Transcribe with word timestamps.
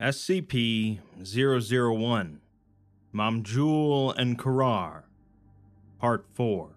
SCP 0.00 0.98
001 1.22 2.40
Mamjul 3.14 4.14
and 4.16 4.38
Korar, 4.38 5.02
Part 5.98 6.24
4. 6.32 6.70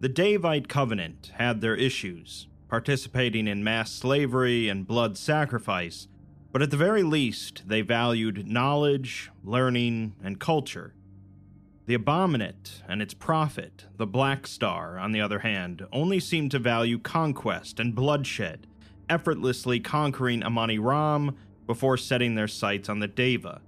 The 0.00 0.08
Daevite 0.08 0.66
Covenant 0.66 1.30
had 1.36 1.60
their 1.60 1.76
issues, 1.76 2.48
participating 2.68 3.46
in 3.46 3.62
mass 3.62 3.92
slavery 3.92 4.68
and 4.68 4.84
blood 4.84 5.16
sacrifice, 5.16 6.08
but 6.50 6.60
at 6.60 6.72
the 6.72 6.76
very 6.76 7.04
least, 7.04 7.68
they 7.68 7.82
valued 7.82 8.48
knowledge, 8.48 9.30
learning, 9.44 10.16
and 10.24 10.40
culture. 10.40 10.92
The 11.86 11.94
Abominate 11.94 12.82
and 12.88 13.00
its 13.00 13.14
prophet, 13.14 13.86
the 13.96 14.08
Black 14.08 14.48
Star, 14.48 14.98
on 14.98 15.12
the 15.12 15.20
other 15.20 15.38
hand, 15.38 15.86
only 15.92 16.18
seemed 16.18 16.50
to 16.50 16.58
value 16.58 16.98
conquest 16.98 17.78
and 17.78 17.94
bloodshed, 17.94 18.66
effortlessly 19.08 19.78
conquering 19.78 20.42
Amani 20.42 20.80
Ram 20.80 21.36
before 21.70 21.96
setting 21.96 22.34
their 22.34 22.48
sights 22.48 22.88
on 22.88 22.98
the 22.98 23.06
Deva. 23.06 23.60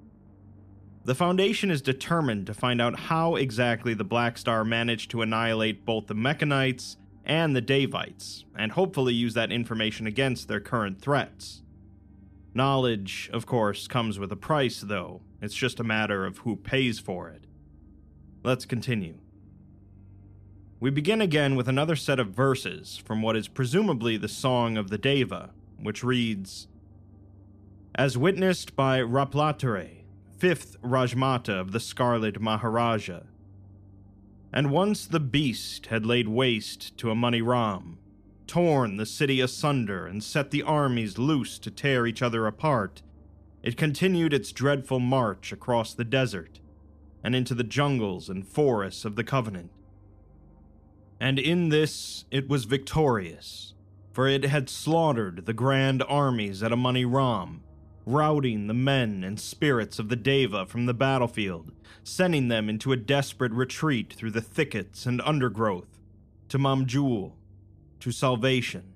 The 1.05 1.15
Foundation 1.15 1.71
is 1.71 1.81
determined 1.81 2.49
to 2.49 2.53
find 2.53 2.83
out 2.83 2.99
how 2.99 3.37
exactly 3.37 3.95
the 3.95 4.03
Black 4.03 4.37
Star 4.37 4.65
managed 4.65 5.13
to 5.13 5.23
annihilate 5.23 5.87
both 5.87 6.09
the 6.09 6.15
Mekhanites 6.17 6.97
and 7.25 7.55
the 7.55 7.63
Daevites, 7.63 8.43
and 8.59 8.73
hopefully 8.73 9.15
use 9.15 9.35
that 9.35 9.53
information 9.53 10.09
against 10.09 10.49
their 10.49 10.59
current 10.59 11.01
threats. 11.01 11.63
Knowledge, 12.53 13.31
of 13.33 13.47
course, 13.47 13.87
comes 13.87 14.19
with 14.19 14.33
a 14.33 14.37
price, 14.37 14.81
though. 14.81 15.21
It's 15.41 15.55
just 15.55 15.79
a 15.79 15.85
matter 15.85 16.27
of 16.27 16.39
who 16.39 16.57
pays 16.57 16.99
for 16.99 17.29
it. 17.29 17.45
Let's 18.43 18.65
continue. 18.65 19.19
We 20.81 20.91
begin 20.91 21.21
again 21.21 21.55
with 21.55 21.69
another 21.69 21.95
set 21.95 22.19
of 22.19 22.31
verses 22.31 22.97
from 22.97 23.23
what 23.23 23.37
is 23.37 23.47
presumably 23.47 24.17
the 24.17 24.27
Song 24.27 24.77
of 24.77 24.91
the 24.91 24.99
Deva, 24.99 25.51
which 25.81 26.03
reads 26.03 26.67
as 27.95 28.17
witnessed 28.17 28.75
by 28.75 29.01
Raplatere, 29.01 30.05
fifth 30.39 30.81
Rajmata 30.83 31.61
of 31.61 31.73
the 31.73 31.81
Scarlet 31.81 32.41
Maharaja. 32.41 33.21
And 34.51 34.71
once 34.71 35.07
the 35.07 35.21
beast 35.21 35.87
had 35.87 36.07
laid 36.07 36.29
waste 36.29 36.97
to 36.99 37.11
Amani 37.11 37.43
Ram, 37.43 37.99
torn 38.47 38.97
the 38.97 39.07
city 39.07 39.41
asunder 39.41 40.07
and 40.07 40.25
set 40.25 40.51
the 40.51 40.63
armies 40.63 41.19
loose 41.19 41.59
to 41.59 41.71
tear 41.71 42.07
each 42.07 42.23
other 42.23 42.47
apart, 42.47 43.03
it 43.63 43.77
continued 43.77 44.33
its 44.33 44.53
dreadful 44.53 44.99
march 44.99 45.53
across 45.53 45.93
the 45.93 46.05
desert 46.05 46.61
and 47.23 47.37
into 47.37 47.55
the 47.55 47.63
jungles 47.63 48.29
and 48.29 48.47
forests 48.49 49.05
of 49.05 49.17
the 49.17 49.25
Covenant. 49.25 49.71
And 51.21 51.39
in 51.39 51.69
this 51.69 52.25
it 52.31 52.49
was 52.49 52.65
victorious, 52.65 53.75
for 54.13 54.27
it 54.27 54.45
had 54.45 54.71
slaughtered 54.71 55.45
the 55.45 55.53
grand 55.53 56.03
armies 56.09 56.63
at 56.63 56.73
Amani 56.73 57.05
Ram 57.05 57.63
routing 58.05 58.67
the 58.67 58.75
men 58.75 59.23
and 59.23 59.39
spirits 59.39 59.99
of 59.99 60.09
the 60.09 60.17
Deva 60.17 60.67
from 60.67 60.87
the 60.87 60.95
battlefield, 60.95 61.73
sending 62.03 62.49
them 62.49 62.69
into 62.69 62.93
a 62.93 62.97
desperate 62.97 63.53
retreat 63.53 64.13
through 64.13 64.33
the 64.33 64.41
thickets 64.41 65.07
and 65.07 65.21
undergrowth, 65.23 65.99
to 66.49 66.59
Mamjul, 66.59 67.33
to 68.01 68.11
salvation. 68.11 68.95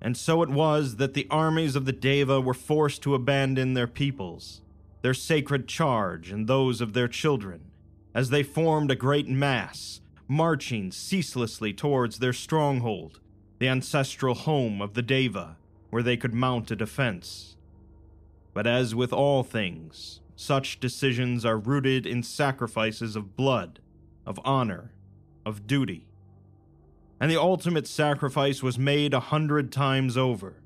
And 0.00 0.16
so 0.16 0.42
it 0.42 0.50
was 0.50 0.96
that 0.96 1.14
the 1.14 1.28
armies 1.30 1.76
of 1.76 1.84
the 1.84 1.92
Deva 1.92 2.40
were 2.40 2.54
forced 2.54 3.02
to 3.02 3.14
abandon 3.14 3.74
their 3.74 3.86
peoples, 3.86 4.60
their 5.00 5.14
sacred 5.14 5.68
charge, 5.68 6.30
and 6.30 6.46
those 6.46 6.80
of 6.80 6.92
their 6.92 7.08
children, 7.08 7.70
as 8.14 8.30
they 8.30 8.42
formed 8.42 8.90
a 8.90 8.96
great 8.96 9.28
mass, 9.28 10.00
marching 10.28 10.90
ceaselessly 10.90 11.72
towards 11.72 12.18
their 12.18 12.32
stronghold, 12.32 13.20
the 13.58 13.68
ancestral 13.68 14.34
home 14.34 14.82
of 14.82 14.94
the 14.94 15.02
Deva, 15.02 15.56
where 15.90 16.02
they 16.02 16.16
could 16.16 16.34
mount 16.34 16.70
a 16.70 16.76
defense. 16.76 17.56
But 18.54 18.66
as 18.66 18.94
with 18.94 19.12
all 19.12 19.42
things, 19.42 20.20
such 20.36 20.80
decisions 20.80 21.44
are 21.44 21.58
rooted 21.58 22.06
in 22.06 22.22
sacrifices 22.22 23.16
of 23.16 23.36
blood, 23.36 23.80
of 24.26 24.40
honor, 24.44 24.92
of 25.46 25.66
duty. 25.66 26.06
And 27.20 27.30
the 27.30 27.40
ultimate 27.40 27.86
sacrifice 27.86 28.62
was 28.62 28.78
made 28.78 29.14
a 29.14 29.20
hundred 29.20 29.70
times 29.70 30.16
over. 30.16 30.56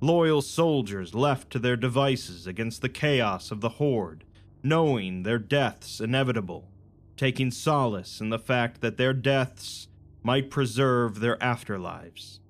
Loyal 0.00 0.42
soldiers 0.42 1.14
left 1.14 1.50
to 1.50 1.58
their 1.58 1.76
devices 1.76 2.46
against 2.46 2.82
the 2.82 2.88
chaos 2.88 3.50
of 3.50 3.60
the 3.60 3.68
Horde, 3.70 4.24
knowing 4.62 5.22
their 5.22 5.38
deaths 5.38 6.00
inevitable, 6.00 6.68
taking 7.16 7.50
solace 7.50 8.20
in 8.20 8.30
the 8.30 8.38
fact 8.38 8.80
that 8.80 8.96
their 8.96 9.12
deaths 9.12 9.88
might 10.22 10.50
preserve 10.50 11.20
their 11.20 11.36
afterlives. 11.36 12.40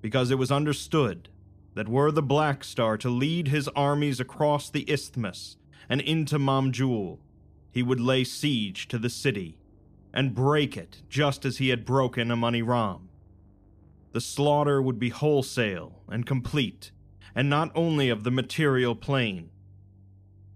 Because 0.00 0.30
it 0.30 0.38
was 0.38 0.50
understood 0.50 1.28
that 1.78 1.88
were 1.88 2.10
the 2.10 2.20
Black 2.20 2.64
Star 2.64 2.98
to 2.98 3.08
lead 3.08 3.46
his 3.46 3.68
armies 3.68 4.18
across 4.18 4.68
the 4.68 4.84
isthmus 4.90 5.58
and 5.88 6.00
into 6.00 6.36
Mamjul, 6.36 7.18
he 7.70 7.84
would 7.84 8.00
lay 8.00 8.24
siege 8.24 8.88
to 8.88 8.98
the 8.98 9.08
city 9.08 9.60
and 10.12 10.34
break 10.34 10.76
it 10.76 11.02
just 11.08 11.44
as 11.44 11.58
he 11.58 11.68
had 11.68 11.84
broken 11.84 12.32
Amaniram. 12.32 13.02
The 14.10 14.20
slaughter 14.20 14.82
would 14.82 14.98
be 14.98 15.10
wholesale 15.10 16.02
and 16.08 16.26
complete, 16.26 16.90
and 17.32 17.48
not 17.48 17.70
only 17.76 18.08
of 18.08 18.24
the 18.24 18.32
material 18.32 18.96
plane. 18.96 19.50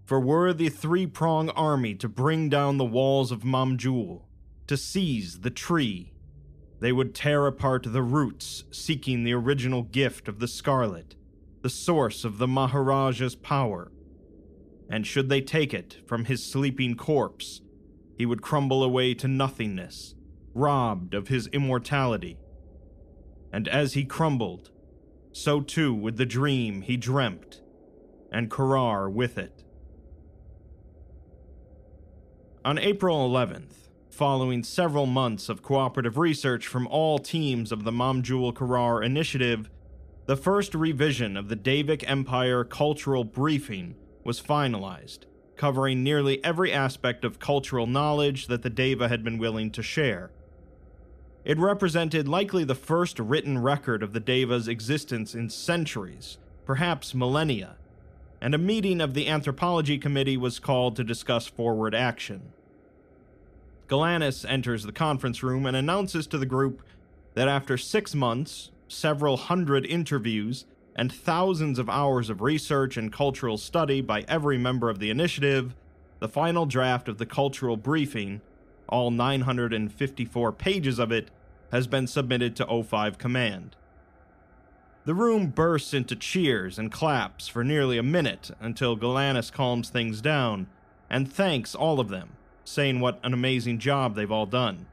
For 0.03 0.19
were 0.19 0.51
the 0.51 0.67
three 0.67 1.07
prong 1.07 1.49
army 1.51 1.95
to 1.95 2.09
bring 2.09 2.49
down 2.49 2.77
the 2.77 2.83
walls 2.83 3.31
of 3.31 3.43
Mamjul, 3.43 4.23
to 4.67 4.75
seize 4.75 5.39
the 5.39 5.49
tree 5.49 6.12
they 6.83 6.91
would 6.91 7.15
tear 7.15 7.47
apart 7.47 7.85
the 7.87 8.01
roots, 8.01 8.65
seeking 8.69 9.23
the 9.23 9.31
original 9.31 9.83
gift 9.83 10.27
of 10.27 10.39
the 10.39 10.49
scarlet, 10.49 11.15
the 11.61 11.69
source 11.69 12.25
of 12.25 12.39
the 12.39 12.45
Maharaja's 12.45 13.35
power. 13.35 13.89
And 14.89 15.07
should 15.07 15.29
they 15.29 15.39
take 15.39 15.73
it 15.73 15.99
from 16.05 16.25
his 16.25 16.43
sleeping 16.43 16.95
corpse, 16.95 17.61
he 18.17 18.25
would 18.25 18.41
crumble 18.41 18.83
away 18.83 19.13
to 19.13 19.29
nothingness, 19.29 20.15
robbed 20.53 21.13
of 21.13 21.29
his 21.29 21.47
immortality. 21.53 22.37
And 23.53 23.69
as 23.69 23.93
he 23.93 24.03
crumbled, 24.03 24.69
so 25.31 25.61
too 25.61 25.93
would 25.93 26.17
the 26.17 26.25
dream 26.25 26.81
he 26.81 26.97
dreamt, 26.97 27.61
and 28.29 28.51
Korar 28.51 29.09
with 29.09 29.37
it. 29.37 29.63
On 32.65 32.77
April 32.77 33.29
11th, 33.29 33.82
following 34.13 34.63
several 34.63 35.07
months 35.07 35.49
of 35.49 35.63
cooperative 35.63 36.19
research 36.19 36.67
from 36.67 36.85
all 36.87 37.17
teams 37.17 37.71
of 37.71 37.83
the 37.83 37.91
Mamjul 37.91 38.53
Korar 38.53 39.03
initiative, 39.03 39.71
the 40.27 40.37
first 40.37 40.75
revision 40.75 41.35
of 41.35 41.49
the 41.49 41.55
Daevic 41.55 42.07
Empire 42.07 42.63
Cultural 42.63 43.23
Briefing 43.23 43.95
was 44.23 44.39
finalized, 44.39 45.21
covering 45.55 46.03
nearly 46.03 46.43
every 46.45 46.71
aspect 46.71 47.25
of 47.25 47.39
cultural 47.39 47.87
knowledge 47.87 48.45
that 48.47 48.61
the 48.61 48.69
Deva 48.69 49.09
had 49.09 49.23
been 49.23 49.39
willing 49.39 49.71
to 49.71 49.81
share. 49.81 50.29
It 51.43 51.57
represented 51.57 52.27
likely 52.27 52.63
the 52.63 52.75
first 52.75 53.17
written 53.17 53.57
record 53.57 54.03
of 54.03 54.13
the 54.13 54.19
Deva's 54.19 54.67
existence 54.67 55.33
in 55.33 55.49
centuries, 55.49 56.37
perhaps 56.65 57.15
millennia, 57.15 57.77
and 58.39 58.53
a 58.53 58.59
meeting 58.59 59.01
of 59.01 59.15
the 59.15 59.27
Anthropology 59.27 59.97
Committee 59.97 60.37
was 60.37 60.59
called 60.59 60.95
to 60.97 61.03
discuss 61.03 61.47
forward 61.47 61.95
action. 61.95 62.53
Galanis 63.87 64.45
enters 64.47 64.83
the 64.83 64.91
conference 64.91 65.43
room 65.43 65.65
and 65.65 65.75
announces 65.75 66.25
to 66.27 66.37
the 66.37 66.45
group 66.45 66.81
that 67.33 67.47
after 67.47 67.77
six 67.77 68.15
months, 68.15 68.71
several 68.87 69.37
hundred 69.37 69.85
interviews, 69.85 70.65
and 70.95 71.11
thousands 71.11 71.79
of 71.79 71.89
hours 71.89 72.29
of 72.29 72.41
research 72.41 72.97
and 72.97 73.11
cultural 73.11 73.57
study 73.57 73.99
by 73.99 74.23
every 74.27 74.57
member 74.57 74.89
of 74.89 74.99
the 74.99 75.09
initiative, 75.09 75.75
the 76.19 76.27
final 76.27 76.65
draft 76.65 77.07
of 77.07 77.17
the 77.17 77.25
cultural 77.25 77.75
briefing, 77.75 78.41
all 78.87 79.09
954 79.11 80.51
pages 80.51 80.99
of 80.99 81.11
it, 81.11 81.29
has 81.71 81.87
been 81.87 82.05
submitted 82.05 82.55
to 82.55 82.65
O5 82.65 83.17
Command. 83.17 83.75
The 85.05 85.15
room 85.15 85.47
bursts 85.47 85.93
into 85.93 86.15
cheers 86.15 86.79
and 86.79 86.91
claps 86.91 87.47
for 87.47 87.63
nearly 87.63 87.97
a 87.97 88.03
minute 88.03 88.51
until 88.61 88.95
Galanis 88.95 89.51
calms 89.51 89.89
things 89.89 90.21
down 90.21 90.67
and 91.09 91.31
thanks 91.31 91.75
all 91.75 91.99
of 91.99 92.07
them 92.07 92.37
saying 92.65 92.99
what 92.99 93.19
an 93.23 93.33
amazing 93.33 93.79
job 93.79 94.15
they've 94.15 94.31
all 94.31 94.45
done. 94.45 94.85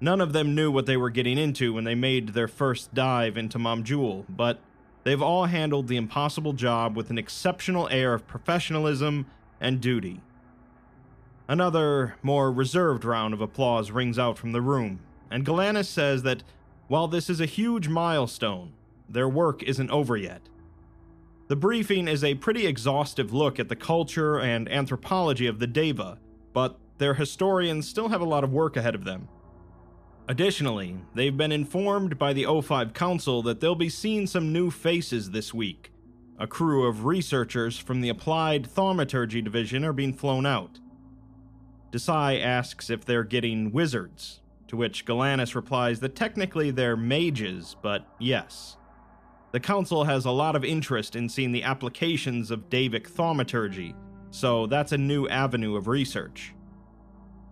None 0.00 0.20
of 0.20 0.32
them 0.32 0.54
knew 0.54 0.70
what 0.70 0.86
they 0.86 0.96
were 0.96 1.10
getting 1.10 1.38
into 1.38 1.72
when 1.72 1.84
they 1.84 1.94
made 1.94 2.30
their 2.30 2.48
first 2.48 2.92
dive 2.92 3.36
into 3.36 3.58
Mamjul, 3.58 4.24
but 4.28 4.58
they've 5.04 5.22
all 5.22 5.46
handled 5.46 5.88
the 5.88 5.96
impossible 5.96 6.52
job 6.52 6.96
with 6.96 7.10
an 7.10 7.18
exceptional 7.18 7.88
air 7.88 8.14
of 8.14 8.26
professionalism 8.26 9.26
and 9.60 9.80
duty. 9.80 10.20
Another, 11.48 12.16
more 12.22 12.50
reserved 12.50 13.04
round 13.04 13.34
of 13.34 13.40
applause 13.40 13.90
rings 13.90 14.18
out 14.18 14.38
from 14.38 14.52
the 14.52 14.60
room, 14.60 15.00
and 15.30 15.46
Galanis 15.46 15.86
says 15.86 16.22
that 16.22 16.42
while 16.88 17.08
this 17.08 17.30
is 17.30 17.40
a 17.40 17.46
huge 17.46 17.88
milestone, 17.88 18.72
their 19.08 19.28
work 19.28 19.62
isn't 19.62 19.90
over 19.90 20.16
yet. 20.16 20.42
The 21.48 21.56
briefing 21.56 22.08
is 22.08 22.24
a 22.24 22.34
pretty 22.36 22.66
exhaustive 22.66 23.32
look 23.32 23.60
at 23.60 23.68
the 23.68 23.76
culture 23.76 24.38
and 24.38 24.70
anthropology 24.70 25.46
of 25.46 25.58
the 25.58 25.66
Deva, 25.66 26.18
but 26.52 26.78
their 26.98 27.14
historians 27.14 27.88
still 27.88 28.08
have 28.08 28.20
a 28.20 28.26
lot 28.26 28.44
of 28.44 28.52
work 28.52 28.76
ahead 28.76 28.94
of 28.94 29.04
them. 29.04 29.28
Additionally, 30.28 30.96
they've 31.14 31.36
been 31.36 31.52
informed 31.52 32.18
by 32.18 32.32
the 32.32 32.44
O5 32.44 32.94
Council 32.94 33.42
that 33.42 33.60
they'll 33.60 33.74
be 33.74 33.88
seeing 33.88 34.26
some 34.26 34.52
new 34.52 34.70
faces 34.70 35.30
this 35.30 35.52
week, 35.52 35.92
a 36.38 36.46
crew 36.46 36.86
of 36.86 37.04
researchers 37.04 37.78
from 37.78 38.00
the 38.00 38.08
Applied 38.08 38.66
Thaumaturgy 38.66 39.42
Division 39.42 39.84
are 39.84 39.92
being 39.92 40.12
flown 40.12 40.46
out. 40.46 40.80
Desai 41.92 42.42
asks 42.42 42.88
if 42.88 43.04
they're 43.04 43.24
getting 43.24 43.70
wizards, 43.70 44.40
to 44.68 44.76
which 44.76 45.04
Galanis 45.04 45.54
replies 45.54 46.00
that 46.00 46.16
technically 46.16 46.70
they're 46.70 46.96
mages, 46.96 47.76
but 47.82 48.06
yes. 48.18 48.76
The 49.52 49.60
Council 49.60 50.04
has 50.04 50.24
a 50.24 50.30
lot 50.30 50.56
of 50.56 50.64
interest 50.64 51.14
in 51.14 51.28
seeing 51.28 51.52
the 51.52 51.62
applications 51.62 52.50
of 52.50 52.70
Daevic 52.70 53.06
thaumaturgy, 53.06 53.94
so 54.32 54.66
that's 54.66 54.92
a 54.92 54.98
new 54.98 55.28
avenue 55.28 55.76
of 55.76 55.86
research. 55.86 56.54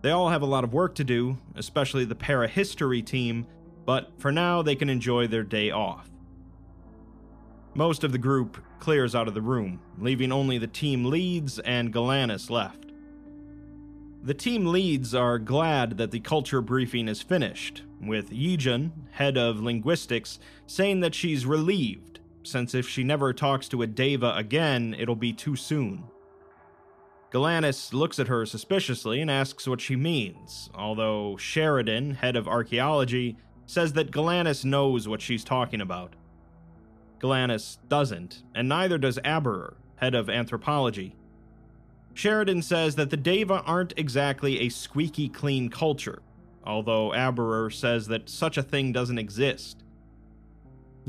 They 0.01 0.09
all 0.09 0.29
have 0.29 0.41
a 0.41 0.47
lot 0.47 0.63
of 0.63 0.73
work 0.73 0.95
to 0.95 1.03
do, 1.03 1.37
especially 1.55 2.05
the 2.05 2.15
parahistory 2.15 3.05
team, 3.05 3.45
but 3.85 4.11
for 4.17 4.31
now 4.31 4.63
they 4.63 4.75
can 4.75 4.89
enjoy 4.89 5.27
their 5.27 5.43
day 5.43 5.69
off. 5.69 6.09
Most 7.75 8.03
of 8.03 8.11
the 8.11 8.17
group 8.17 8.57
clears 8.79 9.13
out 9.13 9.27
of 9.27 9.35
the 9.35 9.43
room, 9.43 9.79
leaving 9.99 10.31
only 10.31 10.57
the 10.57 10.65
team 10.65 11.05
leads 11.05 11.59
and 11.59 11.93
Galanis 11.93 12.49
left. 12.49 12.91
The 14.23 14.33
team 14.33 14.65
leads 14.65 15.13
are 15.13 15.37
glad 15.37 15.97
that 15.97 16.09
the 16.09 16.19
culture 16.19 16.61
briefing 16.61 17.07
is 17.07 17.21
finished, 17.21 17.83
with 18.01 18.31
Yijun, 18.31 18.91
head 19.11 19.37
of 19.37 19.61
linguistics, 19.61 20.39
saying 20.65 21.01
that 21.01 21.13
she's 21.13 21.45
relieved, 21.45 22.19
since 22.41 22.73
if 22.73 22.89
she 22.89 23.03
never 23.03 23.33
talks 23.33 23.67
to 23.69 23.83
a 23.83 23.87
Deva 23.87 24.33
again, 24.35 24.95
it'll 24.97 25.15
be 25.15 25.31
too 25.31 25.55
soon. 25.55 26.05
Galanis 27.31 27.93
looks 27.93 28.19
at 28.19 28.27
her 28.27 28.45
suspiciously 28.45 29.21
and 29.21 29.31
asks 29.31 29.65
what 29.65 29.79
she 29.79 29.95
means, 29.95 30.69
although 30.75 31.37
Sheridan, 31.37 32.15
head 32.15 32.35
of 32.35 32.47
archaeology, 32.47 33.37
says 33.65 33.93
that 33.93 34.11
Galanis 34.11 34.65
knows 34.65 35.07
what 35.07 35.21
she's 35.21 35.45
talking 35.45 35.79
about. 35.79 36.15
Galanis 37.19 37.77
doesn't, 37.87 38.43
and 38.53 38.67
neither 38.67 38.97
does 38.97 39.17
Aberer, 39.19 39.75
head 39.95 40.13
of 40.13 40.29
anthropology. 40.29 41.15
Sheridan 42.13 42.61
says 42.61 42.95
that 42.95 43.09
the 43.09 43.17
Deva 43.17 43.61
aren't 43.65 43.93
exactly 43.97 44.59
a 44.59 44.69
squeaky 44.69 45.29
clean 45.29 45.69
culture, 45.69 46.21
although 46.65 47.11
Aberer 47.11 47.71
says 47.71 48.07
that 48.07 48.29
such 48.29 48.57
a 48.57 48.63
thing 48.63 48.91
doesn't 48.91 49.19
exist. 49.19 49.83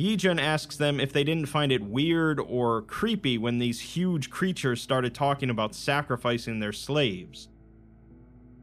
Yijun 0.02 0.40
asks 0.40 0.76
them 0.76 0.98
if 0.98 1.12
they 1.12 1.22
didn't 1.22 1.46
find 1.46 1.70
it 1.70 1.84
weird 1.84 2.40
or 2.40 2.82
creepy 2.82 3.38
when 3.38 3.60
these 3.60 3.78
huge 3.78 4.30
creatures 4.30 4.82
started 4.82 5.14
talking 5.14 5.48
about 5.48 5.76
sacrificing 5.76 6.58
their 6.58 6.72
slaves. 6.72 7.48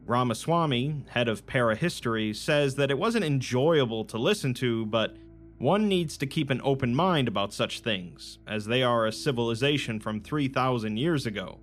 Ramaswamy, 0.04 1.06
head 1.08 1.28
of 1.28 1.46
parahistory, 1.46 2.36
says 2.36 2.74
that 2.74 2.90
it 2.90 2.98
wasn't 2.98 3.24
enjoyable 3.24 4.04
to 4.04 4.18
listen 4.18 4.52
to, 4.54 4.84
but 4.84 5.16
one 5.56 5.88
needs 5.88 6.18
to 6.18 6.26
keep 6.26 6.50
an 6.50 6.60
open 6.62 6.94
mind 6.94 7.26
about 7.26 7.54
such 7.54 7.80
things, 7.80 8.38
as 8.46 8.66
they 8.66 8.82
are 8.82 9.06
a 9.06 9.12
civilization 9.12 9.98
from 9.98 10.20
3,000 10.20 10.98
years 10.98 11.24
ago. 11.24 11.58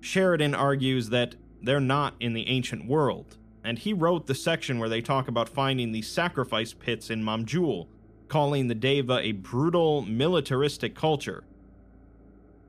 Sheridan 0.00 0.56
argues 0.56 1.10
that 1.10 1.36
they're 1.62 1.78
not 1.78 2.14
in 2.18 2.32
the 2.32 2.48
ancient 2.48 2.86
world, 2.86 3.36
and 3.62 3.78
he 3.78 3.92
wrote 3.92 4.26
the 4.26 4.34
section 4.34 4.80
where 4.80 4.88
they 4.88 5.02
talk 5.02 5.28
about 5.28 5.48
finding 5.48 5.92
the 5.92 6.02
sacrifice 6.02 6.72
pits 6.72 7.08
in 7.08 7.22
Mamjul, 7.22 7.86
calling 8.28 8.68
the 8.68 8.74
Deva 8.74 9.18
a 9.18 9.32
brutal, 9.32 10.02
militaristic 10.02 10.94
culture. 10.94 11.44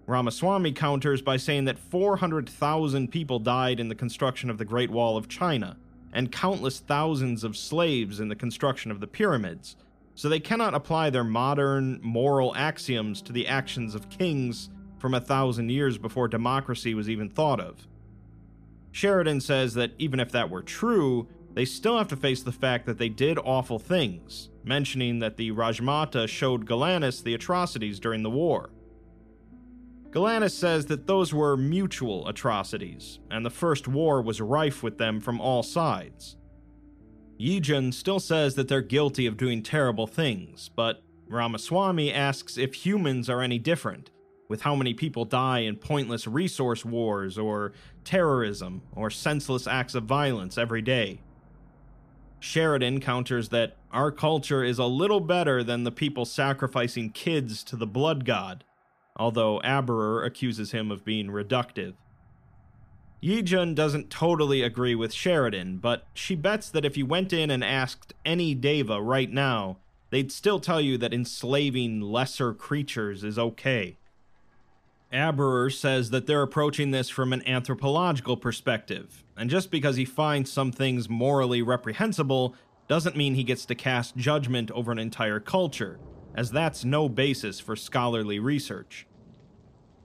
Ramaswamy 0.07 0.71
counters 0.71 1.21
by 1.21 1.37
saying 1.37 1.65
that 1.65 1.77
400,000 1.77 3.11
people 3.11 3.39
died 3.39 3.79
in 3.79 3.89
the 3.89 3.95
construction 3.95 4.49
of 4.49 4.57
the 4.57 4.65
Great 4.65 4.89
Wall 4.89 5.17
of 5.17 5.27
China, 5.27 5.77
and 6.11 6.31
countless 6.31 6.79
thousands 6.79 7.43
of 7.43 7.55
slaves 7.55 8.19
in 8.19 8.27
the 8.27 8.35
construction 8.35 8.89
of 8.89 8.99
the 8.99 9.07
pyramids, 9.07 9.75
so 10.15 10.27
they 10.27 10.39
cannot 10.39 10.73
apply 10.73 11.09
their 11.09 11.23
modern, 11.23 11.99
moral 12.01 12.55
axioms 12.55 13.21
to 13.21 13.31
the 13.31 13.47
actions 13.47 13.95
of 13.95 14.09
kings 14.09 14.69
from 14.97 15.13
a 15.13 15.21
thousand 15.21 15.69
years 15.69 15.97
before 15.97 16.27
democracy 16.27 16.93
was 16.93 17.09
even 17.09 17.29
thought 17.29 17.59
of. 17.59 17.87
Sheridan 18.91 19.39
says 19.39 19.75
that 19.75 19.91
even 19.97 20.19
if 20.19 20.31
that 20.31 20.49
were 20.49 20.63
true, 20.63 21.27
they 21.59 21.65
still 21.65 21.97
have 21.97 22.07
to 22.07 22.15
face 22.15 22.41
the 22.41 22.53
fact 22.53 22.85
that 22.85 22.97
they 22.97 23.09
did 23.09 23.37
awful 23.37 23.79
things, 23.79 24.49
mentioning 24.63 25.19
that 25.19 25.35
the 25.35 25.51
Rajmata 25.51 26.25
showed 26.25 26.65
Galanis 26.65 27.21
the 27.21 27.33
atrocities 27.33 27.99
during 27.99 28.23
the 28.23 28.29
war. 28.29 28.69
Galanis 30.09 30.51
says 30.51 30.85
that 30.85 31.05
those 31.05 31.33
were 31.33 31.57
mutual 31.57 32.25
atrocities, 32.29 33.19
and 33.29 33.45
the 33.45 33.49
First 33.49 33.89
War 33.89 34.21
was 34.21 34.39
rife 34.39 34.81
with 34.81 34.97
them 34.97 35.19
from 35.19 35.41
all 35.41 35.61
sides. 35.61 36.37
Yijun 37.37 37.93
still 37.93 38.21
says 38.21 38.55
that 38.55 38.69
they're 38.69 38.79
guilty 38.79 39.25
of 39.25 39.35
doing 39.35 39.61
terrible 39.61 40.07
things, 40.07 40.69
but 40.77 41.03
Ramaswamy 41.27 42.13
asks 42.13 42.57
if 42.57 42.73
humans 42.73 43.29
are 43.29 43.41
any 43.41 43.59
different, 43.59 44.11
with 44.47 44.61
how 44.61 44.75
many 44.75 44.93
people 44.93 45.25
die 45.25 45.59
in 45.59 45.75
pointless 45.75 46.25
resource 46.25 46.85
wars 46.85 47.37
or 47.37 47.73
terrorism 48.05 48.81
or 48.93 49.09
senseless 49.09 49.67
acts 49.67 49.93
of 49.93 50.05
violence 50.05 50.57
every 50.57 50.81
day. 50.81 51.19
Sheridan 52.39 53.01
counters 53.01 53.49
that 53.49 53.75
our 53.91 54.11
culture 54.11 54.63
is 54.63 54.79
a 54.79 54.85
little 54.85 55.19
better 55.19 55.63
than 55.63 55.83
the 55.83 55.91
people 55.91 56.25
sacrificing 56.25 57.11
kids 57.11 57.63
to 57.65 57.75
the 57.75 57.87
blood 57.87 58.25
god, 58.25 58.63
although 59.17 59.59
Aberer 59.63 60.25
accuses 60.25 60.71
him 60.71 60.91
of 60.91 61.03
being 61.05 61.27
reductive. 61.27 61.95
Yijun 63.21 63.75
doesn't 63.75 64.09
totally 64.09 64.61
agree 64.61 64.95
with 64.95 65.13
Sheridan, 65.13 65.77
but 65.77 66.07
she 66.13 66.35
bets 66.35 66.69
that 66.69 66.85
if 66.85 66.95
you 66.95 67.05
went 67.05 67.33
in 67.33 67.51
and 67.51 67.63
asked 67.63 68.13
any 68.25 68.55
Deva 68.55 69.01
right 69.01 69.29
now, 69.29 69.77
they'd 70.09 70.31
still 70.31 70.59
tell 70.59 70.79
you 70.79 70.97
that 70.97 71.13
enslaving 71.13 71.99
lesser 71.99 72.53
creatures 72.53 73.23
is 73.25 73.37
okay. 73.37 73.98
Aberer 75.11 75.73
says 75.73 76.11
that 76.11 76.27
they're 76.27 76.43
approaching 76.43 76.91
this 76.91 77.09
from 77.09 77.33
an 77.33 77.47
anthropological 77.47 78.37
perspective, 78.37 79.23
and 79.35 79.49
just 79.49 79.71
because 79.71 79.95
he 79.95 80.05
finds 80.05 80.51
some 80.51 80.71
things 80.71 81.09
morally 81.09 81.61
reprehensible 81.63 82.55
doesn't 82.87 83.17
mean 83.17 83.33
he 83.33 83.43
gets 83.43 83.65
to 83.65 83.75
cast 83.75 84.15
judgment 84.15 84.69
over 84.71 84.91
an 84.91 84.99
entire 84.99 85.39
culture, 85.39 85.99
as 86.35 86.51
that's 86.51 86.85
no 86.85 87.09
basis 87.09 87.59
for 87.59 87.75
scholarly 87.75 88.39
research. 88.39 89.07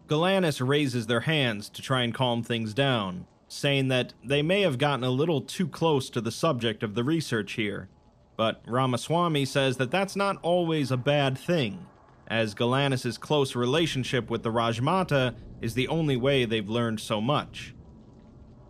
Galanis 0.09 0.67
raises 0.67 1.07
their 1.07 1.21
hands 1.21 1.69
to 1.71 1.83
try 1.83 2.03
and 2.03 2.15
calm 2.15 2.43
things 2.43 2.73
down, 2.73 3.27
saying 3.47 3.89
that 3.89 4.15
they 4.25 4.43
may 4.43 4.63
have 4.63 4.79
gotten 4.79 5.05
a 5.05 5.11
little 5.11 5.41
too 5.43 5.69
close 5.69 6.09
to 6.11 6.21
the 6.21 6.33
subject 6.33 6.83
of 6.83 6.95
the 6.95 7.05
research 7.05 7.53
here, 7.53 7.89
but 8.37 8.63
Ramaswamy 8.67 9.45
says 9.45 9.77
that 9.77 9.91
that's 9.91 10.17
not 10.17 10.39
always 10.43 10.91
a 10.91 10.97
bad 10.97 11.37
thing 11.37 11.87
as 12.29 12.55
Galanis' 12.55 13.19
close 13.19 13.55
relationship 13.55 14.31
with 14.31 14.43
the 14.43 14.53
Rajmata 14.53 15.35
is 15.61 15.75
the 15.75 15.89
only 15.89 16.17
way 16.17 16.45
they've 16.45 16.69
learned 16.69 17.01
so 17.01 17.21
much. 17.21 17.75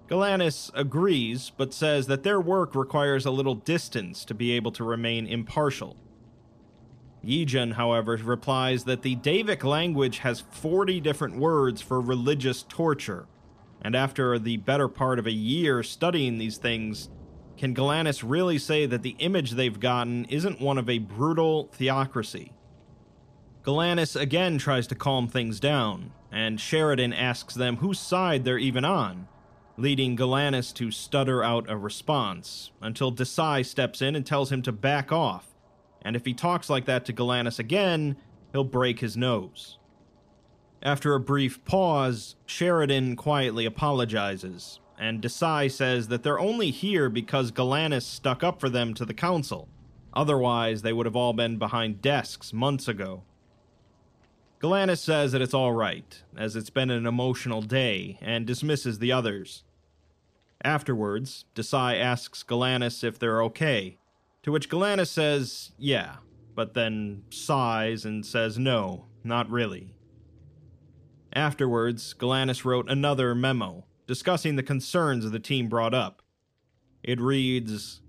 Galanis 0.09 0.71
agrees, 0.75 1.51
but 1.57 1.73
says 1.73 2.07
that 2.07 2.23
their 2.23 2.41
work 2.41 2.75
requires 2.75 3.25
a 3.25 3.31
little 3.31 3.55
distance 3.55 4.25
to 4.27 4.35
be 4.35 4.53
able 4.53 4.71
to 4.73 4.85
remain 4.85 5.27
impartial. 5.27 5.97
Yijun, 7.25 7.73
however, 7.73 8.17
replies 8.23 8.85
that 8.85 9.03
the 9.03 9.17
Daevic 9.17 9.65
language 9.65 10.19
has 10.19 10.43
40 10.51 11.01
different 11.01 11.37
words 11.37 11.81
for 11.81 12.01
religious 12.01 12.63
torture, 12.63 13.27
and 13.81 13.97
after 13.97 14.39
the 14.39 14.59
better 14.59 14.89
part 14.89 15.19
of 15.19 15.27
a 15.27 15.33
year 15.33 15.83
studying 15.83 16.39
these 16.39 16.59
things, 16.59 17.09
can 17.57 17.75
Galanis 17.75 18.25
really 18.27 18.59
say 18.59 18.87
that 18.87 19.03
the 19.03 19.17
image 19.21 19.53
they've 19.53 19.79
gotten 19.79 20.25
isn't 20.27 20.61
one 20.61 20.79
of 20.79 20.91
a 20.91 20.99
brutal 20.99 21.71
theocracy? 21.73 22.53
Galanis 23.65 24.15
again 24.21 24.59
tries 24.59 24.87
to 24.89 24.95
calm 24.95 25.27
things 25.27 25.59
down, 25.59 26.13
and 26.31 26.61
Sheridan 26.61 27.15
asks 27.15 27.55
them 27.55 27.79
whose 27.79 27.99
side 27.99 28.45
they're 28.45 28.59
even 28.59 28.85
on, 28.85 29.27
leading 29.79 30.19
Galanis 30.19 30.75
to 30.75 30.91
stutter 30.91 31.43
out 31.43 31.71
a 31.71 31.77
response, 31.79 32.73
until 32.83 33.11
Desai 33.11 33.65
steps 33.65 34.03
in 34.03 34.15
and 34.15 34.27
tells 34.27 34.53
him 34.53 34.61
to 34.63 34.73
back 34.73 35.11
off, 35.11 35.47
and 36.03 36.15
if 36.15 36.27
he 36.27 36.35
talks 36.35 36.69
like 36.69 36.85
that 36.85 37.07
to 37.07 37.15
Galanis 37.15 37.59
again, 37.59 38.17
he'll 38.53 38.65
break 38.65 39.01
his 39.01 39.17
nose. 39.17 39.79
After 40.83 41.15
a 41.15 41.21
brief 41.21 41.65
pause, 41.65 42.37
Sheridan 42.45 43.17
quietly 43.17 43.65
apologizes, 43.65 44.79
and 44.99 45.23
Desai 45.23 45.71
says 45.71 46.09
that 46.09 46.23
they're 46.23 46.39
only 46.39 46.71
here 46.71 47.09
because 47.09 47.51
Galanis 47.51 48.03
stuck 48.03 48.45
up 48.45 48.61
for 48.61 48.69
them 48.69 48.93
to 48.93 49.07
the 49.07 49.15
council. 49.15 49.69
Otherwise, 50.13 50.83
they 50.83 50.93
would 50.93 51.07
have 51.07 51.17
all 51.17 51.33
been 51.33 51.57
behind 51.57 52.03
desks 52.03 52.53
months 52.53 52.89
ago. 52.89 53.23
Galanis 54.65 54.97
says 54.97 55.33
that 55.33 55.43
it's 55.43 55.53
alright, 55.53 56.23
as 56.39 56.57
it's 56.57 56.71
been 56.71 56.89
an 56.89 57.05
emotional 57.05 57.61
day, 57.61 58.19
and 58.23 58.47
dismisses 58.47 58.99
the 58.99 59.13
others. 59.13 59.63
Afterwards, 60.65 61.45
Desai 61.55 62.01
asks 62.01 62.43
Galanis 62.43 63.05
if 63.05 63.19
they're 63.19 63.43
okay, 63.43 63.99
to 64.43 64.51
which 64.51 64.71
Galanis 64.71 65.09
says, 65.09 65.73
yeah, 65.77 66.17
but 66.55 66.73
then 66.73 67.25
sighs 67.29 68.07
and 68.07 68.25
says 68.25 68.59
no, 68.59 69.05
not 69.23 69.51
really. 69.51 69.93
Afterwards, 71.35 72.15
Galanis 72.19 72.65
wrote 72.65 72.89
another 72.89 73.35
memo, 73.35 73.85
discussing 74.07 74.57
the 74.57 74.63
concerns 74.63 75.31
the 75.31 75.39
team 75.39 75.69
brought 75.69 75.93
up. 75.93 76.23
It 77.03 77.21
reads 77.21 78.01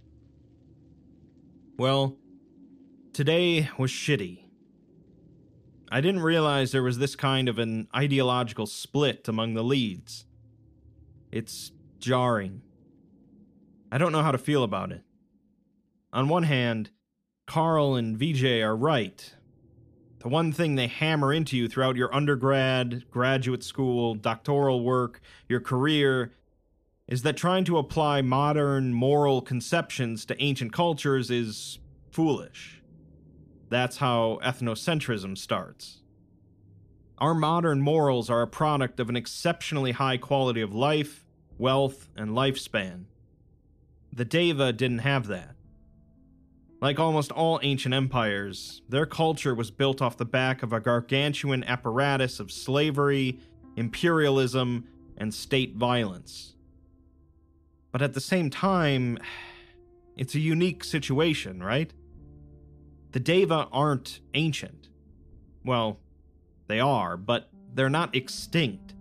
Well, 1.78 2.16
today 3.12 3.70
was 3.78 3.92
shitty. 3.92 4.45
I 5.96 6.02
didn't 6.02 6.24
realize 6.24 6.74
there 6.74 6.84
was 6.84 6.98
this 6.98 7.16
kind 7.16 7.48
of 7.48 7.58
an 7.58 7.88
ideological 7.96 8.66
split 8.66 9.30
among 9.30 9.54
the 9.54 9.64
leads. 9.64 10.26
It's 11.32 11.72
jarring. 12.00 12.64
I 13.94 13.98
don't 13.98 14.12
know 14.12 14.22
how 14.22 14.34
to 14.34 14.38
feel 14.38 14.64
about 14.64 14.92
it. 14.92 15.04
On 16.12 16.28
one 16.28 16.44
hand, 16.44 16.90
Carl 17.48 17.96
and 17.96 18.20
Vijay 18.20 18.62
are 18.62 18.76
right. 18.76 19.36
The 20.20 20.28
one 20.28 20.52
thing 20.52 20.76
they 20.76 20.88
hammer 20.88 21.32
into 21.32 21.56
you 21.56 21.70
throughout 21.70 21.96
your 21.96 22.14
undergrad, 22.14 23.10
graduate 23.10 23.64
school, 23.64 24.16
doctoral 24.16 24.84
work, 24.84 25.22
your 25.48 25.62
career, 25.62 26.34
is 27.08 27.22
that 27.22 27.38
trying 27.38 27.64
to 27.64 27.78
apply 27.78 28.22
modern 28.22 28.94
moral 28.94 29.42
conceptions 29.42 30.26
to 30.26 30.44
ancient 30.44 30.74
cultures 30.74 31.32
is 31.32 31.80
foolish. 32.12 32.82
That's 33.70 33.98
how 33.98 34.40
ethnocentrism 34.44 35.38
starts. 35.38 36.02
Our 37.18 37.34
modern 37.34 37.82
morals 37.82 38.30
are 38.30 38.42
a 38.42 38.48
product 38.48 39.00
of 39.00 39.10
an 39.10 39.16
exceptionally 39.16 39.94
high 39.94 40.18
quality 40.18 40.62
of 40.62 40.74
life, 40.74 41.26
wealth, 41.58 42.10
and 42.16 42.32
lifespan. 42.32 43.06
The 44.12 44.26
Deva 44.26 44.74
didn't 44.74 45.00
have 45.00 45.28
that. 45.28 45.56
Like 46.82 47.00
almost 47.00 47.32
all 47.32 47.60
ancient 47.64 47.94
empires, 47.96 48.82
their 48.90 49.06
culture 49.06 49.56
was 49.56 49.72
built 49.72 50.02
off 50.02 50.18
the 50.18 50.26
back 50.26 50.62
of 50.62 50.74
a 50.74 50.80
gargantuan 50.80 51.64
apparatus 51.64 52.40
of 52.40 52.52
slavery, 52.52 53.40
imperialism, 53.76 54.86
and 55.18 55.34
state 55.34 55.76
violence. 55.76 56.54
But 57.92 58.02
at 58.02 58.14
the 58.14 58.22
same 58.22 58.50
time, 58.50 59.18
it's 60.18 60.36
a 60.36 60.40
unique 60.40 60.84
situation, 60.84 61.64
right? 61.64 61.94
The 63.16 63.22
Deva 63.22 63.70
aren't 63.72 64.20
ancient. 64.34 64.90
Well, 65.64 66.02
they 66.68 66.82
are, 66.82 67.16
but 67.16 67.50
they're 67.74 67.90
not 67.90 68.14
extinct. 68.14 68.94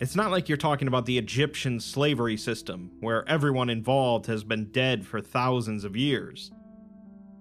It's 0.00 0.16
not 0.16 0.32
like 0.32 0.48
you're 0.48 0.58
talking 0.58 0.88
about 0.88 1.06
the 1.06 1.16
Egyptian 1.16 1.78
slavery 1.78 2.36
system, 2.36 2.90
where 2.98 3.24
everyone 3.28 3.70
involved 3.70 4.26
has 4.26 4.42
been 4.42 4.72
dead 4.72 5.06
for 5.06 5.20
thousands 5.20 5.84
of 5.84 5.94
years. 5.94 6.50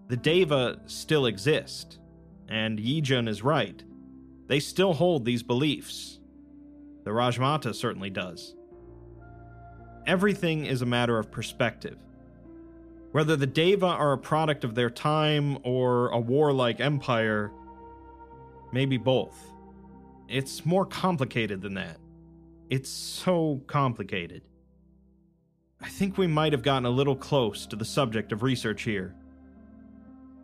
The 0.08 0.18
Deva 0.18 0.82
still 0.86 1.26
exist, 1.26 1.98
and 2.48 2.78
Yijun 2.78 3.28
is 3.28 3.42
right. 3.42 3.84
They 4.46 4.60
still 4.60 4.94
hold 4.94 5.26
these 5.26 5.42
beliefs. 5.42 6.20
The 7.06 7.10
Rajmata 7.10 7.74
certainly 7.74 8.12
does. 8.12 8.54
Everything 10.06 10.68
is 10.68 10.84
a 10.84 10.86
matter 10.86 11.18
of 11.18 11.32
perspective. 11.32 12.05
Whether 13.16 13.38
the 13.38 13.48
Deva 13.48 13.86
are 13.86 14.12
a 14.12 14.18
product 14.18 14.66
of 14.66 14.76
their 14.76 14.90
time 14.90 15.58
or 15.64 16.10
a 16.10 16.20
warlike 16.20 16.82
empire, 16.82 17.50
maybe 18.74 18.98
both. 18.98 19.54
It's 20.28 20.66
more 20.66 20.86
complicated 20.86 21.62
than 21.62 21.76
that. 21.76 21.96
It's 22.70 22.90
so 22.90 23.62
complicated. 23.68 24.42
I 25.80 25.88
think 25.88 26.18
we 26.18 26.28
might 26.28 26.52
have 26.52 26.62
gotten 26.62 26.86
a 26.86 26.90
little 26.90 27.16
close 27.16 27.66
to 27.68 27.78
the 27.78 27.86
subject 27.86 28.34
of 28.34 28.44
research 28.44 28.84
here. 28.84 29.16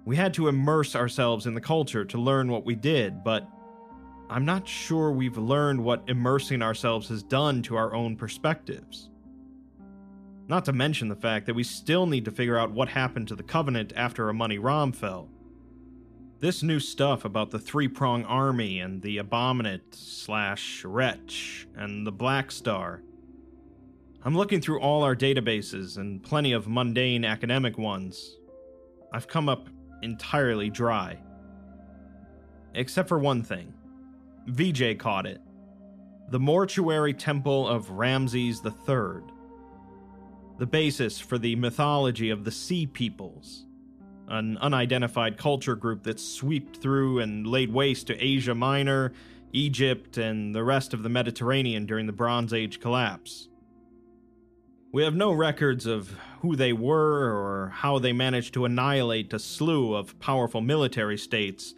We 0.06 0.16
had 0.16 0.34
to 0.36 0.48
immerse 0.48 0.96
ourselves 0.96 1.48
in 1.48 1.56
the 1.56 1.60
culture 1.60 2.06
to 2.06 2.18
learn 2.18 2.50
what 2.50 2.64
we 2.64 2.76
did, 2.76 3.22
but 3.22 3.46
I'm 4.30 4.46
not 4.46 4.66
sure 4.66 5.12
we've 5.12 5.38
learned 5.38 5.84
what 5.84 6.06
immersing 6.08 6.62
ourselves 6.62 7.10
has 7.10 7.22
done 7.22 7.64
to 7.64 7.76
our 7.76 7.94
own 7.94 8.16
perspectives. 8.16 9.11
Not 10.52 10.66
to 10.66 10.74
mention 10.74 11.08
the 11.08 11.16
fact 11.16 11.46
that 11.46 11.54
we 11.54 11.64
still 11.64 12.06
need 12.06 12.26
to 12.26 12.32
figure 12.32 12.58
out 12.58 12.74
what 12.74 12.90
happened 12.90 13.30
to 13.30 13.38
the 13.38 13.42
Covenant 13.42 13.94
after 13.96 14.30
Amani 14.30 14.58
Ram 14.58 14.92
fell. 14.92 15.30
This 16.40 16.62
new 16.62 16.78
stuff 16.78 17.24
about 17.24 17.52
the 17.52 17.58
three 17.58 17.88
prong 17.88 18.26
army 18.26 18.82
and 18.82 19.02
the 19.02 19.18
Abominate 19.18 19.96
slash 19.96 20.84
Wretch 20.84 21.70
and 21.74 22.06
the 22.06 22.12
Black 22.12 22.52
Star. 22.52 23.02
I'm 24.26 24.36
looking 24.36 24.60
through 24.60 24.82
all 24.82 25.04
our 25.04 25.16
databases 25.16 25.98
and 25.98 26.22
plenty 26.22 26.52
of 26.52 26.68
mundane 26.68 27.24
academic 27.24 27.78
ones. 27.78 28.36
I've 29.14 29.30
come 29.30 29.48
up 29.48 29.70
entirely 30.02 30.70
dry. 30.70 31.18
Except 32.74 33.08
for 33.08 33.20
one 33.20 33.42
thing 33.42 33.74
VJ 34.48 35.00
caught 35.00 35.26
it 35.26 35.40
the 36.28 36.40
mortuary 36.42 37.14
temple 37.14 37.70
of 37.70 37.90
Ramses 37.90 38.62
III 38.66 39.22
the 40.62 40.68
basis 40.68 41.20
for 41.20 41.40
the 41.40 41.56
mythology 41.56 42.30
of 42.30 42.44
the 42.44 42.52
Sea 42.52 42.86
Peoples, 42.86 43.66
an 44.28 44.60
unidentified 44.60 45.36
culture 45.36 45.76
group 45.76 46.04
that 46.04 46.20
swept 46.20 46.78
through 46.78 47.18
and 47.18 47.48
laid 47.48 47.74
waste 47.74 48.06
to 48.06 48.24
Asia 48.24 48.54
Minor, 48.54 49.12
Egypt, 49.54 50.20
and 50.20 50.54
the 50.54 50.64
rest 50.64 50.94
of 50.94 51.02
the 51.02 51.10
Mediterranean 51.10 51.88
during 51.88 52.06
the 52.06 52.14
Bronze 52.14 52.54
Age 52.54 52.80
collapse. 52.80 53.50
We 54.94 55.02
have 55.02 55.16
no 55.16 55.32
records 55.32 55.88
of 55.88 56.16
who 56.42 56.56
they 56.56 56.74
were 56.74 57.34
or 57.34 57.70
how 57.70 57.98
they 57.98 58.14
managed 58.14 58.54
to 58.54 58.66
annihilate 58.66 59.34
a 59.34 59.40
slew 59.40 59.96
of 59.96 60.20
powerful 60.20 60.62
military 60.62 61.18
states, 61.18 61.74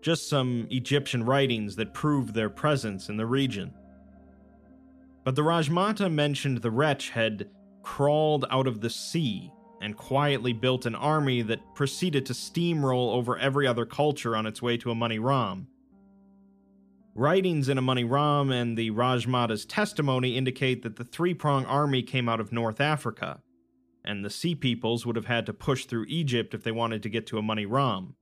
just 0.00 0.30
some 0.30 0.68
Egyptian 0.70 1.22
writings 1.22 1.76
that 1.76 1.92
prove 1.92 2.32
their 2.32 2.48
presence 2.48 3.10
in 3.10 3.18
the 3.18 3.26
region. 3.26 3.74
But 5.22 5.36
the 5.36 5.42
Rajmata 5.42 6.10
mentioned 6.10 6.62
the 6.62 6.70
wretch 6.70 7.10
had 7.10 7.50
crawled 7.82 8.44
out 8.50 8.66
of 8.66 8.80
the 8.80 8.90
sea 8.90 9.52
and 9.80 9.96
quietly 9.96 10.52
built 10.52 10.86
an 10.86 10.94
army 10.94 11.42
that 11.42 11.74
proceeded 11.74 12.24
to 12.26 12.32
steamroll 12.32 13.14
over 13.14 13.36
every 13.36 13.66
other 13.66 13.84
culture 13.84 14.36
on 14.36 14.46
its 14.46 14.62
way 14.62 14.76
to 14.76 14.90
Amani 14.90 15.18
Ram. 15.18 15.66
Writings 17.14 17.68
in 17.68 17.76
Amani 17.76 18.04
Ram 18.04 18.50
and 18.50 18.78
the 18.78 18.90
Rajmata's 18.90 19.66
testimony 19.66 20.36
indicate 20.36 20.82
that 20.82 20.96
the 20.96 21.04
three 21.04 21.34
prong 21.34 21.66
army 21.66 22.02
came 22.02 22.28
out 22.28 22.40
of 22.40 22.52
North 22.52 22.80
Africa, 22.80 23.42
and 24.04 24.24
the 24.24 24.30
Sea 24.30 24.54
Peoples 24.54 25.04
would 25.04 25.16
have 25.16 25.26
had 25.26 25.44
to 25.46 25.52
push 25.52 25.84
through 25.84 26.06
Egypt 26.08 26.54
if 26.54 26.62
they 26.62 26.72
wanted 26.72 27.02
to 27.02 27.10
get 27.10 27.26
to 27.26 27.38
Amani 27.38 27.66
Ram. 27.66 28.14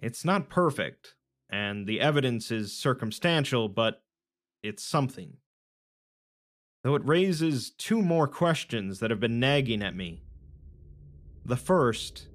It's 0.00 0.24
not 0.24 0.48
perfect, 0.48 1.14
and 1.50 1.86
the 1.86 2.00
evidence 2.00 2.50
is 2.50 2.72
circumstantial, 2.72 3.68
but 3.68 4.02
it's 4.62 4.82
something 4.82 5.36
though 6.82 6.94
it 6.94 7.06
raises 7.06 7.70
two 7.70 8.02
more 8.02 8.28
questions 8.28 9.00
that 9.00 9.10
have 9.10 9.20
been 9.20 9.40
nagging 9.40 9.82
at 9.82 9.96
me. 9.96 10.22
The 11.44 11.56
first 11.56 12.28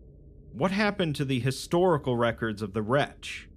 what 0.53 0.69
happened 0.69 1.15
to 1.15 1.25
the 1.25 1.39
historical 1.39 2.15
records 2.15 2.61
of 2.61 2.73
the 2.73 2.83
wretch? 2.83 3.49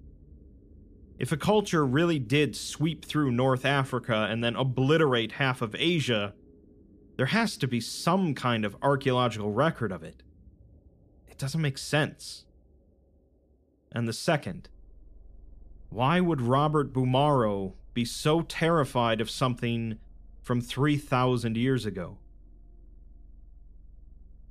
If 1.18 1.30
a 1.30 1.36
culture 1.36 1.84
really 1.84 2.18
did 2.18 2.56
sweep 2.56 3.04
through 3.04 3.32
North 3.32 3.66
Africa 3.66 4.26
and 4.30 4.42
then 4.42 4.56
obliterate 4.56 5.32
half 5.32 5.60
of 5.60 5.76
Asia, 5.78 6.34
there 7.16 7.26
has 7.26 7.58
to 7.58 7.68
be 7.68 7.80
some 7.80 8.34
kind 8.34 8.64
of 8.64 8.76
archaeological 8.80 9.52
record 9.52 9.92
of 9.92 10.02
it. 10.02 10.22
It 11.28 11.36
doesn't 11.36 11.60
make 11.60 11.78
sense. 11.78 12.46
And 13.92 14.08
the 14.08 14.14
second, 14.14 14.70
why 15.90 16.20
would 16.20 16.40
Robert 16.40 16.94
Bumaro 16.94 17.74
be 17.92 18.04
so 18.06 18.40
terrified 18.40 19.20
of 19.20 19.30
something 19.30 19.98
from 20.46 20.60
3,000 20.60 21.56
years 21.56 21.84
ago. 21.84 22.18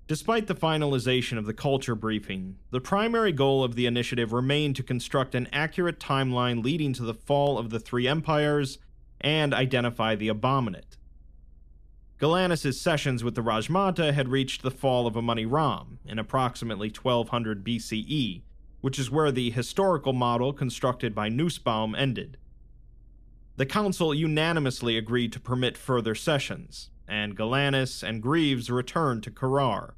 Despite 0.08 0.48
the 0.48 0.54
finalization 0.54 1.38
of 1.38 1.46
the 1.46 1.54
culture 1.54 1.96
briefing, 1.96 2.58
the 2.70 2.82
primary 2.82 3.32
goal 3.32 3.64
of 3.64 3.76
the 3.76 3.86
initiative 3.86 4.34
remained 4.34 4.76
to 4.76 4.84
construct 4.84 5.34
an 5.34 5.48
accurate 5.54 5.98
timeline 5.98 6.62
leading 6.62 6.92
to 6.94 7.04
the 7.04 7.14
fall 7.14 7.58
of 7.58 7.70
the 7.70 7.80
three 7.80 8.10
empires 8.10 8.78
and 9.22 9.54
identify 9.54 10.16
the 10.16 10.28
abominate. 10.28 10.98
Galanis' 12.20 12.74
sessions 12.74 13.24
with 13.24 13.36
the 13.36 13.42
Rajmata 13.42 14.14
had 14.14 14.28
reached 14.28 14.64
the 14.64 14.72
fall 14.72 15.08
of 15.08 15.16
Amani 15.16 15.46
Ram 15.46 16.00
in 16.06 16.20
approximately 16.20 16.90
1200 16.90 17.64
BCE, 17.64 18.42
which 18.82 19.00
is 19.00 19.10
where 19.10 19.32
the 19.32 19.50
historical 19.50 20.12
model 20.12 20.52
constructed 20.52 21.16
by 21.16 21.30
Nussbaum 21.30 21.96
ended. 21.96 22.36
The 23.58 23.66
council 23.66 24.14
unanimously 24.14 24.98
agreed 24.98 25.32
to 25.32 25.40
permit 25.40 25.78
further 25.78 26.14
sessions, 26.14 26.90
and 27.08 27.38
Galanis 27.38 28.04
and 28.04 28.22
Greaves 28.22 28.70
returned 28.70 29.24
to 29.24 29.32
Korar. 29.32 29.94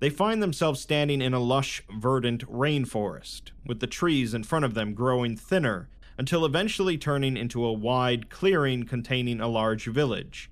They 0.00 0.10
find 0.10 0.42
themselves 0.42 0.80
standing 0.80 1.22
in 1.22 1.32
a 1.32 1.40
lush, 1.40 1.82
verdant 1.90 2.46
rainforest, 2.46 3.52
with 3.64 3.80
the 3.80 3.86
trees 3.86 4.34
in 4.34 4.44
front 4.44 4.66
of 4.66 4.74
them 4.74 4.92
growing 4.92 5.34
thinner 5.34 5.88
until 6.18 6.44
eventually 6.44 6.98
turning 6.98 7.38
into 7.38 7.64
a 7.64 7.72
wide 7.72 8.28
clearing 8.28 8.84
containing 8.84 9.40
a 9.40 9.48
large 9.48 9.86
village. 9.86 10.50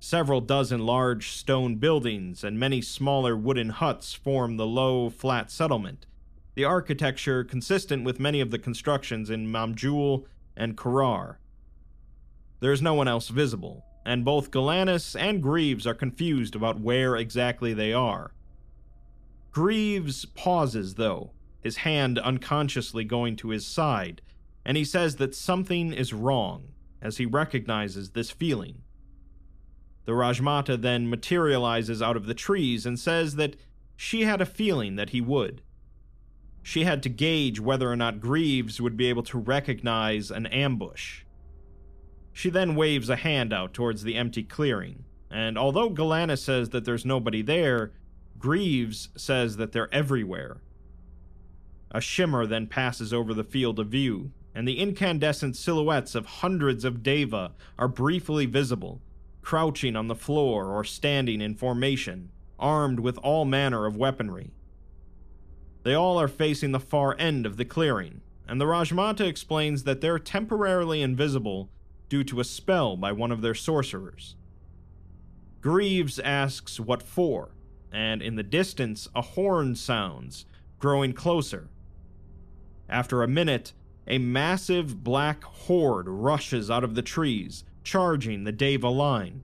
Several 0.00 0.40
dozen 0.40 0.80
large 0.80 1.30
stone 1.30 1.76
buildings 1.76 2.42
and 2.42 2.58
many 2.58 2.82
smaller 2.82 3.36
wooden 3.36 3.68
huts 3.68 4.12
form 4.12 4.56
the 4.56 4.66
low, 4.66 5.08
flat 5.08 5.52
settlement, 5.52 6.06
the 6.56 6.64
architecture 6.64 7.44
consistent 7.44 8.02
with 8.02 8.18
many 8.18 8.40
of 8.40 8.50
the 8.50 8.58
constructions 8.58 9.30
in 9.30 9.46
Mamjul 9.46 10.24
and 10.58 10.76
Korar. 10.76 11.36
There 12.60 12.72
is 12.72 12.82
no 12.82 12.92
one 12.92 13.08
else 13.08 13.28
visible, 13.28 13.84
and 14.04 14.24
both 14.24 14.50
Galanis 14.50 15.18
and 15.18 15.42
Greaves 15.42 15.86
are 15.86 15.94
confused 15.94 16.54
about 16.54 16.80
where 16.80 17.16
exactly 17.16 17.72
they 17.72 17.92
are. 17.94 18.32
Greaves 19.52 20.24
pauses, 20.26 20.96
though, 20.96 21.30
his 21.60 21.78
hand 21.78 22.18
unconsciously 22.18 23.04
going 23.04 23.36
to 23.36 23.50
his 23.50 23.66
side, 23.66 24.20
and 24.64 24.76
he 24.76 24.84
says 24.84 25.16
that 25.16 25.34
something 25.34 25.92
is 25.92 26.12
wrong 26.12 26.68
as 27.00 27.16
he 27.16 27.26
recognizes 27.26 28.10
this 28.10 28.30
feeling. 28.30 28.82
The 30.04 30.12
Rajmata 30.12 30.80
then 30.80 31.08
materializes 31.08 32.02
out 32.02 32.16
of 32.16 32.26
the 32.26 32.34
trees 32.34 32.84
and 32.84 32.98
says 32.98 33.36
that 33.36 33.56
she 33.96 34.22
had 34.22 34.40
a 34.40 34.46
feeling 34.46 34.96
that 34.96 35.10
he 35.10 35.20
would. 35.20 35.62
She 36.68 36.84
had 36.84 37.02
to 37.04 37.08
gauge 37.08 37.58
whether 37.60 37.90
or 37.90 37.96
not 37.96 38.20
Greaves 38.20 38.78
would 38.78 38.94
be 38.94 39.06
able 39.06 39.22
to 39.22 39.38
recognize 39.38 40.30
an 40.30 40.44
ambush. 40.44 41.22
She 42.30 42.50
then 42.50 42.76
waves 42.76 43.08
a 43.08 43.16
hand 43.16 43.54
out 43.54 43.72
towards 43.72 44.02
the 44.02 44.16
empty 44.16 44.42
clearing, 44.42 45.04
and 45.30 45.56
although 45.56 45.88
Galanis 45.88 46.40
says 46.40 46.68
that 46.68 46.84
there's 46.84 47.06
nobody 47.06 47.40
there, 47.40 47.92
Greaves 48.38 49.08
says 49.16 49.56
that 49.56 49.72
they're 49.72 49.92
everywhere. 49.94 50.58
A 51.90 52.02
shimmer 52.02 52.44
then 52.44 52.66
passes 52.66 53.14
over 53.14 53.32
the 53.32 53.44
field 53.44 53.78
of 53.78 53.88
view, 53.88 54.32
and 54.54 54.68
the 54.68 54.78
incandescent 54.78 55.56
silhouettes 55.56 56.14
of 56.14 56.26
hundreds 56.26 56.84
of 56.84 57.02
Deva 57.02 57.52
are 57.78 57.88
briefly 57.88 58.44
visible, 58.44 59.00
crouching 59.40 59.96
on 59.96 60.08
the 60.08 60.14
floor 60.14 60.66
or 60.66 60.84
standing 60.84 61.40
in 61.40 61.54
formation, 61.54 62.28
armed 62.58 63.00
with 63.00 63.16
all 63.22 63.46
manner 63.46 63.86
of 63.86 63.96
weaponry. 63.96 64.52
They 65.82 65.94
all 65.94 66.18
are 66.20 66.28
facing 66.28 66.72
the 66.72 66.80
far 66.80 67.16
end 67.18 67.46
of 67.46 67.56
the 67.56 67.64
clearing, 67.64 68.20
and 68.46 68.60
the 68.60 68.66
Rajmata 68.66 69.26
explains 69.26 69.84
that 69.84 70.00
they're 70.00 70.18
temporarily 70.18 71.02
invisible 71.02 71.70
due 72.08 72.24
to 72.24 72.40
a 72.40 72.44
spell 72.44 72.96
by 72.96 73.12
one 73.12 73.30
of 73.30 73.42
their 73.42 73.54
sorcerers. 73.54 74.34
Greaves 75.60 76.18
asks 76.18 76.78
what 76.80 77.02
for, 77.02 77.54
and 77.92 78.22
in 78.22 78.36
the 78.36 78.42
distance 78.42 79.08
a 79.14 79.22
horn 79.22 79.74
sounds, 79.74 80.46
growing 80.78 81.12
closer. 81.12 81.68
After 82.88 83.22
a 83.22 83.28
minute, 83.28 83.72
a 84.06 84.18
massive 84.18 85.04
black 85.04 85.44
horde 85.44 86.08
rushes 86.08 86.70
out 86.70 86.84
of 86.84 86.94
the 86.94 87.02
trees, 87.02 87.64
charging 87.84 88.44
the 88.44 88.52
Deva 88.52 88.88
line. 88.88 89.42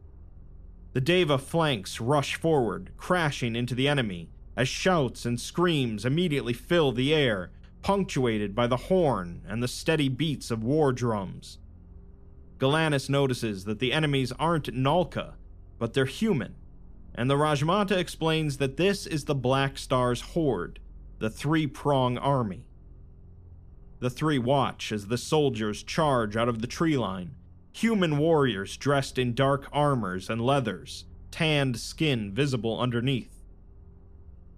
The 0.94 1.00
Deva 1.00 1.38
flanks 1.38 2.00
rush 2.00 2.36
forward, 2.36 2.92
crashing 2.96 3.56
into 3.56 3.74
the 3.74 3.88
enemy, 3.88 4.30
as 4.56 4.68
shouts 4.68 5.24
and 5.24 5.40
screams 5.40 6.04
immediately 6.04 6.52
fill 6.52 6.92
the 6.92 7.14
air, 7.14 7.50
punctuated 7.82 8.54
by 8.54 8.66
the 8.66 8.76
horn 8.76 9.42
and 9.46 9.62
the 9.62 9.68
steady 9.68 10.08
beats 10.08 10.50
of 10.50 10.62
war 10.62 10.92
drums. 10.92 11.58
Galanis 12.58 13.10
notices 13.10 13.64
that 13.64 13.78
the 13.78 13.92
enemies 13.92 14.32
aren't 14.38 14.74
Nalka, 14.74 15.34
but 15.78 15.92
they're 15.92 16.04
human, 16.04 16.54
and 17.14 17.28
the 17.28 17.36
Rajmata 17.36 17.96
explains 17.96 18.56
that 18.58 18.76
this 18.76 19.06
is 19.06 19.24
the 19.24 19.34
Black 19.34 19.76
Star's 19.76 20.20
horde, 20.20 20.78
the 21.18 21.30
three 21.30 21.66
prong 21.66 22.16
army. 22.16 22.66
The 24.00 24.10
three 24.10 24.38
watch 24.38 24.92
as 24.92 25.08
the 25.08 25.18
soldiers 25.18 25.82
charge 25.82 26.36
out 26.36 26.48
of 26.48 26.60
the 26.60 26.66
tree 26.66 26.96
line, 26.96 27.34
human 27.72 28.18
warriors 28.18 28.76
dressed 28.76 29.18
in 29.18 29.34
dark 29.34 29.68
armors 29.72 30.30
and 30.30 30.40
leathers, 30.40 31.06
tanned 31.30 31.78
skin 31.78 32.32
visible 32.32 32.78
underneath. 32.80 33.33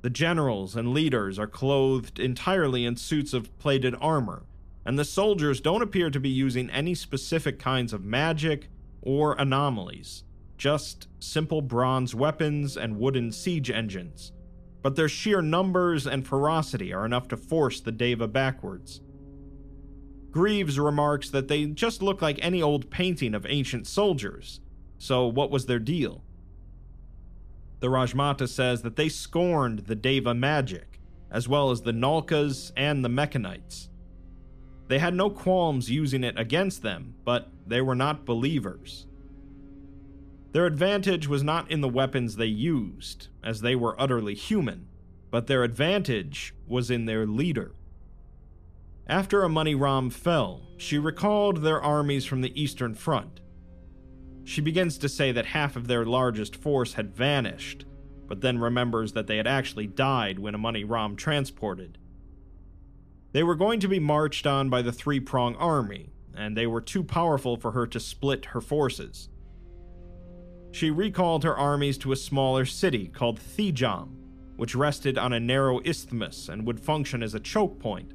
The 0.02 0.10
generals 0.10 0.76
and 0.76 0.92
leaders 0.92 1.38
are 1.38 1.46
clothed 1.46 2.18
entirely 2.18 2.84
in 2.84 2.96
suits 2.96 3.32
of 3.32 3.56
plated 3.58 3.94
armor, 4.00 4.44
and 4.84 4.98
the 4.98 5.04
soldiers 5.04 5.60
don't 5.60 5.82
appear 5.82 6.10
to 6.10 6.20
be 6.20 6.28
using 6.28 6.70
any 6.70 6.94
specific 6.94 7.58
kinds 7.58 7.92
of 7.92 8.04
magic 8.04 8.68
or 9.02 9.34
anomalies, 9.34 10.22
just 10.58 11.08
simple 11.18 11.60
bronze 11.60 12.14
weapons 12.14 12.76
and 12.76 12.98
wooden 12.98 13.32
siege 13.32 13.70
engines. 13.70 14.32
But 14.82 14.94
their 14.94 15.08
sheer 15.08 15.42
numbers 15.42 16.06
and 16.06 16.26
ferocity 16.26 16.92
are 16.92 17.04
enough 17.04 17.26
to 17.28 17.36
force 17.36 17.80
the 17.80 17.90
Deva 17.90 18.28
backwards. 18.28 19.00
Greaves 20.30 20.78
remarks 20.78 21.30
that 21.30 21.48
they 21.48 21.66
just 21.66 22.02
look 22.02 22.22
like 22.22 22.38
any 22.40 22.62
old 22.62 22.90
painting 22.90 23.34
of 23.34 23.46
ancient 23.48 23.86
soldiers, 23.86 24.60
so 24.98 25.26
what 25.26 25.50
was 25.50 25.66
their 25.66 25.78
deal? 25.78 26.22
The 27.80 27.88
Rajmata 27.88 28.48
says 28.48 28.82
that 28.82 28.96
they 28.96 29.08
scorned 29.08 29.80
the 29.80 29.94
Deva 29.94 30.34
magic, 30.34 31.00
as 31.30 31.48
well 31.48 31.70
as 31.70 31.82
the 31.82 31.92
Nalkas 31.92 32.72
and 32.76 33.04
the 33.04 33.08
Mekhanites. 33.08 33.88
They 34.88 34.98
had 34.98 35.14
no 35.14 35.30
qualms 35.30 35.90
using 35.90 36.24
it 36.24 36.38
against 36.38 36.82
them, 36.82 37.14
but 37.24 37.50
they 37.66 37.80
were 37.80 37.94
not 37.94 38.24
believers. 38.24 39.06
Their 40.52 40.66
advantage 40.66 41.28
was 41.28 41.42
not 41.42 41.70
in 41.70 41.80
the 41.80 41.88
weapons 41.88 42.36
they 42.36 42.46
used, 42.46 43.28
as 43.44 43.60
they 43.60 43.76
were 43.76 44.00
utterly 44.00 44.34
human, 44.34 44.88
but 45.30 45.48
their 45.48 45.64
advantage 45.64 46.54
was 46.66 46.90
in 46.90 47.04
their 47.04 47.26
leader. 47.26 47.74
After 49.06 49.44
Amani 49.44 49.74
Ram 49.74 50.08
fell, 50.08 50.62
she 50.78 50.98
recalled 50.98 51.58
their 51.58 51.80
armies 51.80 52.24
from 52.24 52.40
the 52.40 52.58
Eastern 52.60 52.94
Front. 52.94 53.40
She 54.46 54.60
begins 54.60 54.96
to 54.98 55.08
say 55.08 55.32
that 55.32 55.46
half 55.46 55.74
of 55.74 55.88
their 55.88 56.06
largest 56.06 56.54
force 56.54 56.94
had 56.94 57.12
vanished, 57.12 57.84
but 58.28 58.42
then 58.42 58.60
remembers 58.60 59.12
that 59.12 59.26
they 59.26 59.38
had 59.38 59.46
actually 59.48 59.88
died 59.88 60.38
when 60.38 60.54
Amani 60.54 60.84
Ram 60.84 61.16
transported. 61.16 61.98
They 63.32 63.42
were 63.42 63.56
going 63.56 63.80
to 63.80 63.88
be 63.88 63.98
marched 63.98 64.46
on 64.46 64.70
by 64.70 64.82
the 64.82 64.92
three 64.92 65.18
prong 65.18 65.56
army, 65.56 66.10
and 66.32 66.56
they 66.56 66.68
were 66.68 66.80
too 66.80 67.02
powerful 67.02 67.56
for 67.56 67.72
her 67.72 67.88
to 67.88 67.98
split 67.98 68.46
her 68.46 68.60
forces. 68.60 69.28
She 70.70 70.90
recalled 70.90 71.42
her 71.42 71.56
armies 71.56 71.98
to 71.98 72.12
a 72.12 72.16
smaller 72.16 72.64
city 72.64 73.08
called 73.08 73.40
Thijam, 73.40 74.10
which 74.54 74.76
rested 74.76 75.18
on 75.18 75.32
a 75.32 75.40
narrow 75.40 75.80
isthmus 75.84 76.48
and 76.48 76.64
would 76.68 76.78
function 76.78 77.20
as 77.20 77.34
a 77.34 77.40
choke 77.40 77.80
point. 77.80 78.12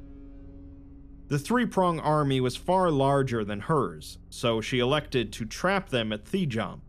The 1.32 1.38
three 1.38 1.64
prong 1.64 1.98
army 1.98 2.42
was 2.42 2.56
far 2.56 2.90
larger 2.90 3.42
than 3.42 3.60
hers, 3.60 4.18
so 4.28 4.60
she 4.60 4.80
elected 4.80 5.32
to 5.32 5.46
trap 5.46 5.88
them 5.88 6.12
at 6.12 6.26
Thijam. 6.26 6.80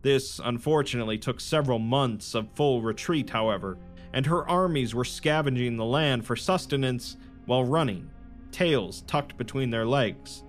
This 0.00 0.40
unfortunately 0.42 1.18
took 1.18 1.38
several 1.38 1.78
months 1.78 2.34
of 2.34 2.50
full 2.54 2.80
retreat, 2.80 3.28
however, 3.28 3.76
and 4.14 4.24
her 4.24 4.48
armies 4.48 4.94
were 4.94 5.04
scavenging 5.04 5.76
the 5.76 5.84
land 5.84 6.24
for 6.24 6.36
sustenance 6.36 7.18
while 7.44 7.64
running, 7.64 8.08
tails 8.50 9.02
tucked 9.02 9.36
between 9.36 9.68
their 9.68 9.84
legs. 9.84 10.42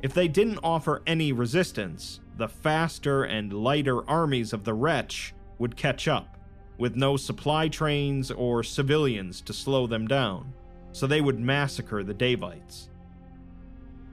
If 0.00 0.14
they 0.14 0.28
didn't 0.28 0.60
offer 0.62 1.02
any 1.08 1.32
resistance, 1.32 2.20
the 2.36 2.46
faster 2.46 3.24
and 3.24 3.52
lighter 3.52 4.08
armies 4.08 4.52
of 4.52 4.62
the 4.62 4.74
wretch 4.74 5.34
would 5.58 5.76
catch 5.76 6.06
up, 6.06 6.38
with 6.78 6.94
no 6.94 7.16
supply 7.16 7.66
trains 7.66 8.30
or 8.30 8.62
civilians 8.62 9.40
to 9.40 9.52
slow 9.52 9.88
them 9.88 10.06
down, 10.06 10.52
so 10.94 11.08
they 11.08 11.20
would 11.20 11.40
massacre 11.40 12.04
the 12.04 12.14
Daevites. 12.14 12.88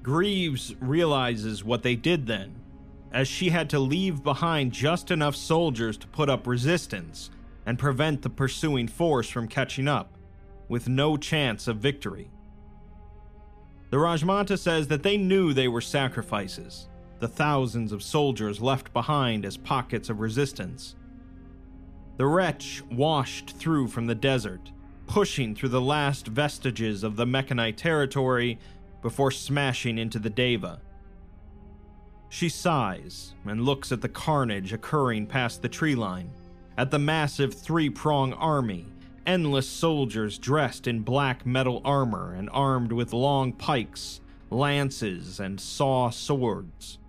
Greaves 0.02 0.74
realizes 0.82 1.64
what 1.64 1.84
they 1.84 1.96
did 1.96 2.26
then, 2.26 2.56
as 3.14 3.28
she 3.28 3.50
had 3.50 3.70
to 3.70 3.78
leave 3.78 4.24
behind 4.24 4.72
just 4.72 5.12
enough 5.12 5.36
soldiers 5.36 5.96
to 5.96 6.08
put 6.08 6.28
up 6.28 6.48
resistance 6.48 7.30
and 7.68 7.78
prevent 7.78 8.24
the 8.24 8.32
pursuing 8.32 8.88
force 8.88 9.30
from 9.30 9.48
catching 9.48 9.88
up, 9.88 10.18
with 10.68 10.90
no 10.90 11.18
chance 11.18 11.68
of 11.68 11.78
victory. 11.78 12.32
The 13.92 13.98
Rajmata 13.98 14.58
says 14.58 14.88
that 14.88 15.04
they 15.04 15.18
knew 15.18 15.54
they 15.54 15.68
were 15.68 15.82
sacrifices, 15.82 16.88
the 17.20 17.28
thousands 17.28 17.92
of 17.92 18.02
soldiers 18.02 18.60
left 18.60 18.92
behind 18.92 19.46
as 19.46 19.56
pockets 19.56 20.10
of 20.10 20.20
resistance. 20.20 20.96
The 22.18 22.26
wretch 22.26 22.82
washed 22.90 23.52
through 23.52 23.90
from 23.90 24.08
the 24.08 24.16
desert, 24.16 24.72
pushing 25.12 25.54
through 25.54 25.68
the 25.68 25.82
last 25.82 26.26
vestiges 26.26 27.04
of 27.04 27.18
the 27.18 27.26
Mekhanite 27.26 27.76
territory 27.76 28.58
before 29.02 29.30
smashing 29.30 29.98
into 29.98 30.18
the 30.18 30.30
Deva. 30.30 30.80
She 32.30 32.48
sighs 32.48 33.34
and 33.44 33.66
looks 33.66 33.92
at 33.92 34.00
the 34.00 34.08
carnage 34.08 34.72
occurring 34.72 35.28
past 35.28 35.62
the 35.62 35.68
tree 35.68 35.96
line 35.96 36.32
at 36.78 36.92
the 36.92 36.98
massive 36.98 37.54
three 37.54 37.90
prong 37.90 38.32
army, 38.32 38.86
endless 39.26 39.68
soldiers 39.68 40.40
dressed 40.40 40.88
in 40.88 41.02
black 41.02 41.46
metal 41.46 41.82
armor 41.84 42.34
and 42.34 42.50
armed 42.54 42.94
with 42.94 43.12
long 43.12 43.52
pikes, 43.52 44.22
lances, 44.50 45.42
and 45.42 45.60
saw 45.60 46.10
swords. 46.10 47.00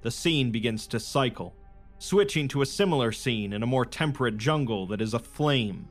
The 0.00 0.10
scene 0.10 0.50
begins 0.50 0.86
to 0.86 0.98
cycle, 0.98 1.54
switching 1.98 2.48
to 2.48 2.62
a 2.62 2.66
similar 2.66 3.12
scene 3.12 3.52
in 3.52 3.62
a 3.62 3.66
more 3.66 3.84
temperate 3.84 4.38
jungle 4.38 4.86
that 4.86 5.02
is 5.02 5.12
aflame. 5.12 5.90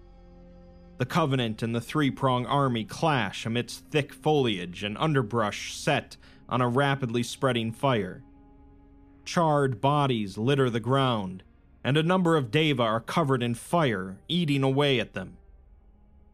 The 0.97 1.05
Covenant 1.05 1.61
and 1.61 1.75
the 1.75 1.81
three 1.81 2.09
prong 2.09 2.45
army 2.45 2.85
clash 2.85 3.45
amidst 3.45 3.85
thick 3.87 4.13
foliage 4.13 4.81
and 4.83 4.97
underbrush 4.97 5.75
set 5.75 6.15
on 6.47 6.61
a 6.61 6.69
rapidly 6.69 7.21
spreading 7.21 7.71
fire. 7.71 8.23
Charred 9.25 9.81
bodies 9.81 10.37
litter 10.37 10.69
the 10.69 10.79
ground, 10.79 11.43
and 11.83 11.97
a 11.97 12.03
number 12.03 12.37
of 12.37 12.49
Deva 12.49 12.83
are 12.83 13.01
covered 13.01 13.43
in 13.43 13.55
fire, 13.55 14.19
eating 14.29 14.63
away 14.63 14.99
at 14.99 15.13
them. 15.13 15.37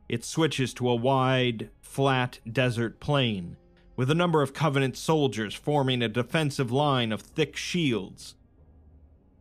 It 0.07 0.23
switches 0.23 0.73
to 0.75 0.89
a 0.89 0.95
wide, 0.95 1.69
flat 1.81 2.39
desert 2.51 2.99
plain, 2.99 3.55
with 3.95 4.11
a 4.11 4.15
number 4.15 4.41
of 4.41 4.53
Covenant 4.53 4.97
soldiers 4.97 5.55
forming 5.55 6.01
a 6.01 6.09
defensive 6.09 6.71
line 6.71 7.11
of 7.11 7.21
thick 7.21 7.55
shields. 7.55 8.35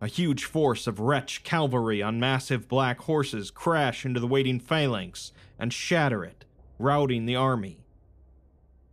A 0.02 0.06
huge 0.06 0.44
force 0.44 0.86
of 0.86 0.98
wretch 0.98 1.44
cavalry 1.44 2.00
on 2.02 2.18
massive 2.18 2.68
black 2.68 3.00
horses 3.00 3.50
crash 3.50 4.06
into 4.06 4.18
the 4.18 4.26
waiting 4.26 4.58
phalanx 4.58 5.32
and 5.58 5.72
shatter 5.72 6.24
it, 6.24 6.46
routing 6.78 7.26
the 7.26 7.36
army. 7.36 7.80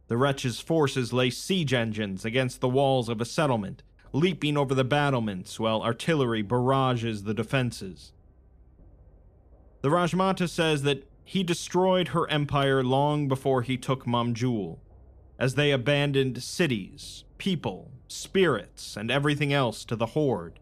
The 0.07 0.17
wretch's 0.17 0.59
forces 0.59 1.13
lay 1.13 1.29
siege 1.29 1.73
engines 1.73 2.25
against 2.25 2.59
the 2.59 2.67
walls 2.67 3.07
of 3.07 3.21
a 3.21 3.25
settlement, 3.25 3.83
leaping 4.11 4.57
over 4.57 4.75
the 4.75 4.83
battlements 4.83 5.59
while 5.59 5.81
artillery 5.81 6.41
barrages 6.41 7.23
the 7.23 7.33
defenses. 7.33 8.11
The 9.81 9.89
Rajmata 9.89 10.49
says 10.49 10.83
that 10.83 11.09
he 11.23 11.43
destroyed 11.43 12.09
her 12.09 12.29
empire 12.29 12.83
long 12.83 13.27
before 13.27 13.61
he 13.61 13.77
took 13.77 14.05
Mamjul, 14.05 14.79
as 15.39 15.55
they 15.55 15.71
abandoned 15.71 16.43
cities, 16.43 17.23
people, 17.37 17.91
spirits, 18.07 18.97
and 18.97 19.11
everything 19.11 19.53
else 19.53 19.85
to 19.85 19.95
the 19.95 20.07
Horde. 20.07 20.59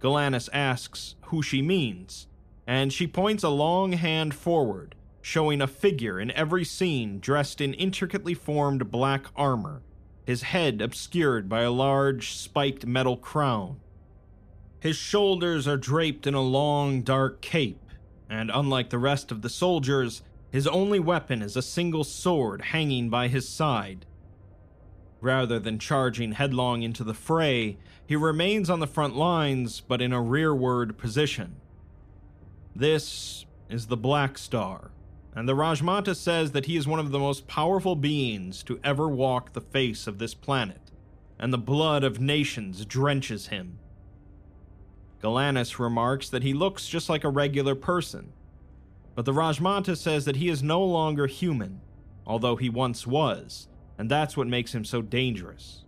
Galanis 0.00 0.48
asks 0.52 1.14
who 1.26 1.42
she 1.42 1.62
means, 1.62 2.26
and 2.66 2.92
she 2.92 3.06
points 3.06 3.42
a 3.42 3.48
long 3.48 3.92
hand 3.92 4.34
forward, 4.34 4.94
showing 5.20 5.60
a 5.60 5.66
figure 5.66 6.18
in 6.18 6.30
every 6.30 6.64
scene 6.64 7.20
dressed 7.20 7.60
in 7.60 7.74
intricately 7.74 8.34
formed 8.34 8.90
black 8.90 9.26
armor, 9.36 9.82
his 10.24 10.42
head 10.42 10.80
obscured 10.80 11.48
by 11.48 11.62
a 11.62 11.70
large 11.70 12.32
spiked 12.32 12.86
metal 12.86 13.16
crown. 13.16 13.78
His 14.80 14.96
shoulders 14.96 15.68
are 15.68 15.76
draped 15.76 16.26
in 16.26 16.34
a 16.34 16.40
long 16.40 17.02
dark 17.02 17.42
cape, 17.42 17.84
and 18.30 18.50
unlike 18.52 18.88
the 18.88 18.98
rest 18.98 19.30
of 19.30 19.42
the 19.42 19.50
soldiers, 19.50 20.22
his 20.50 20.66
only 20.66 20.98
weapon 20.98 21.42
is 21.42 21.56
a 21.56 21.62
single 21.62 22.04
sword 22.04 22.62
hanging 22.62 23.10
by 23.10 23.28
his 23.28 23.48
side, 23.48 24.06
Rather 25.20 25.58
than 25.58 25.78
charging 25.78 26.32
headlong 26.32 26.82
into 26.82 27.04
the 27.04 27.12
fray, 27.12 27.76
he 28.10 28.16
remains 28.16 28.68
on 28.68 28.80
the 28.80 28.88
front 28.88 29.14
lines 29.14 29.82
but 29.86 30.02
in 30.02 30.12
a 30.12 30.20
rearward 30.20 30.98
position. 30.98 31.54
This 32.74 33.46
is 33.68 33.86
the 33.86 33.96
Black 33.96 34.36
Star, 34.36 34.90
and 35.32 35.48
the 35.48 35.54
Rajmata 35.54 36.16
says 36.16 36.50
that 36.50 36.66
he 36.66 36.76
is 36.76 36.88
one 36.88 36.98
of 36.98 37.12
the 37.12 37.20
most 37.20 37.46
powerful 37.46 37.94
beings 37.94 38.64
to 38.64 38.80
ever 38.82 39.06
walk 39.08 39.52
the 39.52 39.60
face 39.60 40.08
of 40.08 40.18
this 40.18 40.34
planet, 40.34 40.90
and 41.38 41.52
the 41.52 41.56
blood 41.56 42.02
of 42.02 42.20
nations 42.20 42.84
drenches 42.84 43.46
him. 43.46 43.78
Galanis 45.22 45.78
remarks 45.78 46.28
that 46.30 46.42
he 46.42 46.52
looks 46.52 46.88
just 46.88 47.08
like 47.08 47.22
a 47.22 47.28
regular 47.28 47.76
person, 47.76 48.32
but 49.14 49.24
the 49.24 49.32
Rajmata 49.32 49.96
says 49.96 50.24
that 50.24 50.34
he 50.34 50.48
is 50.48 50.64
no 50.64 50.82
longer 50.82 51.28
human, 51.28 51.80
although 52.26 52.56
he 52.56 52.68
once 52.68 53.06
was 53.06 53.68
and 54.00 54.10
that's 54.10 54.34
what 54.34 54.46
makes 54.46 54.74
him 54.74 54.82
so 54.82 55.02
dangerous. 55.02 55.79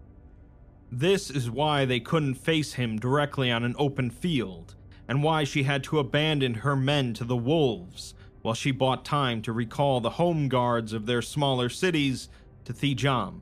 This 0.94 1.30
is 1.30 1.50
why 1.50 1.86
they 1.86 2.00
couldn't 2.00 2.34
face 2.34 2.74
him 2.74 2.98
directly 2.98 3.50
on 3.50 3.64
an 3.64 3.74
open 3.78 4.10
field, 4.10 4.74
and 5.08 5.22
why 5.22 5.42
she 5.42 5.62
had 5.62 5.82
to 5.84 5.98
abandon 5.98 6.52
her 6.52 6.76
men 6.76 7.14
to 7.14 7.24
the 7.24 7.34
wolves 7.34 8.12
while 8.42 8.52
she 8.52 8.72
bought 8.72 9.02
time 9.02 9.40
to 9.42 9.54
recall 9.54 10.02
the 10.02 10.10
home 10.10 10.48
guards 10.48 10.92
of 10.92 11.06
their 11.06 11.22
smaller 11.22 11.70
cities 11.70 12.28
to 12.66 12.74
Thijam. 12.74 13.40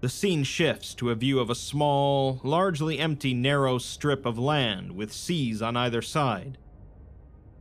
The 0.00 0.08
scene 0.08 0.42
shifts 0.42 0.94
to 0.94 1.10
a 1.10 1.14
view 1.14 1.38
of 1.38 1.48
a 1.48 1.54
small, 1.54 2.40
largely 2.42 2.98
empty, 2.98 3.32
narrow 3.32 3.78
strip 3.78 4.26
of 4.26 4.36
land 4.36 4.96
with 4.96 5.12
seas 5.12 5.62
on 5.62 5.76
either 5.76 6.02
side. 6.02 6.58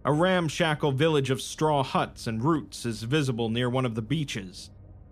A 0.04 0.12
ramshackle 0.12 0.94
village 0.94 1.30
of 1.30 1.40
straw 1.40 1.84
huts 1.84 2.26
and 2.26 2.44
roots 2.44 2.84
is 2.84 3.04
visible 3.04 3.50
near 3.50 3.70
one 3.70 3.86
of 3.86 3.94
the 3.94 4.02
beaches, 4.02 4.72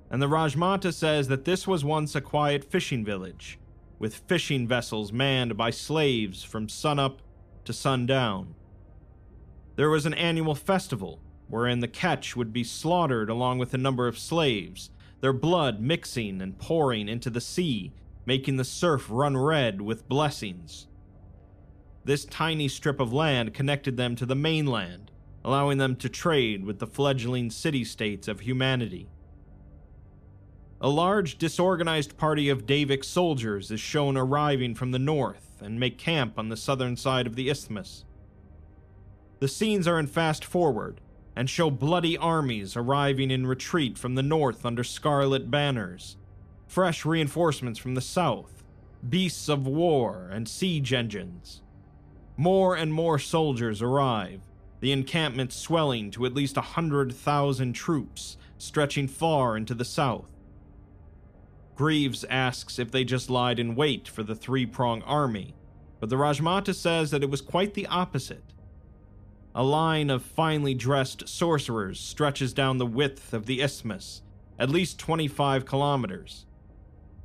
and 0.09 0.21
the 0.21 0.27
Rajmata 0.27 0.93
says 0.93 1.27
that 1.27 1.45
this 1.45 1.67
was 1.67 1.83
once 1.83 2.15
a 2.15 2.21
quiet 2.21 2.63
fishing 2.63 3.03
village, 3.03 3.59
with 3.99 4.23
fishing 4.27 4.67
vessels 4.67 5.11
manned 5.11 5.57
by 5.57 5.69
slaves 5.69 6.43
from 6.43 6.69
sunup 6.69 7.21
to 7.65 7.73
sundown. 7.73 8.55
There 9.75 9.89
was 9.89 10.05
an 10.05 10.13
annual 10.13 10.55
festival 10.55 11.19
wherein 11.49 11.79
the 11.79 11.87
catch 11.87 12.35
would 12.35 12.51
be 12.51 12.63
slaughtered 12.63 13.29
along 13.29 13.57
with 13.57 13.73
a 13.73 13.77
number 13.77 14.07
of 14.07 14.17
slaves, 14.19 14.91
their 15.21 15.33
blood 15.33 15.79
mixing 15.79 16.41
and 16.41 16.57
pouring 16.57 17.07
into 17.07 17.29
the 17.29 17.41
sea, 17.41 17.91
making 18.25 18.57
the 18.57 18.63
surf 18.63 19.07
run 19.09 19.35
red 19.37 19.81
with 19.81 20.07
blessings. 20.07 20.87
This 22.03 22.25
tiny 22.25 22.67
strip 22.67 22.99
of 22.99 23.13
land 23.13 23.53
connected 23.53 23.97
them 23.97 24.15
to 24.15 24.25
the 24.25 24.35
mainland, 24.35 25.11
allowing 25.43 25.77
them 25.77 25.95
to 25.97 26.09
trade 26.09 26.65
with 26.65 26.79
the 26.79 26.87
fledgling 26.87 27.49
city 27.49 27.83
states 27.83 28.27
of 28.27 28.41
humanity. 28.41 29.09
A 30.79 30.89
large, 30.89 31.39
disorganized 31.39 32.17
party 32.17 32.49
of 32.49 32.67
Daevic 32.67 33.03
soldiers 33.03 33.71
is 33.71 33.79
shown 33.79 34.15
arriving 34.15 34.75
from 34.75 34.91
the 34.91 34.99
north 34.99 35.59
and 35.59 35.79
make 35.79 35.97
camp 35.97 36.37
on 36.37 36.49
the 36.49 36.57
southern 36.57 36.95
side 36.95 37.25
of 37.25 37.35
the 37.35 37.49
isthmus. 37.49 38.05
The 39.39 39.47
scenes 39.47 39.87
are 39.87 39.99
in 39.99 40.05
fast 40.05 40.45
forward 40.45 41.01
and 41.35 41.49
show 41.49 41.71
bloody 41.71 42.15
armies 42.15 42.75
arriving 42.75 43.31
in 43.31 43.47
retreat 43.47 43.97
from 43.97 44.13
the 44.13 44.21
north 44.21 44.67
under 44.67 44.83
scarlet 44.83 45.49
banners, 45.49 46.15
fresh 46.67 47.05
reinforcements 47.05 47.79
from 47.79 47.95
the 47.95 48.01
south, 48.01 48.63
beasts 49.07 49.49
of 49.49 49.65
war, 49.65 50.29
and 50.31 50.47
siege 50.47 50.93
engines. 50.93 51.63
More 52.35 52.75
and 52.75 52.93
more 52.93 53.17
soldiers 53.17 53.81
arrive, 53.81 54.41
the 54.79 54.91
encampment 54.91 55.53
swelling 55.53 56.11
to 56.11 56.27
at 56.27 56.35
least 56.35 56.55
a 56.55 56.61
hundred 56.61 57.11
thousand 57.13 57.73
troops, 57.73 58.37
stretching 58.59 59.07
far 59.07 59.57
into 59.57 59.73
the 59.73 59.85
south. 59.85 60.36
Greaves 61.77 62.25
asks 62.25 62.79
if 62.79 62.91
they 62.91 63.03
just 63.03 63.29
lied 63.29 63.59
in 63.59 63.75
wait 63.75 64.07
for 64.07 64.23
the 64.23 64.35
three 64.35 64.65
prong 64.65 65.03
army, 65.03 65.53
but 65.99 66.09
the 66.09 66.15
Rajmata 66.15 66.73
says 66.73 67.11
that 67.11 67.21
it 67.23 67.29
was 67.29 67.39
quite 67.39 67.75
the 67.75 67.85
opposite. 67.85 68.43
A 69.53 69.63
line 69.63 70.09
of 70.09 70.23
finely 70.23 70.73
dressed 70.73 71.29
sorcerers 71.29 71.99
stretches 71.99 72.51
down 72.51 72.79
the 72.79 72.85
width 72.85 73.31
of 73.31 73.45
the 73.45 73.61
isthmus, 73.61 74.23
at 74.57 74.71
least 74.71 74.99
25 74.99 75.65
kilometers. 75.65 76.47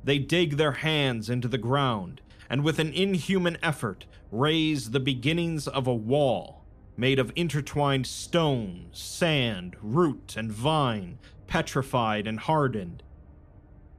They 0.03 0.19
dig 0.19 0.57
their 0.57 0.73
hands 0.73 1.29
into 1.29 1.47
the 1.47 1.57
ground 1.57 2.21
and, 2.49 2.63
with 2.63 2.77
an 2.77 2.93
inhuman 2.93 3.57
effort, 3.63 4.05
raise 4.31 4.91
the 4.91 4.99
beginnings 4.99 5.67
of 5.67 5.87
a 5.87 5.93
wall 5.93 6.63
made 6.95 7.17
of 7.17 7.31
intertwined 7.35 8.05
stone, 8.05 8.87
sand, 8.91 9.75
root, 9.81 10.35
and 10.37 10.51
vine, 10.51 11.17
petrified 11.47 12.27
and 12.27 12.39
hardened. 12.41 13.01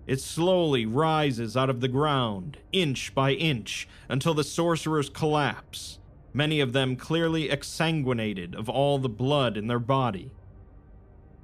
It 0.07 0.21
slowly 0.21 0.85
rises 0.85 1.57
out 1.57 1.71
of 1.71 1.81
the 1.81 1.89
ground, 1.89 2.59
inch 2.73 3.15
by 3.15 3.33
inch, 3.33 3.89
until 4.09 4.35
the 4.35 4.45
sorcerers 4.45 5.09
collapse, 5.09 5.99
many 6.33 6.61
of 6.61 6.73
them 6.73 6.97
clearly 6.97 7.49
exsanguinated 7.49 8.55
of 8.55 8.69
all 8.69 8.99
the 8.99 9.09
blood 9.09 9.57
in 9.57 9.67
their 9.67 9.79
body. 9.79 10.31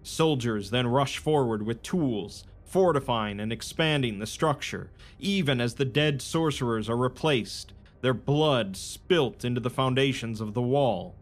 Soldiers 0.03 0.71
then 0.71 0.87
rush 0.87 1.19
forward 1.19 1.65
with 1.65 1.83
tools, 1.83 2.45
fortifying 2.65 3.41
and 3.41 3.53
expanding 3.53 4.19
the 4.19 4.27
structure, 4.27 4.91
even 5.19 5.61
as 5.61 5.75
the 5.75 5.85
dead 5.85 6.21
sorcerers 6.21 6.89
are 6.89 6.97
replaced, 6.97 7.73
their 8.03 8.15
blood 8.15 8.77
spilt 8.77 9.45
into 9.45 9.61
the 9.61 9.71
foundations 9.71 10.41
of 10.41 10.55
the 10.55 10.63
wall. 10.63 11.15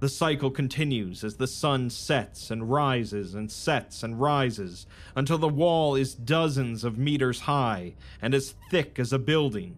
The 0.00 0.08
cycle 0.08 0.50
continues 0.50 1.22
as 1.22 1.36
the 1.36 1.46
sun 1.46 1.90
sets 1.90 2.50
and 2.50 2.70
rises 2.70 3.34
and 3.34 3.52
sets 3.52 4.02
and 4.02 4.18
rises 4.18 4.86
until 5.14 5.36
the 5.36 5.46
wall 5.46 5.94
is 5.94 6.14
dozens 6.14 6.84
of 6.84 6.96
meters 6.96 7.40
high 7.40 7.96
and 8.22 8.34
as 8.34 8.54
thick 8.70 8.98
as 8.98 9.12
a 9.12 9.18
building. 9.18 9.76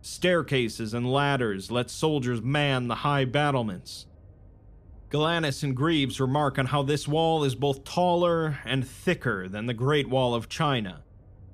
Staircases 0.00 0.92
and 0.92 1.10
ladders 1.10 1.70
let 1.70 1.88
soldiers 1.88 2.42
man 2.42 2.88
the 2.88 2.96
high 2.96 3.24
battlements. 3.24 4.06
Galanis 5.08 5.62
and 5.62 5.76
Greaves 5.76 6.18
remark 6.18 6.58
on 6.58 6.66
how 6.66 6.82
this 6.82 7.06
wall 7.06 7.44
is 7.44 7.54
both 7.54 7.84
taller 7.84 8.58
and 8.64 8.84
thicker 8.84 9.48
than 9.48 9.66
the 9.66 9.74
Great 9.74 10.08
Wall 10.08 10.34
of 10.34 10.48
China, 10.48 11.04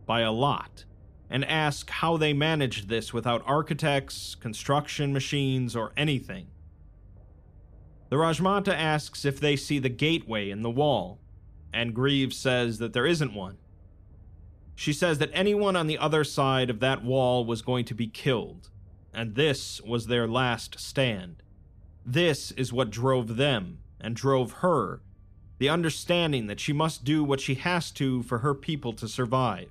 by 0.06 0.20
a 0.20 0.32
lot, 0.32 0.86
and 1.28 1.44
ask 1.44 1.90
how 1.90 2.16
they 2.16 2.32
managed 2.32 2.88
this 2.88 3.12
without 3.12 3.42
architects, 3.44 4.34
construction 4.36 5.12
machines, 5.12 5.76
or 5.76 5.92
anything. 5.96 6.46
The 8.08 8.16
Rajmata 8.16 8.72
asks 8.72 9.24
if 9.24 9.38
they 9.38 9.56
see 9.56 9.78
the 9.78 9.88
gateway 9.88 10.50
in 10.50 10.62
the 10.62 10.70
wall, 10.70 11.18
and 11.72 11.94
Greaves 11.94 12.36
says 12.36 12.78
that 12.78 12.92
there 12.92 13.06
isn't 13.06 13.34
one. 13.34 13.58
She 14.74 14.92
says 14.92 15.18
that 15.18 15.30
anyone 15.32 15.76
on 15.76 15.88
the 15.88 15.98
other 15.98 16.24
side 16.24 16.70
of 16.70 16.80
that 16.80 17.04
wall 17.04 17.44
was 17.44 17.62
going 17.62 17.84
to 17.86 17.94
be 17.94 18.06
killed, 18.06 18.70
and 19.12 19.34
this 19.34 19.80
was 19.82 20.06
their 20.06 20.26
last 20.26 20.80
stand. 20.80 21.42
This 22.06 22.52
is 22.52 22.72
what 22.72 22.90
drove 22.90 23.36
them, 23.36 23.80
and 24.00 24.16
drove 24.16 24.52
her, 24.52 25.02
the 25.58 25.68
understanding 25.68 26.46
that 26.46 26.60
she 26.60 26.72
must 26.72 27.04
do 27.04 27.22
what 27.22 27.40
she 27.40 27.56
has 27.56 27.90
to 27.90 28.22
for 28.22 28.38
her 28.38 28.54
people 28.54 28.92
to 28.94 29.08
survive. 29.08 29.68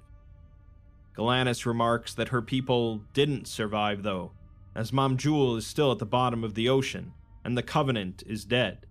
Galanis 1.15 1.65
remarks 1.65 2.13
that 2.13 2.27
her 2.27 2.41
people 2.41 3.01
didn't 3.13 3.47
survive, 3.47 4.03
though, 4.03 4.31
as 4.75 4.91
Mamjul 4.91 5.57
is 5.57 5.65
still 5.65 5.91
at 5.91 5.97
the 5.97 6.05
bottom 6.05 6.43
of 6.43 6.53
the 6.53 6.69
ocean, 6.69 7.13
and 7.47 7.57
the 7.57 7.63
Covenant 7.63 8.23
is 8.27 8.43
dead. 8.43 8.85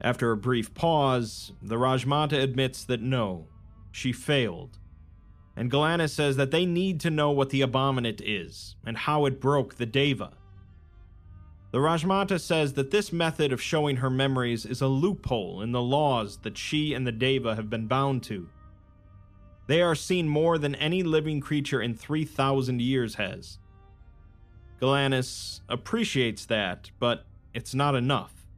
After 0.00 0.32
a 0.32 0.36
brief 0.36 0.74
pause, 0.74 1.52
the 1.62 1.76
Rajmata 1.76 2.32
admits 2.32 2.82
that 2.86 3.00
no, 3.00 3.46
she 3.92 4.12
failed. 4.12 4.78
and 5.56 5.70
Galanis 5.70 6.10
says 6.10 6.36
that 6.36 6.50
they 6.50 6.66
need 6.66 6.98
to 7.00 7.10
know 7.10 7.30
what 7.30 7.50
the 7.50 7.60
Abominate 7.60 8.20
is 8.20 8.74
and 8.84 8.96
how 8.96 9.24
it 9.26 9.40
broke 9.40 9.76
the 9.76 9.86
Deva. 9.86 10.32
The 11.70 11.78
Rajmata 11.78 12.40
says 12.40 12.72
that 12.72 12.90
this 12.90 13.12
method 13.12 13.52
of 13.52 13.62
showing 13.62 13.98
her 13.98 14.10
memories 14.10 14.66
is 14.66 14.80
a 14.80 14.88
loophole 14.88 15.62
in 15.62 15.70
the 15.70 15.80
laws 15.80 16.38
that 16.38 16.58
she 16.58 16.92
and 16.92 17.06
the 17.06 17.12
Deva 17.12 17.54
have 17.54 17.70
been 17.70 17.86
bound 17.86 18.24
to. 18.24 18.48
They 19.68 19.80
are 19.80 19.94
seen 19.94 20.26
more 20.26 20.58
than 20.58 20.74
any 20.74 21.04
living 21.04 21.40
creature 21.40 21.80
in 21.80 21.94
3,000 21.94 22.82
years 22.82 23.14
has. 23.14 23.58
Galanis 24.82 25.60
appreciates 25.68 26.44
that, 26.46 26.90
but 26.98 27.24
it's 27.54 27.72
not 27.72 27.94
enough. 27.94 28.48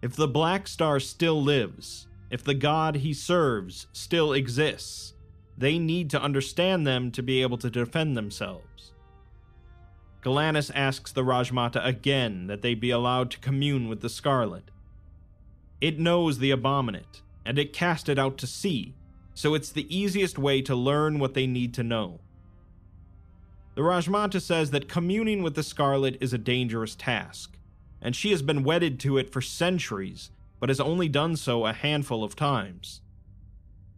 If 0.00 0.16
the 0.16 0.26
Black 0.26 0.66
Star 0.66 0.98
still 0.98 1.42
lives, 1.42 2.08
if 2.30 2.42
the 2.42 2.54
god 2.54 2.96
he 2.96 3.12
serves 3.12 3.86
still 3.92 4.32
exists, 4.32 5.12
they 5.58 5.78
need 5.78 6.08
to 6.08 6.22
understand 6.22 6.86
them 6.86 7.10
to 7.10 7.22
be 7.22 7.42
able 7.42 7.58
to 7.58 7.68
defend 7.68 8.16
themselves. 8.16 8.92
Galanis 10.22 10.70
asks 10.74 11.12
the 11.12 11.22
Rajmata 11.22 11.84
again 11.84 12.46
that 12.46 12.62
they 12.62 12.74
be 12.74 12.90
allowed 12.90 13.30
to 13.32 13.38
commune 13.38 13.88
with 13.90 14.00
the 14.00 14.08
Scarlet. 14.08 14.70
It 15.82 15.98
knows 15.98 16.38
the 16.38 16.50
Abominate, 16.50 17.20
and 17.44 17.58
it 17.58 17.74
cast 17.74 18.08
it 18.08 18.18
out 18.18 18.38
to 18.38 18.46
sea, 18.46 18.94
so 19.34 19.52
it's 19.52 19.70
the 19.70 19.94
easiest 19.94 20.38
way 20.38 20.62
to 20.62 20.74
learn 20.74 21.18
what 21.18 21.34
they 21.34 21.46
need 21.46 21.74
to 21.74 21.82
know. 21.82 22.20
The 23.76 23.82
Rajmata 23.82 24.40
says 24.40 24.70
that 24.70 24.88
communing 24.88 25.42
with 25.42 25.54
the 25.54 25.62
Scarlet 25.62 26.16
is 26.18 26.32
a 26.32 26.38
dangerous 26.38 26.94
task, 26.94 27.58
and 28.00 28.16
she 28.16 28.30
has 28.30 28.40
been 28.40 28.64
wedded 28.64 28.98
to 29.00 29.18
it 29.18 29.30
for 29.30 29.42
centuries, 29.42 30.30
but 30.58 30.70
has 30.70 30.80
only 30.80 31.10
done 31.10 31.36
so 31.36 31.66
a 31.66 31.74
handful 31.74 32.24
of 32.24 32.34
times. 32.34 33.02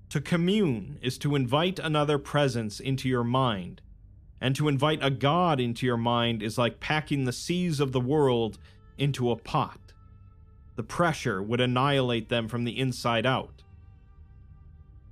To 0.08 0.20
commune 0.20 0.98
is 1.00 1.16
to 1.18 1.36
invite 1.36 1.78
another 1.78 2.18
presence 2.18 2.80
into 2.80 3.08
your 3.08 3.22
mind, 3.22 3.80
and 4.40 4.56
to 4.56 4.66
invite 4.66 4.98
a 5.00 5.10
god 5.10 5.60
into 5.60 5.86
your 5.86 5.96
mind 5.96 6.42
is 6.42 6.58
like 6.58 6.80
packing 6.80 7.24
the 7.24 7.32
seas 7.32 7.78
of 7.78 7.92
the 7.92 8.00
world 8.00 8.58
into 8.96 9.30
a 9.30 9.36
pot. 9.36 9.92
The 10.74 10.82
pressure 10.82 11.40
would 11.40 11.60
annihilate 11.60 12.30
them 12.30 12.48
from 12.48 12.64
the 12.64 12.76
inside 12.76 13.26
out. 13.26 13.62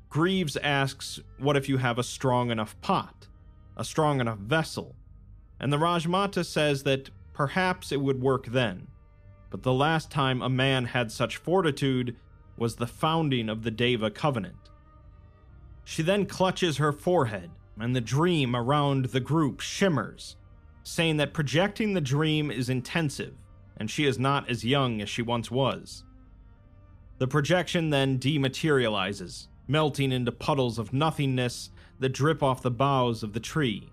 Greaves 0.09 0.57
asks, 0.57 1.21
What 1.39 1.57
if 1.57 1.69
you 1.69 1.77
have 1.77 2.01
a 2.01 2.03
strong 2.03 2.51
enough 2.51 2.81
pot? 2.81 3.26
A 3.77 3.85
strong 3.85 4.21
enough 4.21 4.39
vessel, 4.39 4.97
and 5.61 5.73
the 5.73 5.79
Rajmata 5.79 6.45
says 6.45 6.83
that 6.85 7.11
perhaps 7.33 7.93
it 7.93 8.01
would 8.01 8.21
work 8.21 8.47
then. 8.47 8.89
But 9.51 9.63
the 9.63 9.73
last 9.73 10.11
time 10.11 10.43
a 10.43 10.49
man 10.49 10.87
had 10.87 11.13
such 11.13 11.37
fortitude 11.37 12.17
was 12.57 12.77
the 12.77 12.87
founding 12.87 13.49
of 13.49 13.63
the 13.63 13.71
Deva 13.71 14.11
covenant. 14.11 14.71
She 15.85 16.03
then 16.03 16.27
clutches 16.27 16.79
her 16.79 16.93
forehead, 16.93 17.51
and 17.79 17.95
the 17.95 18.01
dream 18.01 18.57
around 18.57 19.07
the 19.07 19.21
group 19.21 19.61
shimmers, 19.61 20.37
saying 20.83 21.19
that 21.19 21.35
projecting 21.35 21.95
the 21.95 22.01
dream 22.01 22.51
is 22.51 22.69
intensive, 22.69 23.35
and 23.77 23.91
she 23.91 24.07
is 24.07 24.19
not 24.19 24.49
as 24.49 24.65
young 24.65 25.01
as 25.01 25.09
she 25.09 25.23
once 25.23 25.51
was. 25.51 26.05
The 27.19 27.29
projection 27.29 27.91
then 27.91 28.19
dematerializes, 28.19 29.49
melting 29.69 30.13
into 30.13 30.33
puddles 30.33 30.79
of 30.79 30.93
nothingness 30.93 31.71
that 31.99 32.11
drip 32.11 32.43
off 32.43 32.63
the 32.63 32.71
boughs 32.71 33.23
of 33.23 33.33
the 33.33 33.41
tree. 33.41 33.91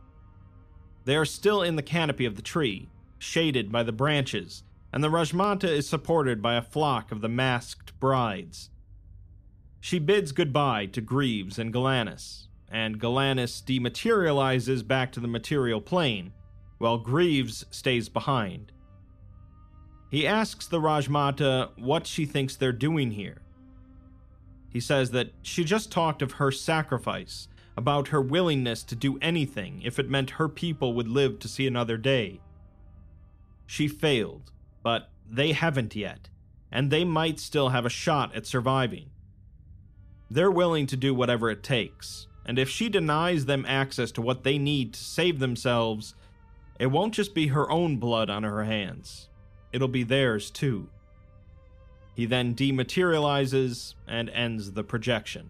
They 1.06 1.16
are 1.16 1.26
still 1.26 1.62
in 1.62 1.76
the 1.76 1.82
canopy 1.82 2.26
of 2.26 2.36
the 2.36 2.42
tree, 2.42 2.90
shaded 3.18 3.72
by 3.72 3.84
the 3.84 3.92
branches, 3.92 4.64
and 4.92 5.04
the 5.04 5.10
Rajmata 5.10 5.68
is 5.68 5.88
supported 5.88 6.42
by 6.42 6.56
a 6.56 6.62
flock 6.62 7.12
of 7.12 7.22
the 7.22 7.30
masked 7.30 8.00
brides. 8.00 8.70
She 9.80 10.00
bids 10.00 10.32
goodbye 10.32 10.86
to 10.88 11.02
Greaves 11.02 11.60
and 11.60 11.74
Galanis, 11.74 12.48
and 12.70 13.00
Galanis 13.00 13.62
dematerializes 13.64 14.88
back 14.88 15.12
to 15.12 15.20
the 15.20 15.28
material 15.28 15.82
plane, 15.82 16.32
while 16.78 16.98
Greaves 16.98 17.66
stays 17.70 18.08
behind. 18.08 18.72
He 20.10 20.28
asks 20.28 20.68
the 20.68 20.80
Rajmata 20.80 21.72
what 21.78 22.06
she 22.06 22.26
thinks 22.26 22.56
they're 22.56 22.72
doing 22.72 23.12
here. 23.12 23.42
He 24.70 24.80
says 24.80 25.12
that 25.12 25.32
she 25.42 25.64
just 25.64 25.92
talked 25.92 26.22
of 26.22 26.34
her 26.34 26.52
sacrifice 26.52 27.48
about 27.76 28.10
her 28.10 28.22
willingness 28.22 28.84
to 28.84 28.96
do 28.96 29.18
anything 29.22 29.82
if 29.84 29.98
it 29.98 30.10
meant 30.10 30.32
her 30.32 30.48
people 30.48 30.94
would 30.94 31.08
live 31.08 31.40
to 31.40 31.48
see 31.48 31.66
another 31.66 31.98
day. 31.98 32.40
She 33.66 33.88
failed, 33.88 34.52
but 34.84 35.10
they 35.30 35.54
haven't 35.54 35.96
yet, 35.96 36.30
and 36.72 36.92
they 36.92 37.04
might 37.04 37.40
still 37.40 37.70
have 37.70 37.86
a 37.86 37.90
shot 37.90 38.36
at 38.36 38.46
surviving. 38.46 39.10
They're 40.30 40.52
willing 40.52 40.88
to 40.88 40.98
do 40.98 41.14
whatever 41.14 41.50
it 41.50 41.64
takes, 41.64 42.28
and 42.46 42.60
if 42.60 42.70
she 42.70 42.90
denies 42.90 43.46
them 43.46 43.66
access 43.68 44.12
to 44.12 44.22
what 44.22 44.44
they 44.44 44.58
need 44.58 44.94
to 44.94 45.04
save 45.04 45.40
themselves, 45.40 46.16
it 46.80 46.88
won't 46.88 47.14
just 47.14 47.34
be 47.34 47.48
her 47.48 47.70
own 47.72 47.98
blood 47.98 48.30
on 48.30 48.44
her 48.44 48.64
hands, 48.64 49.30
it'll 49.72 49.88
be 49.88 50.04
theirs 50.04 50.52
too. 50.52 50.90
He 52.16 52.26
then 52.26 52.54
dematerializes 52.54 53.96
and 54.08 54.30
ends 54.30 54.74
the 54.74 54.84
projection. 54.84 55.50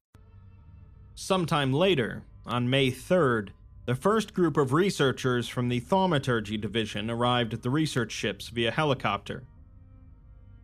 Sometime 1.23 1.71
later, 1.71 2.23
on 2.47 2.67
May 2.67 2.89
3rd, 2.89 3.49
the 3.85 3.93
first 3.93 4.33
group 4.33 4.57
of 4.57 4.73
researchers 4.73 5.47
from 5.47 5.69
the 5.69 5.79
Thaumaturgy 5.79 6.57
Division 6.57 7.11
arrived 7.11 7.53
at 7.53 7.61
the 7.61 7.69
research 7.69 8.11
ships 8.11 8.49
via 8.49 8.71
helicopter. 8.71 9.43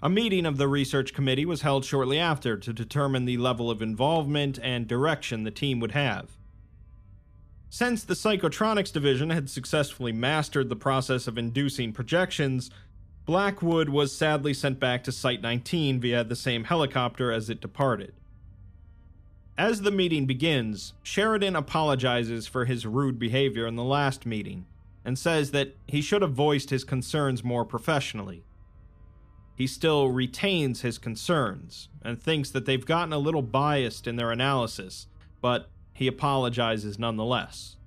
A 0.01 0.09
meeting 0.09 0.47
of 0.47 0.57
the 0.57 0.67
research 0.67 1.13
committee 1.13 1.45
was 1.45 1.61
held 1.61 1.85
shortly 1.85 2.17
after 2.17 2.57
to 2.57 2.73
determine 2.73 3.25
the 3.25 3.37
level 3.37 3.69
of 3.69 3.83
involvement 3.83 4.57
and 4.63 4.87
direction 4.87 5.43
the 5.43 5.51
team 5.51 5.79
would 5.79 5.91
have. 5.91 6.31
Since 7.69 8.03
the 8.03 8.15
Psychotronics 8.15 8.91
Division 8.91 9.29
had 9.29 9.51
successfully 9.51 10.11
mastered 10.11 10.69
the 10.69 10.75
process 10.75 11.27
of 11.27 11.37
inducing 11.37 11.93
projections, 11.93 12.71
Blackwood 13.25 13.89
was 13.89 14.11
sadly 14.11 14.55
sent 14.55 14.79
back 14.79 15.03
to 15.03 15.11
Site 15.11 15.43
19 15.43 15.99
via 15.99 16.23
the 16.23 16.35
same 16.35 16.63
helicopter 16.63 17.31
as 17.31 17.47
it 17.47 17.61
departed. 17.61 18.15
As 19.57 19.81
the 19.81 19.91
meeting 19.91 20.27
begins, 20.27 20.93
Sheridan 21.01 21.55
apologizes 21.55 22.45
for 22.45 22.65
his 22.65 22.85
rude 22.85 23.17
behavior 23.17 23.65
in 23.65 23.75
the 23.75 23.83
last 23.83 24.23
meeting 24.23 24.67
and 25.03 25.17
says 25.17 25.49
that 25.49 25.75
he 25.87 25.99
should 25.99 26.21
have 26.21 26.33
voiced 26.33 26.69
his 26.69 26.83
concerns 26.83 27.43
more 27.43 27.65
professionally. 27.65 28.43
He 29.55 29.65
still 29.65 30.09
retains 30.09 30.81
his 30.81 30.99
concerns 30.99 31.89
and 32.03 32.21
thinks 32.21 32.51
that 32.51 32.67
they've 32.67 32.85
gotten 32.85 33.13
a 33.13 33.17
little 33.17 33.41
biased 33.41 34.05
in 34.05 34.15
their 34.15 34.29
analysis, 34.29 35.07
but 35.41 35.69
he 35.91 36.05
apologizes 36.05 36.99
nonetheless. 36.99 37.77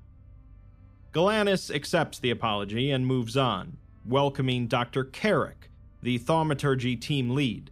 Galanis 1.12 1.72
accepts 1.72 2.18
the 2.18 2.30
apology 2.30 2.90
and 2.90 3.06
moves 3.06 3.36
on, 3.36 3.76
welcoming 4.04 4.66
Dr. 4.66 5.04
Carrick, 5.04 5.70
the 6.02 6.18
thaumaturgy 6.18 6.96
team 6.96 7.30
lead. 7.30 7.70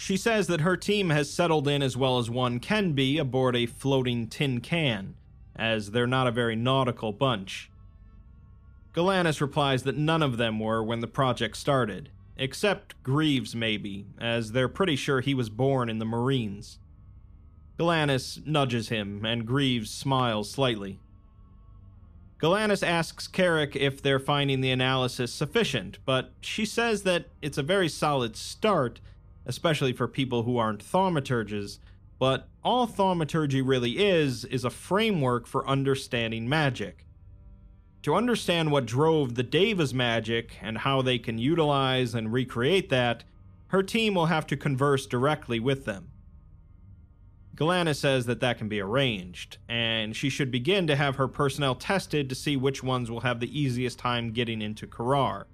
She 0.00 0.16
says 0.16 0.46
that 0.46 0.62
her 0.62 0.78
team 0.78 1.10
has 1.10 1.28
settled 1.28 1.68
in 1.68 1.82
as 1.82 1.94
well 1.94 2.18
as 2.18 2.30
one 2.30 2.58
can 2.58 2.94
be 2.94 3.18
aboard 3.18 3.54
a 3.54 3.66
floating 3.66 4.28
tin 4.28 4.62
can, 4.62 5.14
as 5.54 5.90
they're 5.90 6.06
not 6.06 6.26
a 6.26 6.30
very 6.32 6.56
nautical 6.56 7.12
bunch. 7.12 7.70
Galanis 8.94 9.42
replies 9.42 9.82
that 9.82 9.98
none 9.98 10.22
of 10.22 10.38
them 10.38 10.58
were 10.58 10.82
when 10.82 11.00
the 11.00 11.06
project 11.06 11.58
started, 11.58 12.08
except 12.38 13.00
Greaves, 13.02 13.54
maybe, 13.54 14.06
as 14.18 14.52
they're 14.52 14.70
pretty 14.70 14.96
sure 14.96 15.20
he 15.20 15.34
was 15.34 15.50
born 15.50 15.90
in 15.90 15.98
the 15.98 16.06
Marines. 16.06 16.78
Galanis 17.78 18.44
nudges 18.46 18.88
him, 18.88 19.26
and 19.26 19.46
Greaves 19.46 19.90
smiles 19.90 20.50
slightly. 20.50 20.98
Galanis 22.40 22.82
asks 22.82 23.28
Carrick 23.28 23.76
if 23.76 24.00
they're 24.00 24.18
finding 24.18 24.62
the 24.62 24.70
analysis 24.70 25.30
sufficient, 25.30 25.98
but 26.06 26.32
she 26.40 26.64
says 26.64 27.02
that 27.02 27.26
it's 27.42 27.58
a 27.58 27.62
very 27.62 27.90
solid 27.90 28.34
start 28.34 29.02
especially 29.46 29.92
for 29.92 30.06
people 30.08 30.42
who 30.42 30.58
aren't 30.58 30.84
thaumaturges, 30.84 31.78
but 32.18 32.48
all 32.62 32.86
thaumaturgy 32.86 33.62
really 33.62 33.98
is 33.98 34.44
is 34.44 34.64
a 34.64 34.70
framework 34.70 35.46
for 35.46 35.66
understanding 35.68 36.48
magic. 36.48 37.06
To 38.02 38.14
understand 38.14 38.70
what 38.70 38.86
drove 38.86 39.34
the 39.34 39.44
Deva's 39.44 39.92
magic 39.92 40.56
and 40.62 40.78
how 40.78 41.02
they 41.02 41.18
can 41.18 41.38
utilize 41.38 42.14
and 42.14 42.32
recreate 42.32 42.88
that, 42.88 43.24
her 43.68 43.82
team 43.82 44.14
will 44.14 44.26
have 44.26 44.46
to 44.48 44.56
converse 44.56 45.06
directly 45.06 45.60
with 45.60 45.84
them. 45.84 46.10
Galanis 47.54 47.96
says 47.96 48.24
that 48.24 48.40
that 48.40 48.56
can 48.56 48.68
be 48.70 48.80
arranged, 48.80 49.58
and 49.68 50.16
she 50.16 50.30
should 50.30 50.50
begin 50.50 50.86
to 50.86 50.96
have 50.96 51.16
her 51.16 51.28
personnel 51.28 51.74
tested 51.74 52.30
to 52.30 52.34
see 52.34 52.56
which 52.56 52.82
ones 52.82 53.10
will 53.10 53.20
have 53.20 53.38
the 53.38 53.58
easiest 53.58 53.98
time 53.98 54.32
getting 54.32 54.62
into 54.62 54.86
Korar. 54.86 55.44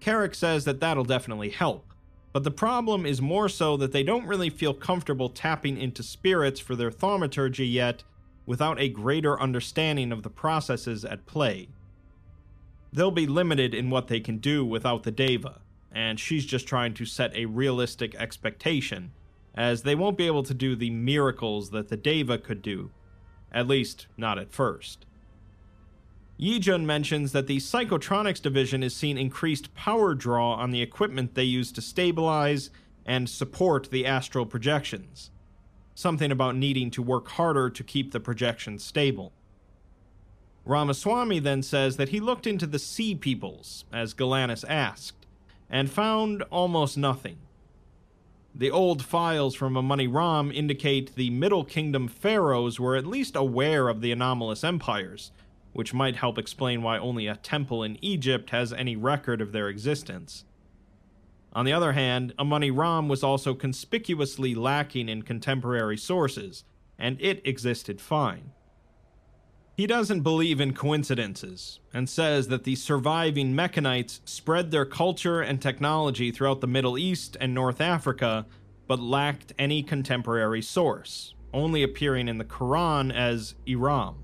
Carrick 0.00 0.34
says 0.34 0.64
that 0.64 0.80
that'll 0.80 1.04
definitely 1.04 1.50
help, 1.50 1.89
but 2.32 2.44
the 2.44 2.50
problem 2.50 3.04
is 3.04 3.20
more 3.20 3.48
so 3.48 3.76
that 3.76 3.92
they 3.92 4.02
don't 4.02 4.26
really 4.26 4.50
feel 4.50 4.74
comfortable 4.74 5.28
tapping 5.28 5.76
into 5.76 6.02
spirits 6.02 6.60
for 6.60 6.76
their 6.76 6.90
thaumaturgy 6.90 7.66
yet 7.66 8.04
without 8.46 8.80
a 8.80 8.88
greater 8.88 9.40
understanding 9.40 10.12
of 10.12 10.22
the 10.22 10.30
processes 10.30 11.04
at 11.04 11.26
play. 11.26 11.68
They'll 12.92 13.10
be 13.10 13.26
limited 13.26 13.74
in 13.74 13.90
what 13.90 14.08
they 14.08 14.20
can 14.20 14.38
do 14.38 14.64
without 14.64 15.02
the 15.02 15.12
Deva, 15.12 15.60
and 15.92 16.18
she's 16.18 16.44
just 16.44 16.66
trying 16.66 16.94
to 16.94 17.04
set 17.04 17.34
a 17.34 17.46
realistic 17.46 18.14
expectation, 18.14 19.12
as 19.54 19.82
they 19.82 19.94
won't 19.94 20.18
be 20.18 20.26
able 20.26 20.42
to 20.44 20.54
do 20.54 20.74
the 20.74 20.90
miracles 20.90 21.70
that 21.70 21.88
the 21.88 21.96
Deva 21.96 22.38
could 22.38 22.62
do, 22.62 22.90
at 23.52 23.68
least 23.68 24.06
not 24.16 24.38
at 24.38 24.52
first. 24.52 25.06
Yijun 26.40 26.84
mentions 26.84 27.32
that 27.32 27.46
the 27.46 27.58
Psychotronics 27.58 28.40
division 28.40 28.82
is 28.82 28.96
seeing 28.96 29.18
increased 29.18 29.74
power 29.74 30.14
draw 30.14 30.54
on 30.54 30.70
the 30.70 30.80
equipment 30.80 31.34
they 31.34 31.44
use 31.44 31.70
to 31.72 31.82
stabilize 31.82 32.70
and 33.04 33.28
support 33.28 33.90
the 33.90 34.06
astral 34.06 34.46
projections, 34.46 35.30
something 35.94 36.32
about 36.32 36.56
needing 36.56 36.90
to 36.92 37.02
work 37.02 37.28
harder 37.28 37.68
to 37.68 37.84
keep 37.84 38.12
the 38.12 38.20
projections 38.20 38.82
stable. 38.82 39.32
Ramaswamy 40.64 41.40
then 41.40 41.62
says 41.62 41.98
that 41.98 42.08
he 42.08 42.20
looked 42.20 42.46
into 42.46 42.66
the 42.66 42.78
Sea 42.78 43.14
Peoples, 43.14 43.84
as 43.92 44.14
Galanis 44.14 44.64
asked, 44.66 45.26
and 45.68 45.90
found 45.90 46.42
almost 46.44 46.96
nothing. 46.96 47.36
The 48.54 48.70
old 48.70 49.04
files 49.04 49.54
from 49.54 49.76
Amani 49.76 50.06
Ram 50.06 50.50
indicate 50.50 51.14
the 51.16 51.28
Middle 51.28 51.64
Kingdom 51.64 52.08
pharaohs 52.08 52.80
were 52.80 52.96
at 52.96 53.06
least 53.06 53.36
aware 53.36 53.88
of 53.88 54.00
the 54.00 54.10
anomalous 54.10 54.64
empires, 54.64 55.32
which 55.72 55.94
might 55.94 56.16
help 56.16 56.38
explain 56.38 56.82
why 56.82 56.98
only 56.98 57.26
a 57.26 57.36
temple 57.36 57.82
in 57.82 58.02
Egypt 58.04 58.50
has 58.50 58.72
any 58.72 58.96
record 58.96 59.40
of 59.40 59.52
their 59.52 59.68
existence. 59.68 60.44
On 61.52 61.64
the 61.64 61.72
other 61.72 61.92
hand, 61.92 62.32
Amani 62.38 62.70
Ram 62.70 63.08
was 63.08 63.24
also 63.24 63.54
conspicuously 63.54 64.54
lacking 64.54 65.08
in 65.08 65.22
contemporary 65.22 65.96
sources, 65.96 66.64
and 66.98 67.20
it 67.20 67.44
existed 67.44 68.00
fine. 68.00 68.52
He 69.76 69.86
doesn't 69.86 70.20
believe 70.20 70.60
in 70.60 70.74
coincidences, 70.74 71.80
and 71.94 72.08
says 72.08 72.48
that 72.48 72.64
the 72.64 72.76
surviving 72.76 73.54
Mekhanites 73.54 74.20
spread 74.26 74.70
their 74.70 74.84
culture 74.84 75.40
and 75.40 75.60
technology 75.60 76.30
throughout 76.30 76.60
the 76.60 76.66
Middle 76.66 76.98
East 76.98 77.36
and 77.40 77.54
North 77.54 77.80
Africa, 77.80 78.46
but 78.86 79.00
lacked 79.00 79.54
any 79.58 79.82
contemporary 79.82 80.60
source, 80.60 81.34
only 81.54 81.82
appearing 81.82 82.28
in 82.28 82.38
the 82.38 82.44
Quran 82.44 83.12
as 83.12 83.54
Iram. 83.66 84.16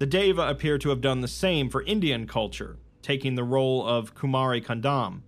The 0.00 0.06
Deva 0.06 0.48
appear 0.48 0.78
to 0.78 0.88
have 0.88 1.02
done 1.02 1.20
the 1.20 1.28
same 1.28 1.68
for 1.68 1.82
Indian 1.82 2.26
culture, 2.26 2.78
taking 3.02 3.34
the 3.34 3.44
role 3.44 3.86
of 3.86 4.14
Kumari 4.14 4.64
Kandam. 4.64 5.20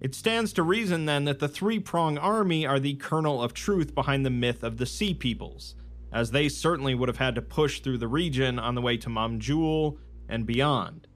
It 0.00 0.14
stands 0.14 0.52
to 0.52 0.62
reason 0.62 1.06
then 1.06 1.24
that 1.24 1.40
the 1.40 1.48
three 1.48 1.80
prong 1.80 2.18
army 2.18 2.64
are 2.64 2.78
the 2.78 2.94
kernel 2.94 3.42
of 3.42 3.54
truth 3.54 3.96
behind 3.96 4.24
the 4.24 4.30
myth 4.30 4.62
of 4.62 4.76
the 4.76 4.86
Sea 4.86 5.12
Peoples, 5.12 5.74
as 6.12 6.30
they 6.30 6.48
certainly 6.48 6.94
would 6.94 7.08
have 7.08 7.18
had 7.18 7.34
to 7.34 7.42
push 7.42 7.80
through 7.80 7.98
the 7.98 8.06
region 8.06 8.60
on 8.60 8.76
the 8.76 8.80
way 8.80 8.96
to 8.96 9.08
Mamjul 9.08 9.98
and 10.28 10.46
beyond. 10.46 11.08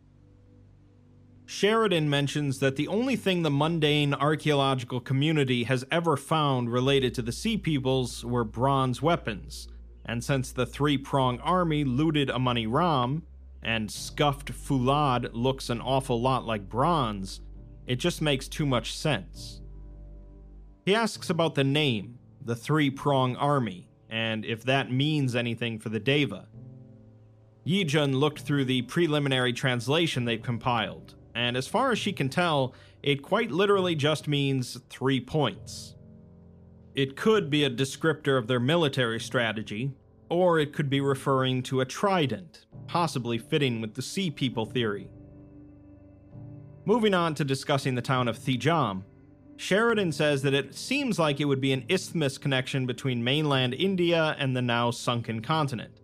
Sheridan 1.46 2.10
mentions 2.10 2.58
that 2.58 2.74
the 2.74 2.88
only 2.88 3.14
thing 3.14 3.42
the 3.42 3.52
mundane 3.52 4.14
archaeological 4.14 4.98
community 4.98 5.62
has 5.62 5.84
ever 5.92 6.16
found 6.16 6.72
related 6.72 7.14
to 7.14 7.22
the 7.22 7.30
Sea 7.30 7.56
Peoples 7.56 8.24
were 8.24 8.42
bronze 8.42 9.00
weapons, 9.00 9.68
and 10.04 10.22
since 10.22 10.52
the 10.52 10.66
three 10.66 10.98
prong 10.98 11.38
army 11.40 11.84
looted 11.84 12.30
Amani 12.30 12.66
Ram, 12.66 13.22
and 13.62 13.90
scuffed 13.90 14.52
Fulad 14.52 15.30
looks 15.32 15.70
an 15.70 15.80
awful 15.80 16.20
lot 16.20 16.44
like 16.44 16.68
bronze, 16.68 17.40
it 17.86 17.96
just 17.96 18.20
makes 18.20 18.48
too 18.48 18.66
much 18.66 18.94
sense. 18.96 19.60
He 20.84 20.94
asks 20.94 21.30
about 21.30 21.54
the 21.54 21.64
name, 21.64 22.18
the 22.44 22.56
three 22.56 22.90
prong 22.90 23.36
army, 23.36 23.88
and 24.10 24.44
if 24.44 24.64
that 24.64 24.90
means 24.90 25.36
anything 25.36 25.78
for 25.78 25.88
the 25.88 26.00
Deva. 26.00 26.48
Yijun 27.64 28.14
looked 28.14 28.40
through 28.40 28.64
the 28.64 28.82
preliminary 28.82 29.52
translation 29.52 30.24
they've 30.24 30.42
compiled, 30.42 31.14
and 31.34 31.56
as 31.56 31.68
far 31.68 31.92
as 31.92 31.98
she 31.98 32.12
can 32.12 32.28
tell, 32.28 32.74
it 33.02 33.22
quite 33.22 33.52
literally 33.52 33.94
just 33.94 34.26
means 34.26 34.78
three 34.90 35.20
points. 35.20 35.94
It 36.94 37.16
could 37.16 37.48
be 37.48 37.64
a 37.64 37.70
descriptor 37.70 38.36
of 38.36 38.46
their 38.46 38.60
military 38.60 39.18
strategy, 39.18 39.92
or 40.28 40.58
it 40.58 40.74
could 40.74 40.90
be 40.90 41.00
referring 41.00 41.62
to 41.64 41.80
a 41.80 41.86
trident, 41.86 42.66
possibly 42.86 43.38
fitting 43.38 43.80
with 43.80 43.94
the 43.94 44.02
Sea 44.02 44.30
People 44.30 44.66
theory. 44.66 45.08
Moving 46.84 47.14
on 47.14 47.34
to 47.36 47.44
discussing 47.44 47.94
the 47.94 48.02
town 48.02 48.28
of 48.28 48.38
Thijam, 48.38 49.04
Sheridan 49.56 50.12
says 50.12 50.42
that 50.42 50.54
it 50.54 50.74
seems 50.74 51.18
like 51.18 51.40
it 51.40 51.44
would 51.44 51.60
be 51.60 51.72
an 51.72 51.84
isthmus 51.88 52.36
connection 52.36 52.84
between 52.84 53.24
mainland 53.24 53.74
India 53.74 54.34
and 54.38 54.56
the 54.56 54.62
now 54.62 54.90
sunken 54.90 55.40
continent. 55.40 56.00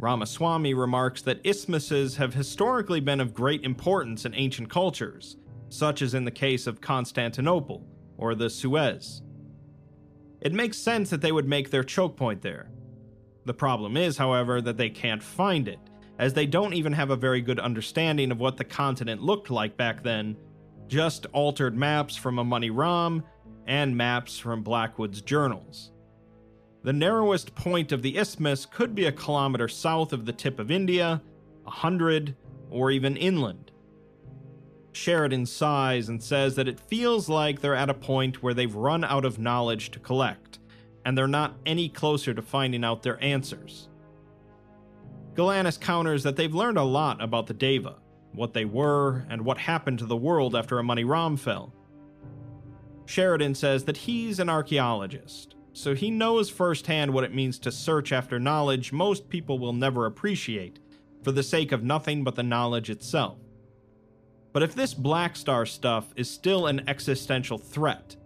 Ramaswamy 0.00 0.74
remarks 0.74 1.22
that 1.22 1.40
isthmuses 1.44 2.16
have 2.16 2.34
historically 2.34 3.00
been 3.00 3.20
of 3.20 3.34
great 3.34 3.64
importance 3.64 4.24
in 4.24 4.34
ancient 4.34 4.68
cultures, 4.68 5.36
such 5.70 6.02
as 6.02 6.14
in 6.14 6.24
the 6.24 6.30
case 6.30 6.66
of 6.66 6.80
Constantinople 6.80 7.86
or 8.16 8.34
the 8.34 8.50
Suez. 8.50 9.22
It 10.40 10.52
makes 10.52 10.78
sense 10.78 11.10
that 11.10 11.20
they 11.20 11.32
would 11.32 11.48
make 11.48 11.70
their 11.70 11.84
choke 11.84 12.16
point 12.16 12.42
there. 12.42 12.70
The 13.44 13.54
problem 13.54 13.96
is, 13.96 14.18
however, 14.18 14.60
that 14.60 14.76
they 14.76 14.90
can't 14.90 15.22
find 15.22 15.68
it, 15.68 15.78
as 16.18 16.34
they 16.34 16.46
don't 16.46 16.74
even 16.74 16.92
have 16.92 17.10
a 17.10 17.16
very 17.16 17.40
good 17.40 17.58
understanding 17.58 18.30
of 18.30 18.38
what 18.38 18.56
the 18.56 18.64
continent 18.64 19.22
looked 19.22 19.50
like 19.50 19.76
back 19.76 20.02
then, 20.02 20.36
just 20.86 21.26
altered 21.32 21.76
maps 21.76 22.16
from 22.16 22.38
Amani 22.38 22.70
Ram 22.70 23.22
and 23.66 23.96
maps 23.96 24.38
from 24.38 24.62
Blackwood's 24.62 25.20
journals. 25.20 25.92
The 26.82 26.92
narrowest 26.92 27.54
point 27.54 27.92
of 27.92 28.02
the 28.02 28.16
isthmus 28.16 28.64
could 28.64 28.94
be 28.94 29.06
a 29.06 29.12
kilometer 29.12 29.68
south 29.68 30.12
of 30.12 30.24
the 30.24 30.32
tip 30.32 30.58
of 30.58 30.70
India, 30.70 31.20
a 31.66 31.70
hundred, 31.70 32.36
or 32.70 32.90
even 32.90 33.16
inland. 33.16 33.67
Sheridan 34.92 35.46
sighs 35.46 36.08
and 36.08 36.22
says 36.22 36.56
that 36.56 36.68
it 36.68 36.80
feels 36.80 37.28
like 37.28 37.60
they're 37.60 37.74
at 37.74 37.90
a 37.90 37.94
point 37.94 38.42
where 38.42 38.54
they've 38.54 38.74
run 38.74 39.04
out 39.04 39.24
of 39.24 39.38
knowledge 39.38 39.90
to 39.92 39.98
collect, 39.98 40.58
and 41.04 41.16
they're 41.16 41.28
not 41.28 41.56
any 41.66 41.88
closer 41.88 42.34
to 42.34 42.42
finding 42.42 42.84
out 42.84 43.02
their 43.02 43.22
answers. 43.22 43.88
Galanis 45.34 45.80
counters 45.80 46.24
that 46.24 46.36
they've 46.36 46.54
learned 46.54 46.78
a 46.78 46.82
lot 46.82 47.22
about 47.22 47.46
the 47.46 47.54
Deva, 47.54 47.96
what 48.32 48.54
they 48.54 48.64
were, 48.64 49.24
and 49.30 49.44
what 49.44 49.58
happened 49.58 50.00
to 50.00 50.06
the 50.06 50.16
world 50.16 50.56
after 50.56 50.78
Amani 50.78 51.04
Ram 51.04 51.36
fell. 51.36 51.72
Sheridan 53.06 53.54
says 53.54 53.84
that 53.84 53.96
he's 53.96 54.40
an 54.40 54.50
archaeologist, 54.50 55.54
so 55.72 55.94
he 55.94 56.10
knows 56.10 56.50
firsthand 56.50 57.14
what 57.14 57.24
it 57.24 57.34
means 57.34 57.58
to 57.60 57.72
search 57.72 58.12
after 58.12 58.40
knowledge 58.40 58.92
most 58.92 59.28
people 59.28 59.58
will 59.58 59.72
never 59.72 60.06
appreciate, 60.06 60.80
for 61.22 61.32
the 61.32 61.42
sake 61.42 61.72
of 61.72 61.84
nothing 61.84 62.24
but 62.24 62.34
the 62.34 62.42
knowledge 62.42 62.90
itself. 62.90 63.38
But 64.52 64.62
if 64.62 64.74
this 64.74 64.94
Black 64.94 65.36
Star 65.36 65.66
stuff 65.66 66.12
is 66.16 66.30
still 66.30 66.66
an 66.66 66.88
existential 66.88 67.58
threat, 67.58 68.16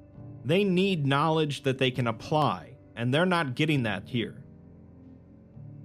they 0.44 0.64
need 0.64 1.06
knowledge 1.06 1.62
that 1.62 1.78
they 1.78 1.90
can 1.90 2.06
apply, 2.06 2.76
and 2.96 3.12
they're 3.12 3.26
not 3.26 3.54
getting 3.54 3.82
that 3.84 4.08
here. 4.08 4.42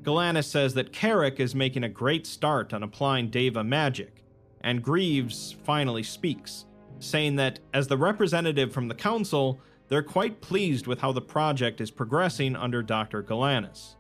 Galanis 0.02 0.46
says 0.46 0.74
that 0.76 0.94
Carrick 0.94 1.40
is 1.40 1.54
making 1.54 1.84
a 1.84 1.90
great 1.90 2.26
start 2.26 2.74
on 2.74 2.82
applying 2.82 3.30
Deva 3.30 3.64
magic, 3.64 4.24
and 4.62 4.82
Greaves 4.82 5.56
finally 5.64 6.04
speaks, 6.04 6.66
saying 7.00 7.36
that 7.36 7.60
as 7.74 7.88
the 7.88 7.98
representative 7.98 8.72
from 8.72 8.88
the 8.88 8.96
council, 8.96 9.60
they're 9.90 10.04
quite 10.04 10.42
pleased 10.42 10.88
with 10.88 11.00
how 11.00 11.12
the 11.12 11.22
project 11.22 11.82
is 11.82 11.92
progressing 11.92 12.56
under 12.56 12.82
Dr. 12.82 13.24
Galanis. 13.24 13.96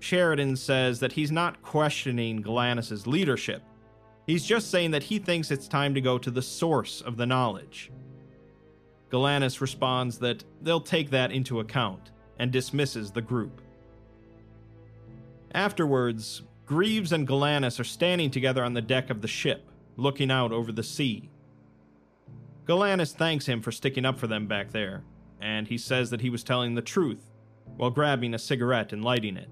Sheridan 0.00 0.56
says 0.56 1.00
that 1.00 1.12
he's 1.12 1.32
not 1.32 1.62
questioning 1.62 2.42
Galanis' 2.42 3.06
leadership. 3.06 3.62
He's 4.28 4.44
just 4.44 4.70
saying 4.70 4.90
that 4.90 5.04
he 5.04 5.18
thinks 5.18 5.50
it's 5.50 5.66
time 5.66 5.94
to 5.94 6.02
go 6.02 6.18
to 6.18 6.30
the 6.30 6.42
source 6.42 7.00
of 7.00 7.16
the 7.16 7.24
knowledge. 7.24 7.90
Galanis 9.10 9.62
responds 9.62 10.18
that 10.18 10.44
they'll 10.60 10.82
take 10.82 11.08
that 11.10 11.32
into 11.32 11.60
account 11.60 12.10
and 12.38 12.52
dismisses 12.52 13.10
the 13.10 13.22
group. 13.22 13.62
Afterwards, 15.54 16.42
Greaves 16.66 17.12
and 17.12 17.26
Galanis 17.26 17.80
are 17.80 17.84
standing 17.84 18.30
together 18.30 18.62
on 18.62 18.74
the 18.74 18.82
deck 18.82 19.08
of 19.08 19.22
the 19.22 19.28
ship, 19.28 19.70
looking 19.96 20.30
out 20.30 20.52
over 20.52 20.72
the 20.72 20.82
sea. 20.82 21.30
Galanis 22.66 23.14
thanks 23.14 23.46
him 23.46 23.62
for 23.62 23.72
sticking 23.72 24.04
up 24.04 24.18
for 24.18 24.26
them 24.26 24.46
back 24.46 24.72
there, 24.72 25.04
and 25.40 25.66
he 25.66 25.78
says 25.78 26.10
that 26.10 26.20
he 26.20 26.28
was 26.28 26.44
telling 26.44 26.74
the 26.74 26.82
truth 26.82 27.30
while 27.78 27.88
grabbing 27.88 28.34
a 28.34 28.38
cigarette 28.38 28.92
and 28.92 29.02
lighting 29.02 29.38
it. 29.38 29.48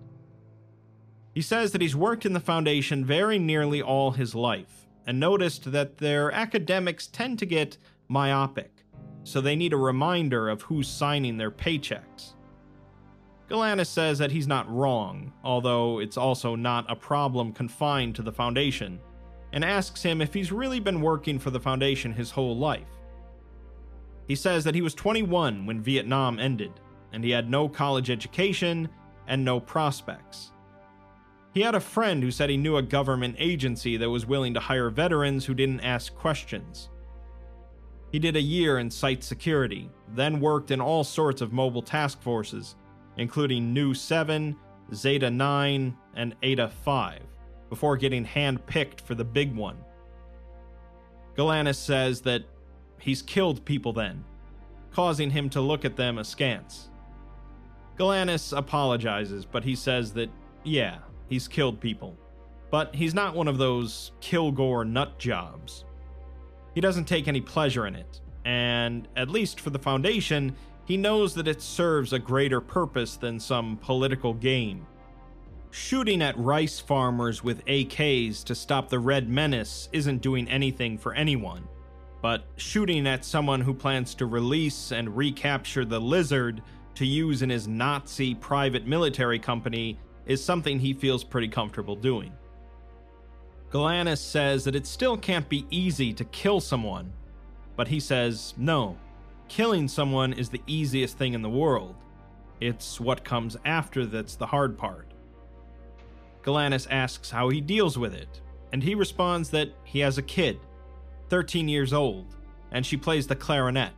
He 1.36 1.42
says 1.42 1.72
that 1.72 1.82
he's 1.82 1.94
worked 1.94 2.24
in 2.24 2.32
the 2.32 2.40
Foundation 2.40 3.04
very 3.04 3.38
nearly 3.38 3.82
all 3.82 4.12
his 4.12 4.34
life 4.34 4.86
and 5.06 5.20
noticed 5.20 5.70
that 5.70 5.98
their 5.98 6.32
academics 6.32 7.08
tend 7.08 7.38
to 7.40 7.44
get 7.44 7.76
myopic, 8.08 8.72
so 9.22 9.42
they 9.42 9.54
need 9.54 9.74
a 9.74 9.76
reminder 9.76 10.48
of 10.48 10.62
who's 10.62 10.88
signing 10.88 11.36
their 11.36 11.50
paychecks. 11.50 12.32
Galanis 13.50 13.88
says 13.88 14.16
that 14.16 14.30
he's 14.30 14.46
not 14.46 14.74
wrong, 14.74 15.30
although 15.44 15.98
it's 15.98 16.16
also 16.16 16.54
not 16.54 16.90
a 16.90 16.96
problem 16.96 17.52
confined 17.52 18.14
to 18.14 18.22
the 18.22 18.32
Foundation, 18.32 18.98
and 19.52 19.62
asks 19.62 20.02
him 20.02 20.22
if 20.22 20.32
he's 20.32 20.50
really 20.50 20.80
been 20.80 21.02
working 21.02 21.38
for 21.38 21.50
the 21.50 21.60
Foundation 21.60 22.14
his 22.14 22.30
whole 22.30 22.56
life. 22.56 22.88
He 24.26 24.36
says 24.36 24.64
that 24.64 24.74
he 24.74 24.80
was 24.80 24.94
21 24.94 25.66
when 25.66 25.82
Vietnam 25.82 26.38
ended, 26.38 26.72
and 27.12 27.22
he 27.22 27.30
had 27.30 27.50
no 27.50 27.68
college 27.68 28.08
education 28.08 28.88
and 29.28 29.44
no 29.44 29.60
prospects. 29.60 30.52
He 31.56 31.62
had 31.62 31.74
a 31.74 31.80
friend 31.80 32.22
who 32.22 32.30
said 32.30 32.50
he 32.50 32.58
knew 32.58 32.76
a 32.76 32.82
government 32.82 33.36
agency 33.38 33.96
that 33.96 34.10
was 34.10 34.26
willing 34.26 34.52
to 34.52 34.60
hire 34.60 34.90
veterans 34.90 35.46
who 35.46 35.54
didn't 35.54 35.80
ask 35.80 36.14
questions. 36.14 36.90
He 38.12 38.18
did 38.18 38.36
a 38.36 38.42
year 38.42 38.78
in 38.78 38.90
site 38.90 39.24
security, 39.24 39.88
then 40.14 40.38
worked 40.38 40.70
in 40.70 40.82
all 40.82 41.02
sorts 41.02 41.40
of 41.40 41.54
mobile 41.54 41.80
task 41.80 42.20
forces, 42.20 42.76
including 43.16 43.72
Nu 43.72 43.94
7, 43.94 44.54
Zeta 44.92 45.30
9, 45.30 45.96
and 46.14 46.34
Eta 46.42 46.68
5, 46.84 47.22
before 47.70 47.96
getting 47.96 48.26
hand 48.26 48.66
picked 48.66 49.00
for 49.00 49.14
the 49.14 49.24
big 49.24 49.56
one. 49.56 49.78
Galanis 51.38 51.76
says 51.76 52.20
that 52.20 52.42
he's 53.00 53.22
killed 53.22 53.64
people 53.64 53.94
then, 53.94 54.22
causing 54.92 55.30
him 55.30 55.48
to 55.48 55.62
look 55.62 55.86
at 55.86 55.96
them 55.96 56.18
askance. 56.18 56.90
Galanis 57.98 58.54
apologizes, 58.54 59.46
but 59.46 59.64
he 59.64 59.74
says 59.74 60.12
that, 60.12 60.28
yeah, 60.62 60.98
he's 61.28 61.48
killed 61.48 61.80
people. 61.80 62.16
But 62.70 62.94
he's 62.94 63.14
not 63.14 63.34
one 63.34 63.48
of 63.48 63.58
those 63.58 64.12
Kilgore 64.20 64.84
nut 64.84 65.18
jobs. 65.18 65.84
He 66.74 66.80
doesn't 66.80 67.06
take 67.06 67.28
any 67.28 67.40
pleasure 67.40 67.86
in 67.86 67.94
it, 67.94 68.20
and, 68.44 69.08
at 69.16 69.30
least 69.30 69.60
for 69.60 69.70
the 69.70 69.78
Foundation, 69.78 70.54
he 70.84 70.96
knows 70.96 71.34
that 71.34 71.48
it 71.48 71.62
serves 71.62 72.12
a 72.12 72.18
greater 72.18 72.60
purpose 72.60 73.16
than 73.16 73.40
some 73.40 73.76
political 73.78 74.34
game. 74.34 74.86
Shooting 75.70 76.22
at 76.22 76.38
rice 76.38 76.78
farmers 76.78 77.42
with 77.42 77.64
AKs 77.66 78.44
to 78.44 78.54
stop 78.54 78.88
the 78.88 78.98
Red 78.98 79.28
Menace 79.28 79.88
isn't 79.92 80.22
doing 80.22 80.48
anything 80.48 80.96
for 80.96 81.12
anyone, 81.14 81.66
but 82.22 82.44
shooting 82.56 83.06
at 83.06 83.24
someone 83.24 83.60
who 83.60 83.74
plans 83.74 84.14
to 84.14 84.26
release 84.26 84.92
and 84.92 85.16
recapture 85.16 85.84
the 85.84 86.00
Lizard 86.00 86.62
to 86.94 87.04
use 87.04 87.42
in 87.42 87.50
his 87.50 87.68
Nazi 87.68 88.34
private 88.34 88.86
military 88.86 89.38
company 89.38 89.98
is 90.26 90.44
something 90.44 90.78
he 90.78 90.92
feels 90.92 91.24
pretty 91.24 91.48
comfortable 91.48 91.96
doing. 91.96 92.32
Galanis 93.70 94.18
says 94.18 94.64
that 94.64 94.76
it 94.76 94.86
still 94.86 95.16
can't 95.16 95.48
be 95.48 95.66
easy 95.70 96.12
to 96.12 96.24
kill 96.24 96.60
someone, 96.60 97.12
but 97.76 97.88
he 97.88 98.00
says 98.00 98.54
no, 98.56 98.96
killing 99.48 99.88
someone 99.88 100.32
is 100.32 100.48
the 100.48 100.62
easiest 100.66 101.18
thing 101.18 101.34
in 101.34 101.42
the 101.42 101.48
world. 101.48 101.94
It's 102.60 103.00
what 103.00 103.24
comes 103.24 103.56
after 103.64 104.06
that's 104.06 104.36
the 104.36 104.46
hard 104.46 104.78
part. 104.78 105.12
Galanis 106.42 106.86
asks 106.90 107.30
how 107.30 107.48
he 107.48 107.60
deals 107.60 107.98
with 107.98 108.14
it, 108.14 108.40
and 108.72 108.82
he 108.82 108.94
responds 108.94 109.50
that 109.50 109.70
he 109.84 109.98
has 110.00 110.16
a 110.16 110.22
kid, 110.22 110.60
13 111.28 111.68
years 111.68 111.92
old, 111.92 112.36
and 112.70 112.86
she 112.86 112.96
plays 112.96 113.26
the 113.26 113.36
clarinet. 113.36 113.92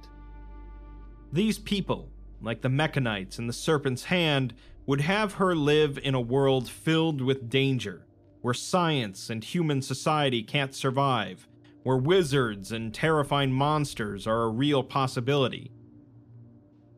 These 1.33 1.59
people, 1.59 2.09
like 2.41 2.63
the 2.63 2.69
Mekhanites 2.69 3.39
and 3.39 3.49
the 3.49 3.53
Serpent's 3.53 4.05
Hand, 4.05 4.55
would 4.89 5.03
have 5.03 5.35
her 5.35 5.55
live 5.55 5.99
in 5.99 6.15
a 6.15 6.21
world 6.21 6.67
filled 6.67 7.21
with 7.21 7.51
danger, 7.51 8.07
where 8.41 8.55
science 8.55 9.29
and 9.29 9.45
human 9.45 9.83
society 9.83 10.43
can't 10.43 10.75
survive, 10.75 11.47
where 11.83 11.99
wizards 11.99 12.73
and 12.73 12.95
terrifying 12.95 13.53
monsters 13.53 14.27
are 14.27 14.45
a 14.45 14.49
real 14.49 14.83
possibility. 14.83 15.71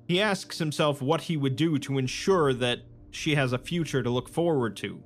He 0.07 0.20
asks 0.20 0.61
himself 0.61 1.03
what 1.03 1.22
he 1.22 1.36
would 1.36 1.57
do 1.57 1.80
to 1.80 1.99
ensure 1.99 2.55
that 2.55 2.78
she 3.11 3.34
has 3.34 3.53
a 3.53 3.59
future 3.59 4.05
to 4.05 4.11
look 4.11 4.28
forward 4.28 4.76
to, 4.76 5.03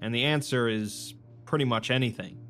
and 0.00 0.12
the 0.12 0.24
answer 0.24 0.68
is 0.68 1.14
pretty 1.44 1.64
much 1.64 1.92
anything. 1.92 2.40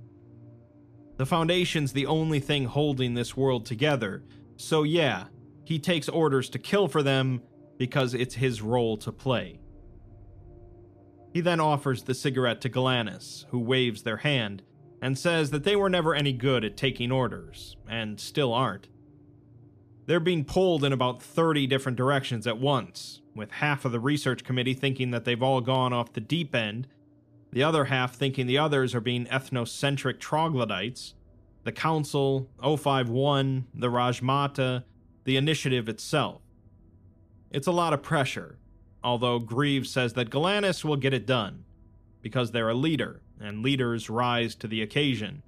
The 1.18 1.26
Foundation's 1.26 1.92
the 1.92 2.06
only 2.06 2.40
thing 2.40 2.64
holding 2.64 3.12
this 3.12 3.36
world 3.36 3.66
together, 3.66 4.24
so 4.56 4.84
yeah, 4.84 5.24
he 5.64 5.78
takes 5.78 6.08
orders 6.08 6.48
to 6.48 6.58
kill 6.58 6.88
for 6.88 7.02
them 7.02 7.42
because 7.76 8.14
it's 8.14 8.36
his 8.36 8.62
role 8.62 8.96
to 8.96 9.12
play. 9.12 9.60
He 11.36 11.42
then 11.42 11.60
offers 11.60 12.04
the 12.04 12.14
cigarette 12.14 12.62
to 12.62 12.70
Galanis, 12.70 13.44
who 13.50 13.58
waves 13.58 14.04
their 14.04 14.16
hand 14.16 14.62
and 15.02 15.18
says 15.18 15.50
that 15.50 15.64
they 15.64 15.76
were 15.76 15.90
never 15.90 16.14
any 16.14 16.32
good 16.32 16.64
at 16.64 16.78
taking 16.78 17.12
orders, 17.12 17.76
and 17.86 18.18
still 18.18 18.54
aren't. 18.54 18.88
They're 20.06 20.18
being 20.18 20.46
pulled 20.46 20.82
in 20.82 20.94
about 20.94 21.22
30 21.22 21.66
different 21.66 21.98
directions 21.98 22.46
at 22.46 22.56
once, 22.56 23.20
with 23.34 23.50
half 23.50 23.84
of 23.84 23.92
the 23.92 24.00
research 24.00 24.44
committee 24.44 24.72
thinking 24.72 25.10
that 25.10 25.26
they've 25.26 25.42
all 25.42 25.60
gone 25.60 25.92
off 25.92 26.14
the 26.14 26.22
deep 26.22 26.54
end, 26.54 26.88
the 27.52 27.62
other 27.62 27.84
half 27.84 28.14
thinking 28.14 28.46
the 28.46 28.56
others 28.56 28.94
are 28.94 29.02
being 29.02 29.26
ethnocentric 29.26 30.18
troglodytes, 30.18 31.12
the 31.64 31.72
Council, 31.72 32.48
051, 32.62 33.66
the 33.74 33.90
Rajmata, 33.90 34.84
the 35.24 35.36
initiative 35.36 35.86
itself. 35.86 36.40
It's 37.50 37.66
a 37.66 37.72
lot 37.72 37.92
of 37.92 38.02
pressure, 38.02 38.56
although 39.06 39.38
Greaves 39.38 39.88
says 39.88 40.14
that 40.14 40.30
Galanis 40.30 40.84
will 40.84 40.96
get 40.96 41.14
it 41.14 41.26
done, 41.26 41.64
because 42.22 42.50
they're 42.50 42.68
a 42.68 42.74
leader, 42.74 43.20
and 43.40 43.62
leaders 43.62 44.10
rise 44.10 44.56
to 44.56 44.66
the 44.66 44.82
occasion. 44.82 45.44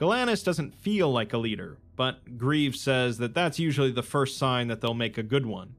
Galanis 0.00 0.42
doesn't 0.42 0.74
feel 0.74 1.12
like 1.12 1.34
a 1.34 1.38
leader, 1.38 1.76
but 1.96 2.38
Greaves 2.38 2.80
says 2.80 3.18
that 3.18 3.34
that's 3.34 3.58
usually 3.58 3.92
the 3.92 4.02
first 4.02 4.38
sign 4.38 4.68
that 4.68 4.80
they'll 4.80 4.94
make 4.94 5.18
a 5.18 5.22
good 5.22 5.44
one. 5.44 5.74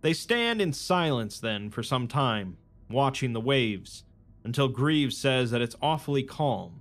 They 0.00 0.14
stand 0.14 0.62
in 0.62 0.72
silence 0.72 1.38
then 1.38 1.68
for 1.68 1.82
some 1.82 2.08
time, 2.08 2.56
watching 2.88 3.34
the 3.34 3.40
waves, 3.40 4.04
until 4.44 4.68
Greaves 4.68 5.18
says 5.18 5.50
that 5.50 5.60
it's 5.60 5.76
awfully 5.82 6.22
calm. 6.22 6.80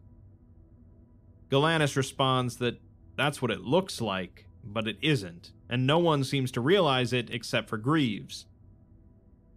Galanis 1.50 1.98
responds 1.98 2.56
that 2.58 2.80
that's 3.18 3.42
what 3.42 3.52
it 3.52 3.60
looks 3.60 4.00
like, 4.00 4.46
but 4.64 4.88
it 4.88 4.98
isn't, 5.02 5.52
and 5.72 5.88
no 5.88 5.98
one 5.98 6.24
seems 6.26 6.52
to 6.52 6.62
realize 6.62 7.14
it 7.14 7.30
except 7.30 7.70
for 7.70 7.78
Greaves. 7.78 8.46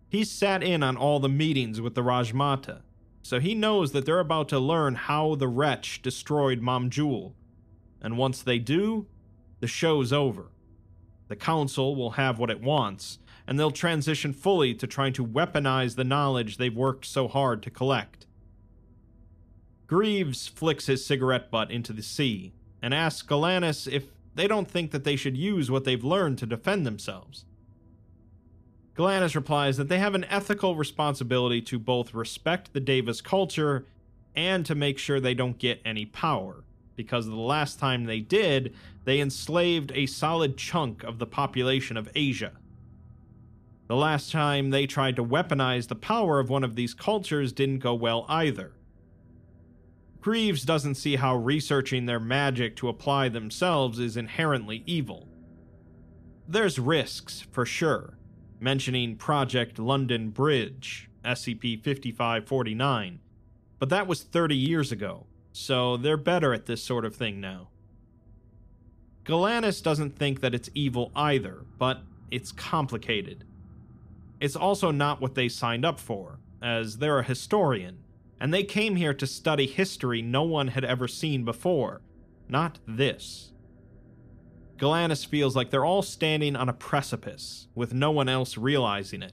He's 0.08 0.30
sat 0.30 0.62
in 0.62 0.84
on 0.84 0.96
all 0.96 1.18
the 1.18 1.28
meetings 1.28 1.80
with 1.80 1.96
the 1.96 2.02
Rajmata, 2.02 2.82
so 3.22 3.40
he 3.40 3.52
knows 3.52 3.90
that 3.90 4.06
they're 4.06 4.20
about 4.20 4.48
to 4.50 4.60
learn 4.60 4.94
how 4.94 5.34
the 5.34 5.48
wretch 5.48 6.02
destroyed 6.02 6.62
Mamjul. 6.62 7.32
And 8.00 8.16
once 8.16 8.40
they 8.40 8.60
do, 8.60 9.06
the 9.58 9.66
show's 9.66 10.12
over. 10.12 10.52
The 11.26 11.36
Council 11.36 11.96
will 11.96 12.12
have 12.12 12.38
what 12.38 12.50
it 12.50 12.62
wants, 12.62 13.18
and 13.46 13.58
they'll 13.58 13.72
transition 13.72 14.32
fully 14.32 14.72
to 14.74 14.86
trying 14.86 15.14
to 15.14 15.26
weaponize 15.26 15.96
the 15.96 16.04
knowledge 16.04 16.58
they've 16.58 16.76
worked 16.76 17.06
so 17.06 17.26
hard 17.26 17.60
to 17.64 17.70
collect. 17.70 18.26
Greaves 19.88 20.46
flicks 20.46 20.86
his 20.86 21.04
cigarette 21.04 21.50
butt 21.50 21.72
into 21.72 21.92
the 21.92 22.02
sea 22.02 22.52
and 22.80 22.94
asks 22.94 23.26
Galanis 23.26 23.90
if 23.90 24.04
they 24.34 24.48
don't 24.48 24.70
think 24.70 24.90
that 24.90 25.04
they 25.04 25.16
should 25.16 25.36
use 25.36 25.70
what 25.70 25.84
they've 25.84 26.04
learned 26.04 26.38
to 26.38 26.46
defend 26.46 26.86
themselves. 26.86 27.44
Galanis 28.96 29.34
replies 29.34 29.76
that 29.76 29.88
they 29.88 29.98
have 29.98 30.14
an 30.14 30.24
ethical 30.24 30.76
responsibility 30.76 31.60
to 31.62 31.78
both 31.78 32.14
respect 32.14 32.72
the 32.72 32.80
Daevic 32.80 33.24
culture 33.24 33.86
and 34.36 34.64
to 34.66 34.74
make 34.74 34.98
sure 34.98 35.18
they 35.18 35.34
don't 35.34 35.58
get 35.58 35.80
any 35.84 36.06
power, 36.06 36.64
because 36.94 37.26
the 37.26 37.34
last 37.34 37.78
time 37.78 38.04
they 38.04 38.20
did, 38.20 38.74
they 39.04 39.20
enslaved 39.20 39.92
a 39.94 40.06
solid 40.06 40.56
chunk 40.56 41.02
of 41.02 41.18
the 41.18 41.26
population 41.26 41.96
of 41.96 42.08
Asia. 42.14 42.52
The 43.86 43.96
last 43.96 44.32
time 44.32 44.70
they 44.70 44.86
tried 44.86 45.16
to 45.16 45.24
weaponize 45.24 45.88
the 45.88 45.94
power 45.94 46.40
of 46.40 46.48
one 46.48 46.64
of 46.64 46.74
these 46.74 46.94
cultures 46.94 47.52
didn't 47.52 47.80
go 47.80 47.94
well 47.94 48.24
either. 48.28 48.72
Greaves 50.24 50.62
doesn't 50.62 50.94
see 50.94 51.16
how 51.16 51.36
researching 51.36 52.06
their 52.06 52.18
magic 52.18 52.76
to 52.76 52.88
apply 52.88 53.28
themselves 53.28 53.98
is 53.98 54.16
inherently 54.16 54.82
evil. 54.86 55.28
There's 56.48 56.78
risks, 56.78 57.46
for 57.52 57.66
sure, 57.66 58.16
mentioning 58.58 59.16
Project 59.16 59.78
London 59.78 60.30
Bridge, 60.30 61.10
SCP 61.26 61.76
5549, 61.76 63.20
but 63.78 63.90
that 63.90 64.06
was 64.06 64.22
30 64.22 64.56
years 64.56 64.90
ago, 64.90 65.26
so 65.52 65.98
they're 65.98 66.16
better 66.16 66.54
at 66.54 66.64
this 66.64 66.82
sort 66.82 67.04
of 67.04 67.14
thing 67.14 67.38
now. 67.38 67.68
Galanis 69.26 69.82
doesn't 69.82 70.16
think 70.16 70.40
that 70.40 70.54
it's 70.54 70.70
evil 70.74 71.12
either, 71.14 71.66
but 71.78 72.00
it's 72.30 72.50
complicated. 72.50 73.44
It's 74.40 74.56
also 74.56 74.90
not 74.90 75.20
what 75.20 75.34
they 75.34 75.50
signed 75.50 75.84
up 75.84 76.00
for, 76.00 76.38
as 76.62 76.96
they're 76.96 77.18
a 77.18 77.24
historian, 77.24 77.98
and 78.44 78.52
they 78.52 78.62
came 78.62 78.96
here 78.96 79.14
to 79.14 79.26
study 79.26 79.66
history 79.66 80.20
no 80.20 80.42
one 80.42 80.68
had 80.68 80.84
ever 80.84 81.08
seen 81.08 81.46
before, 81.46 82.02
not 82.46 82.78
this. 82.86 83.54
Galanis 84.76 85.26
feels 85.26 85.56
like 85.56 85.70
they're 85.70 85.86
all 85.86 86.02
standing 86.02 86.54
on 86.54 86.68
a 86.68 86.74
precipice, 86.74 87.68
with 87.74 87.94
no 87.94 88.10
one 88.10 88.28
else 88.28 88.58
realizing 88.58 89.22
it. 89.22 89.32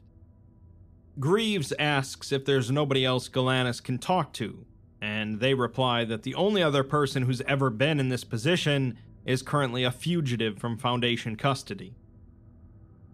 Greaves 1.20 1.74
asks 1.78 2.32
if 2.32 2.45
there's 2.45 2.72
nobody 2.72 3.03
else 3.03 3.28
Galanis 3.28 3.84
can 3.84 3.97
talk 3.97 4.32
to, 4.32 4.66
and 5.01 5.41
they 5.41 5.55
reply 5.55 6.05
that 6.05 6.24
the 6.24 6.36
only 6.36 6.64
other 6.64 6.82
person 6.82 7.24
who's 7.24 7.41
ever 7.41 7.70
been 7.70 7.99
in 7.99 8.07
this 8.07 8.24
position 8.24 8.97
is 9.26 9.41
currently 9.41 9.84
a 9.84 9.91
fugitive 9.91 10.57
from 10.57 10.78
Foundation 10.78 11.36
custody. 11.36 11.97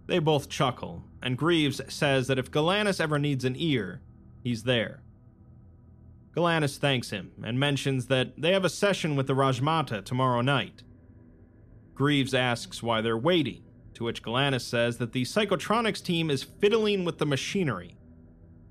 They 0.05 0.19
both 0.19 0.47
chuckle, 0.47 1.05
and 1.23 1.39
Greaves 1.39 1.81
says 1.91 2.27
that 2.27 2.37
if 2.37 2.51
Galanis 2.51 3.01
ever 3.01 3.17
needs 3.17 3.43
an 3.43 3.55
ear, 3.57 4.01
he's 4.43 4.61
there. 4.61 5.01
Galanis 6.37 6.77
thanks 6.77 7.09
him 7.09 7.31
and 7.43 7.59
mentions 7.59 8.05
that 8.07 8.39
they 8.39 8.53
have 8.53 8.63
a 8.63 8.69
session 8.69 9.15
with 9.15 9.25
the 9.25 9.33
Rajmata 9.33 10.05
tomorrow 10.05 10.41
night. 10.41 10.83
Greaves 11.95 12.35
asks 12.35 12.83
why 12.83 13.01
they're 13.01 13.17
waiting, 13.17 13.63
to 13.95 14.03
which 14.03 14.21
Galanis 14.21 14.61
says 14.61 14.99
that 14.99 15.13
the 15.13 15.23
psychotronics 15.23 16.03
team 16.03 16.29
is 16.29 16.43
fiddling 16.43 17.05
with 17.05 17.17
the 17.17 17.25
machinery. 17.25 17.97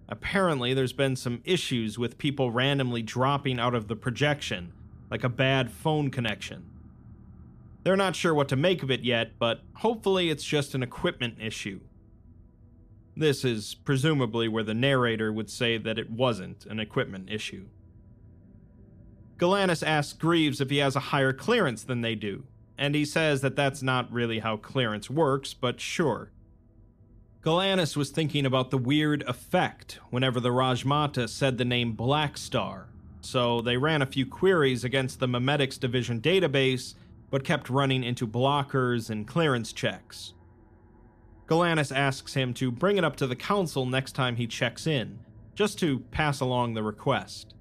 Apparently, 0.08 0.74
there's 0.74 0.92
been 0.92 1.16
some 1.16 1.42
issues 1.44 1.98
with 1.98 2.18
people 2.18 2.52
randomly 2.52 3.02
dropping 3.02 3.58
out 3.58 3.74
of 3.74 3.88
the 3.88 3.96
projection, 3.96 4.72
like 5.10 5.24
a 5.24 5.28
bad 5.28 5.68
phone 5.68 6.08
connection. 6.08 6.70
They're 7.82 7.96
not 7.96 8.14
sure 8.14 8.32
what 8.32 8.48
to 8.50 8.56
make 8.56 8.84
of 8.84 8.92
it 8.92 9.02
yet, 9.02 9.40
but 9.40 9.62
hopefully 9.74 10.30
it's 10.30 10.44
just 10.44 10.76
an 10.76 10.84
equipment 10.84 11.38
issue. 11.40 11.80
This 13.16 13.44
is 13.46 13.74
presumably 13.74 14.46
where 14.46 14.62
the 14.62 14.74
narrator 14.74 15.32
would 15.32 15.48
say 15.48 15.78
that 15.78 15.98
it 15.98 16.10
wasn't 16.10 16.66
an 16.66 16.78
equipment 16.78 17.30
issue. 17.30 17.66
Galanis 19.38 19.86
asks 19.86 20.12
Greaves 20.12 20.60
if 20.60 20.68
he 20.68 20.78
has 20.78 20.96
a 20.96 21.00
higher 21.00 21.32
clearance 21.32 21.82
than 21.82 22.02
they 22.02 22.14
do, 22.14 22.44
and 22.76 22.94
he 22.94 23.06
says 23.06 23.40
that 23.40 23.56
that's 23.56 23.82
not 23.82 24.12
really 24.12 24.40
how 24.40 24.58
clearance 24.58 25.08
works, 25.08 25.54
but 25.54 25.80
sure. 25.80 26.30
Galanis 27.42 27.96
was 27.96 28.10
thinking 28.10 28.44
about 28.44 28.70
the 28.70 28.78
weird 28.78 29.22
effect 29.22 29.98
whenever 30.10 30.38
the 30.38 30.50
Rajmata 30.50 31.28
said 31.28 31.56
the 31.56 31.64
name 31.64 31.92
Black 31.92 32.36
Star, 32.36 32.88
so 33.22 33.62
they 33.62 33.78
ran 33.78 34.02
a 34.02 34.06
few 34.06 34.26
queries 34.26 34.84
against 34.84 35.20
the 35.20 35.28
Memetics 35.28 35.80
Division 35.80 36.20
database, 36.20 36.94
but 37.30 37.44
kept 37.44 37.70
running 37.70 38.04
into 38.04 38.26
blockers 38.26 39.08
and 39.08 39.26
clearance 39.26 39.72
checks. 39.72 40.34
Galanis 41.46 41.94
asks 41.94 42.34
him 42.34 42.52
to 42.54 42.72
bring 42.72 42.96
it 42.96 43.04
up 43.04 43.16
to 43.16 43.26
the 43.26 43.36
council 43.36 43.86
next 43.86 44.12
time 44.12 44.36
he 44.36 44.46
checks 44.46 44.86
in, 44.86 45.20
just 45.54 45.78
to 45.78 46.00
pass 46.10 46.40
along 46.40 46.74
the 46.74 46.82
request. 46.82 47.54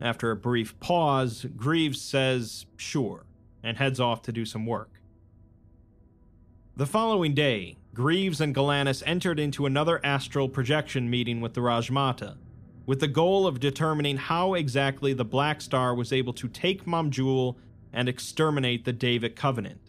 After 0.00 0.30
a 0.30 0.36
brief 0.36 0.78
pause, 0.80 1.46
Greaves 1.56 2.00
says, 2.00 2.66
sure, 2.76 3.26
and 3.62 3.76
heads 3.76 4.00
off 4.00 4.22
to 4.22 4.32
do 4.32 4.44
some 4.44 4.64
work. 4.64 5.00
The 6.76 6.86
following 6.86 7.34
day, 7.34 7.76
Greaves 7.92 8.40
and 8.40 8.54
Galanis 8.54 9.02
entered 9.04 9.40
into 9.40 9.66
another 9.66 10.00
astral 10.04 10.48
projection 10.48 11.10
meeting 11.10 11.40
with 11.40 11.54
the 11.54 11.60
Rajmata, 11.60 12.36
with 12.86 13.00
the 13.00 13.08
goal 13.08 13.46
of 13.46 13.60
determining 13.60 14.16
how 14.16 14.54
exactly 14.54 15.12
the 15.12 15.24
Black 15.24 15.60
Star 15.60 15.94
was 15.94 16.12
able 16.12 16.32
to 16.34 16.48
take 16.48 16.86
Mamjul 16.86 17.56
and 17.92 18.08
exterminate 18.08 18.84
the 18.84 18.92
Daevic 18.92 19.34
Covenant. 19.34 19.80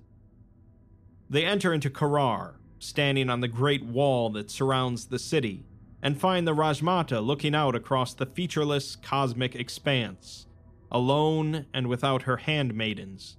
They 1.29 1.45
enter 1.45 1.71
into 1.71 1.91
Korar, 1.91 2.55
standing 2.79 3.29
on 3.29 3.41
the 3.41 3.47
great 3.47 3.83
wall 3.83 4.29
that 4.31 4.49
surrounds 4.49 5.07
the 5.07 5.19
city, 5.19 5.65
and 6.01 6.19
find 6.19 6.47
the 6.47 6.55
Rajmata 6.55 7.23
looking 7.23 7.53
out 7.53 7.75
across 7.75 8.13
the 8.13 8.25
featureless 8.25 8.95
cosmic 8.95 9.55
expanse, 9.55 10.47
alone 10.91 11.65
and 11.73 11.87
without 11.87 12.23
her 12.23 12.37
handmaidens. 12.37 13.37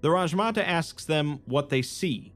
The 0.00 0.08
Rajmata 0.08 0.66
asks 0.66 1.04
them 1.04 1.40
what 1.44 1.68
they 1.68 1.82
see, 1.82 2.32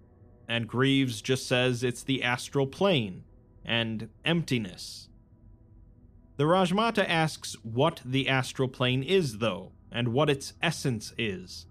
and 0.46 0.68
Greaves 0.68 1.20
just 1.20 1.48
says 1.48 1.82
it's 1.82 2.02
the 2.02 2.22
astral 2.22 2.66
plane 2.66 3.24
and 3.64 4.08
emptiness. 4.24 5.08
The 6.36 6.44
Rajmata 6.44 7.08
asks 7.08 7.54
what 7.64 8.02
the 8.04 8.28
astral 8.28 8.68
plane 8.68 9.02
is, 9.02 9.38
though, 9.38 9.72
and 9.90 10.08
what 10.08 10.30
its 10.30 10.52
essence 10.62 11.12
is. 11.16 11.66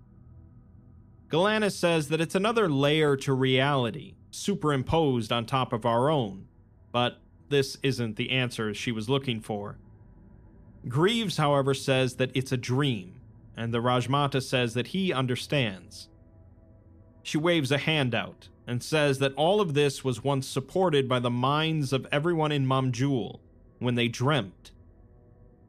Galanis 1.36 1.74
says 1.74 2.08
that 2.08 2.22
it's 2.22 2.34
another 2.34 2.70
layer 2.70 3.18
to 3.18 3.34
reality, 3.34 4.14
superimposed 4.32 5.34
on 5.34 5.46
top 5.46 5.74
of 5.74 5.86
our 5.86 6.10
own, 6.10 6.48
but 6.94 7.18
this 7.50 7.76
isn't 7.84 8.16
the 8.16 8.32
answer 8.32 8.74
she 8.74 8.94
was 8.94 9.10
looking 9.10 9.42
for. 9.42 9.78
Greaves, 10.88 11.36
however, 11.36 11.74
says 11.74 12.16
that 12.16 12.32
it's 12.34 12.54
a 12.54 12.58
dream, 12.58 13.20
and 13.54 13.74
the 13.74 13.82
Rajmata 13.82 14.42
says 14.42 14.76
that 14.76 14.88
he 14.88 15.12
understands. 15.12 16.08
She 17.22 17.38
waves 17.38 17.70
a 17.70 17.80
hand 17.80 18.16
out 18.16 18.48
and 18.66 18.82
says 18.82 19.20
that 19.20 19.34
all 19.34 19.60
of 19.60 19.74
this 19.74 20.06
was 20.06 20.24
once 20.24 20.48
supported 20.48 21.10
by 21.10 21.20
the 21.20 21.30
minds 21.30 21.92
of 21.92 22.08
everyone 22.14 22.54
in 22.54 22.66
Mamjul 22.66 23.40
when 23.80 23.96
they 23.96 24.08
dreamt. 24.08 24.72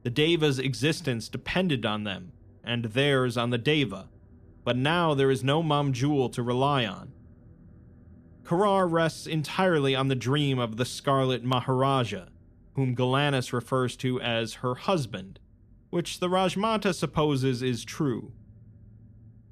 The 0.04 0.10
Deva's 0.10 0.60
existence 0.60 1.28
depended 1.28 1.84
on 1.84 2.04
them, 2.04 2.30
and 2.62 2.84
theirs 2.84 3.36
on 3.36 3.50
the 3.50 3.58
Deva, 3.58 4.06
but 4.66 4.76
now 4.76 5.14
there 5.14 5.30
is 5.30 5.44
no 5.44 5.62
Mamjul 5.62 6.32
to 6.32 6.42
rely 6.42 6.84
on. 6.84 7.12
Korar 8.42 8.90
rests 8.90 9.24
entirely 9.24 9.94
on 9.94 10.08
the 10.08 10.16
dream 10.16 10.58
of 10.58 10.76
the 10.76 10.84
Scarlet 10.84 11.44
Maharaja, 11.44 12.24
whom 12.74 12.96
Galanis 12.96 13.52
refers 13.52 13.96
to 13.98 14.20
as 14.20 14.54
her 14.54 14.74
husband, 14.74 15.38
which 15.90 16.18
the 16.18 16.28
Rajmata 16.28 16.92
supposes 16.92 17.62
is 17.62 17.84
true. 17.84 18.32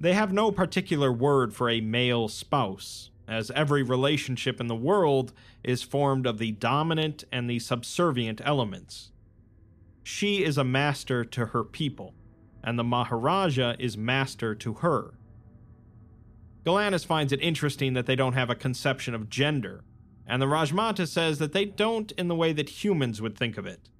They 0.00 0.14
have 0.14 0.32
no 0.32 0.50
particular 0.50 1.12
word 1.12 1.54
for 1.54 1.70
a 1.70 1.80
male 1.80 2.26
spouse, 2.26 3.10
as 3.28 3.52
every 3.52 3.84
relationship 3.84 4.60
in 4.60 4.66
the 4.66 4.74
world 4.74 5.32
is 5.62 5.84
formed 5.84 6.26
of 6.26 6.38
the 6.38 6.50
dominant 6.50 7.22
and 7.30 7.48
the 7.48 7.60
subservient 7.60 8.40
elements. 8.44 9.12
She 10.02 10.42
is 10.42 10.58
a 10.58 10.64
master 10.64 11.24
to 11.24 11.46
her 11.46 11.62
people, 11.62 12.14
and 12.64 12.78
the 12.78 12.84
Maharaja 12.84 13.76
is 13.78 13.96
master 13.96 14.54
to 14.54 14.74
her. 14.74 15.14
Galanis 16.64 17.04
finds 17.04 17.30
it 17.32 17.42
interesting 17.42 17.92
that 17.92 18.06
they 18.06 18.16
don't 18.16 18.32
have 18.32 18.48
a 18.48 18.54
conception 18.54 19.14
of 19.14 19.28
gender, 19.28 19.84
and 20.26 20.40
the 20.40 20.46
Rajmata 20.46 21.06
says 21.06 21.38
that 21.38 21.52
they 21.52 21.66
don't 21.66 22.10
in 22.12 22.28
the 22.28 22.34
way 22.34 22.54
that 22.54 22.82
humans 22.82 23.20
would 23.20 23.36
think 23.36 23.58
of 23.58 23.66
it. 23.66 23.90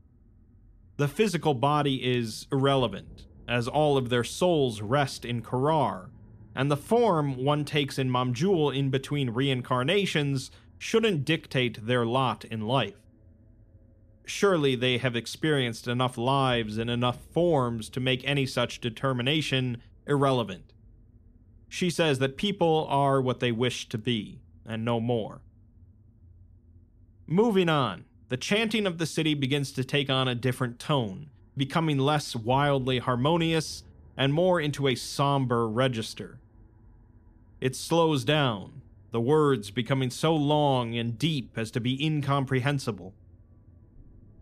The 0.96 1.08
physical 1.08 1.52
body 1.52 1.96
is 2.02 2.46
irrelevant, 2.50 3.26
as 3.46 3.68
all 3.68 3.98
of 3.98 4.08
their 4.08 4.24
souls 4.24 4.80
rest 4.80 5.26
in 5.26 5.42
Korar, 5.42 6.08
and 6.54 6.70
the 6.70 6.76
form 6.76 7.36
one 7.44 7.66
takes 7.66 7.98
in 7.98 8.08
Mamjul 8.08 8.74
in 8.74 8.88
between 8.88 9.30
reincarnations 9.30 10.50
shouldn't 10.78 11.26
dictate 11.26 11.86
their 11.86 12.06
lot 12.06 12.46
in 12.46 12.62
life. 12.62 13.03
Surely 14.24 14.74
they 14.74 14.98
have 14.98 15.14
experienced 15.14 15.86
enough 15.86 16.16
lives 16.16 16.78
in 16.78 16.88
enough 16.88 17.18
forms 17.32 17.88
to 17.90 18.00
make 18.00 18.26
any 18.26 18.46
such 18.46 18.80
determination 18.80 19.82
irrelevant. 20.06 20.72
She 21.68 21.90
says 21.90 22.18
that 22.20 22.36
people 22.36 22.86
are 22.88 23.20
what 23.20 23.40
they 23.40 23.52
wish 23.52 23.88
to 23.88 23.98
be, 23.98 24.40
and 24.64 24.84
no 24.84 25.00
more. 25.00 25.40
Moving 27.26 27.68
on, 27.68 28.04
the 28.28 28.36
chanting 28.36 28.86
of 28.86 28.98
the 28.98 29.06
city 29.06 29.34
begins 29.34 29.72
to 29.72 29.84
take 29.84 30.08
on 30.08 30.28
a 30.28 30.34
different 30.34 30.78
tone, 30.78 31.30
becoming 31.56 31.98
less 31.98 32.34
wildly 32.34 32.98
harmonious 32.98 33.84
and 34.16 34.32
more 34.32 34.60
into 34.60 34.88
a 34.88 34.94
somber 34.94 35.68
register. 35.68 36.38
It 37.60 37.76
slows 37.76 38.24
down, 38.24 38.82
the 39.10 39.20
words 39.20 39.70
becoming 39.70 40.10
so 40.10 40.34
long 40.34 40.96
and 40.96 41.18
deep 41.18 41.56
as 41.56 41.70
to 41.72 41.80
be 41.80 42.04
incomprehensible. 42.04 43.14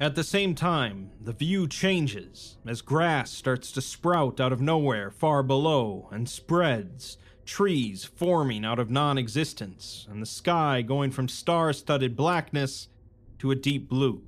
At 0.01 0.15
the 0.17 0.25
same 0.25 0.55
time, 0.55 1.11
the 1.21 1.33
view 1.33 1.69
changes 1.69 2.57
as 2.67 2.83
grass 2.83 3.31
starts 3.31 3.71
to 3.73 3.81
sprout 3.81 4.41
out 4.41 4.53
of 4.53 4.61
nowhere 4.61 5.11
far 5.11 5.43
below 5.43 6.09
and 6.11 6.29
spreads, 6.29 7.19
trees 7.45 8.05
forming 8.05 8.65
out 8.65 8.79
of 8.79 8.91
non 8.91 9.19
existence, 9.19 10.07
and 10.11 10.21
the 10.21 10.27
sky 10.27 10.83
going 10.83 11.11
from 11.11 11.29
star 11.29 11.73
studded 11.73 12.17
blackness 12.17 12.89
to 13.39 13.51
a 13.51 13.57
deep 13.57 13.89
blue. 13.89 14.23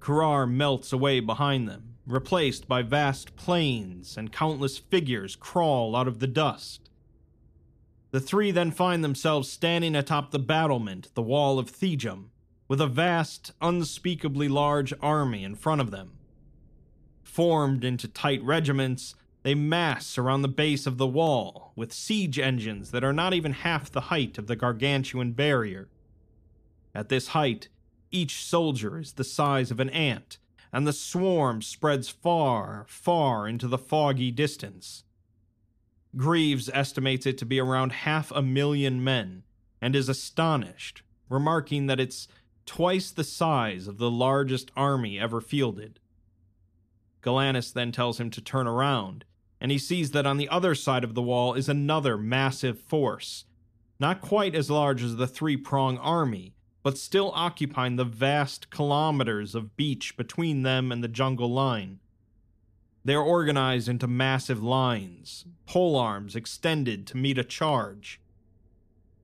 Korar 0.00 0.48
melts 0.48 0.92
away 0.92 1.20
behind 1.20 1.68
them, 1.68 1.96
replaced 2.06 2.68
by 2.68 2.82
vast 2.82 3.34
plains, 3.36 4.16
and 4.16 4.32
countless 4.32 4.78
figures 4.78 5.36
crawl 5.36 5.96
out 5.96 6.08
of 6.08 6.20
the 6.20 6.26
dust. 6.26 6.88
The 8.10 8.20
three 8.20 8.50
then 8.52 8.70
find 8.70 9.04
themselves 9.04 9.50
standing 9.50 9.94
atop 9.94 10.30
the 10.30 10.38
battlement, 10.38 11.10
the 11.14 11.22
wall 11.22 11.58
of 11.58 11.70
Thejum, 11.70 12.30
with 12.68 12.80
a 12.80 12.86
vast, 12.86 13.52
unspeakably 13.62 14.48
large 14.48 14.92
army 15.00 15.42
in 15.42 15.54
front 15.54 15.80
of 15.80 15.90
them. 15.90 16.12
Formed 17.22 17.82
into 17.82 18.06
tight 18.06 18.42
regiments, 18.42 19.14
they 19.42 19.54
mass 19.54 20.18
around 20.18 20.42
the 20.42 20.48
base 20.48 20.86
of 20.86 20.98
the 20.98 21.06
wall 21.06 21.72
with 21.74 21.92
siege 21.92 22.38
engines 22.38 22.90
that 22.90 23.04
are 23.04 23.12
not 23.12 23.32
even 23.32 23.52
half 23.52 23.90
the 23.90 24.02
height 24.02 24.36
of 24.36 24.46
the 24.46 24.56
gargantuan 24.56 25.32
barrier. 25.32 25.88
At 26.94 27.08
this 27.08 27.28
height, 27.28 27.68
each 28.10 28.44
soldier 28.44 28.98
is 28.98 29.12
the 29.12 29.24
size 29.24 29.70
of 29.70 29.80
an 29.80 29.90
ant, 29.90 30.38
and 30.72 30.86
the 30.86 30.92
swarm 30.92 31.62
spreads 31.62 32.08
far, 32.08 32.84
far 32.88 33.48
into 33.48 33.68
the 33.68 33.78
foggy 33.78 34.30
distance. 34.30 35.04
Greaves 36.16 36.68
estimates 36.74 37.26
it 37.26 37.38
to 37.38 37.46
be 37.46 37.60
around 37.60 37.92
half 37.92 38.30
a 38.32 38.42
million 38.42 39.02
men, 39.02 39.44
and 39.80 39.94
is 39.94 40.08
astonished, 40.08 41.02
remarking 41.28 41.86
that 41.86 42.00
it's 42.00 42.28
twice 42.68 43.10
the 43.10 43.24
size 43.24 43.88
of 43.88 43.96
the 43.96 44.10
largest 44.10 44.70
army 44.76 45.18
ever 45.18 45.40
fielded. 45.40 45.98
Galanis 47.22 47.72
then 47.72 47.90
tells 47.92 48.20
him 48.20 48.28
to 48.30 48.42
turn 48.42 48.66
around, 48.66 49.24
and 49.58 49.72
he 49.72 49.78
sees 49.78 50.10
that 50.10 50.26
on 50.26 50.36
the 50.36 50.50
other 50.50 50.74
side 50.74 51.02
of 51.02 51.14
the 51.14 51.22
wall 51.22 51.54
is 51.54 51.70
another 51.70 52.18
massive 52.18 52.78
force, 52.78 53.46
not 53.98 54.20
quite 54.20 54.54
as 54.54 54.70
large 54.70 55.02
as 55.02 55.16
the 55.16 55.26
three 55.26 55.56
prong 55.56 55.96
army, 55.96 56.52
but 56.82 56.98
still 56.98 57.32
occupying 57.34 57.96
the 57.96 58.04
vast 58.04 58.68
kilometers 58.68 59.54
of 59.54 59.74
beach 59.74 60.14
between 60.18 60.62
them 60.62 60.92
and 60.92 61.02
the 61.02 61.08
jungle 61.08 61.50
line. 61.50 61.98
They 63.02 63.14
are 63.14 63.24
organized 63.24 63.88
into 63.88 64.06
massive 64.06 64.62
lines, 64.62 65.46
pole 65.64 65.96
arms 65.96 66.36
extended 66.36 67.06
to 67.06 67.16
meet 67.16 67.38
a 67.38 67.44
charge. 67.44 68.20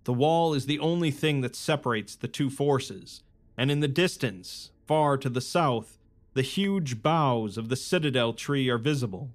The 0.05 0.15
wall 0.15 0.55
is 0.55 0.65
the 0.65 0.79
only 0.79 1.11
thing 1.11 1.43
that 1.43 1.55
separates 1.55 2.17
the 2.17 2.29
two 2.29 2.49
forces, 2.49 3.23
and 3.57 3.71
in 3.71 3.81
the 3.81 3.89
distance, 3.89 4.71
far 4.87 5.17
to 5.17 5.29
the 5.29 5.41
south, 5.41 5.99
the 6.35 6.43
huge 6.43 7.03
boughs 7.03 7.57
of 7.57 7.69
the 7.69 7.77
citadel 7.77 8.33
tree 8.33 8.69
are 8.69 8.79
visible. 8.79 9.31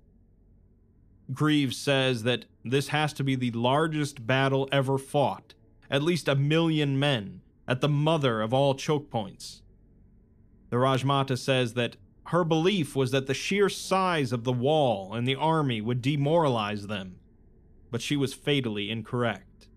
Greaves 1.33 1.77
says 1.77 2.23
that 2.23 2.45
this 2.65 2.89
has 2.89 3.13
to 3.13 3.23
be 3.23 3.35
the 3.35 3.51
largest 3.51 4.25
battle 4.25 4.67
ever 4.71 4.97
fought, 4.97 5.53
at 5.89 6.03
least 6.03 6.27
a 6.27 6.35
million 6.35 6.99
men, 6.99 7.41
at 7.67 7.81
the 7.81 7.89
mother 7.89 8.41
of 8.41 8.53
all 8.53 8.75
choke 8.75 9.09
points. 9.09 9.61
The 10.69 10.77
Rajmata 10.77 11.37
says 11.37 11.73
that 11.73 11.97
her 12.27 12.43
belief 12.43 12.95
was 12.95 13.11
that 13.11 13.27
the 13.27 13.33
sheer 13.33 13.69
size 13.69 14.31
of 14.31 14.43
the 14.43 14.53
wall 14.53 15.13
and 15.13 15.27
the 15.27 15.35
army 15.35 15.81
would 15.81 16.01
demoralize 16.01 16.87
them, 16.87 17.15
but 17.89 18.01
she 18.01 18.15
was 18.15 18.33
fatally 18.33 18.91
incorrect. 18.91 19.67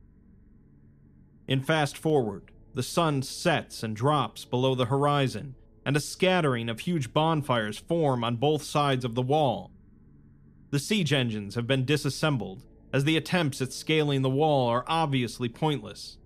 In 1.48 1.62
Fast 1.62 1.96
Forward, 1.96 2.51
the 2.74 2.82
sun 2.82 3.22
sets 3.22 3.82
and 3.82 3.94
drops 3.94 4.44
below 4.44 4.74
the 4.74 4.86
horizon, 4.86 5.54
and 5.84 5.96
a 5.96 6.00
scattering 6.00 6.68
of 6.68 6.80
huge 6.80 7.12
bonfires 7.12 7.78
form 7.78 8.24
on 8.24 8.36
both 8.36 8.62
sides 8.62 9.04
of 9.04 9.14
the 9.14 9.22
wall, 9.22 9.72
the 10.72 10.78
siege 10.78 11.12
engines 11.12 11.54
have 11.54 11.66
been 11.66 11.84
disassembled, 11.84 12.62
as 12.94 13.04
the 13.04 13.18
attempts 13.18 13.60
at 13.60 13.74
scaling 13.74 14.22
the 14.22 14.30
wall 14.30 14.68
are 14.68 14.86
obviously 14.86 15.46
pointless. 15.46 16.16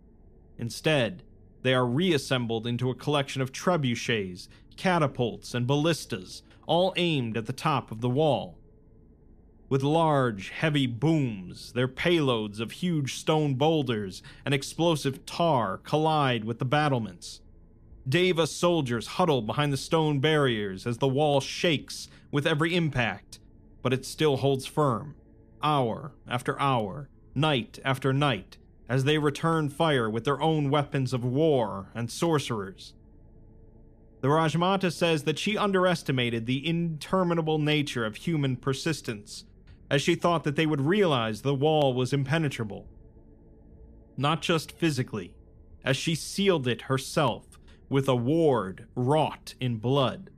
Instead, 0.57 1.24
they 1.62 1.74
are 1.74 1.84
reassembled 1.84 2.64
into 2.64 2.88
a 2.88 2.94
collection 2.94 3.42
of 3.42 3.51
trebuchets, 3.51 4.47
catapults, 4.76 5.53
and 5.53 5.66
ballistas, 5.66 6.44
all 6.64 6.94
aimed 6.97 7.36
at 7.36 7.47
the 7.47 7.53
top 7.53 7.90
of 7.90 8.01
the 8.01 8.09
wall. 8.09 8.57
With 9.69 9.83
large, 9.83 10.51
heavy 10.51 10.87
booms, 10.87 11.73
their 11.73 11.89
payloads 11.89 12.61
of 12.61 12.71
huge 12.71 13.14
stone 13.14 13.55
boulders 13.55 14.23
and 14.45 14.55
explosive 14.55 15.27
tar 15.27 15.79
collide 15.79 16.45
with 16.45 16.59
the 16.59 16.64
battlements. 16.64 17.41
Deva 18.09 18.47
soldiers 18.47 19.07
huddle 19.07 19.43
behind 19.43 19.73
the 19.73 19.77
stone 19.77 20.21
barriers 20.21 20.87
as 20.87 20.99
the 20.99 21.09
wall 21.09 21.41
shakes 21.41 22.09
with 22.31 22.47
every 22.47 22.77
impact 22.77 23.41
but 23.87 23.93
it 23.93 24.05
still 24.05 24.39
holds 24.39 24.67
firm, 24.67 25.14
hour 25.62 26.11
after 26.27 26.61
hour, 26.61 27.09
night 27.37 27.79
after 27.85 28.12
night, 28.12 28.59
as 28.89 29.05
they 29.05 29.17
return 29.17 29.69
fire 29.69 30.11
with 30.11 30.25
their 30.25 30.43
own 30.43 30.71
weapons 30.71 31.12
of 31.12 31.25
war 31.25 31.87
and 31.95 32.11
sorcerers. 32.11 32.95
The 34.23 34.27
Rajmata 34.27 34.93
says 34.93 35.23
that 35.23 35.39
she 35.39 35.57
underestimated 35.57 36.47
the 36.47 36.67
interminable 36.67 37.61
nature 37.61 38.05
of 38.05 38.17
human 38.17 38.57
persistence, 38.57 39.45
as 39.91 40.03
she 40.03 40.14
thought 40.14 40.45
that 40.45 40.57
they 40.57 40.66
would 40.66 40.80
realize 40.80 41.43
the 41.43 41.55
wall 41.55 41.95
was 41.95 42.12
impenetrable. 42.12 42.89
Not 44.16 44.43
just 44.43 44.72
physically, 44.72 45.34
as 45.84 45.97
she 45.97 46.14
sealed 46.14 46.66
it 46.66 46.82
herself 46.82 47.59
with 47.89 48.09
a 48.09 48.16
ward 48.16 48.87
wrought 48.95 49.55
in 49.61 49.76
blood. 49.76 50.30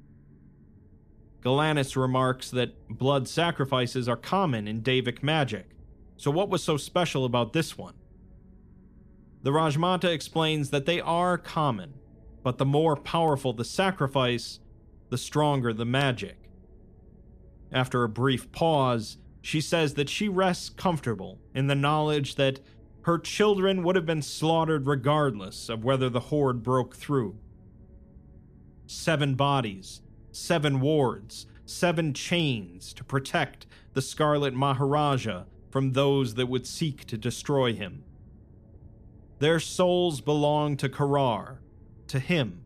Galanis 1.43 1.97
remarks 1.97 2.51
that 2.51 2.89
blood 2.89 3.29
sacrifices 3.29 4.09
are 4.09 4.17
common 4.17 4.69
in 4.69 4.83
Daevic 4.83 5.23
magic, 5.23 5.71
so 6.17 6.31
what 6.31 6.51
was 6.51 6.63
so 6.63 6.77
special 6.77 7.25
about 7.25 7.53
this 7.53 7.79
one? 7.79 7.95
The 9.43 9.51
Rajmata 9.51 10.13
explains 10.13 10.71
that 10.71 10.85
they 10.85 11.01
are 11.01 11.39
common, 11.39 11.95
but 12.43 12.59
the 12.59 12.67
more 12.67 12.97
powerful 12.97 13.53
the 13.53 13.65
sacrifice, 13.65 14.59
the 15.11 15.17
stronger 15.17 15.73
the 15.73 15.85
magic. 15.85 16.51
After 17.71 18.03
a 18.03 18.09
brief 18.09 18.51
pause, 18.51 19.17
she 19.41 19.61
says 19.61 19.95
that 19.95 20.09
she 20.09 20.29
rests 20.29 20.69
comfortable 20.69 21.39
in 21.55 21.67
the 21.67 21.75
knowledge 21.75 22.35
that 22.35 22.61
her 23.03 23.19
children 23.19 23.83
would 23.83 23.97
have 23.97 24.07
been 24.07 24.23
slaughtered 24.23 24.87
regardless 24.87 25.69
of 25.69 25.85
whether 25.85 26.11
the 26.11 26.21
horde 26.21 26.63
broke 26.63 26.95
through. 26.95 27.37
Seven 28.87 29.35
bodies, 29.35 30.03
seven 30.33 30.81
wards, 30.81 31.47
seven 31.65 32.13
chains 32.13 32.93
to 32.95 33.05
protect 33.05 33.67
the 33.95 34.03
Scarlet 34.03 34.55
Maharaja 34.55 35.45
from 35.71 35.93
those 35.93 36.35
that 36.35 36.49
would 36.49 36.67
seek 36.67 37.05
to 37.07 37.19
destroy 37.19 37.75
him. 37.75 38.05
Their 39.39 39.61
souls 39.61 40.21
belong 40.21 40.77
to 40.79 40.89
Korar, 40.89 41.59
to 42.09 42.19
him, 42.19 42.65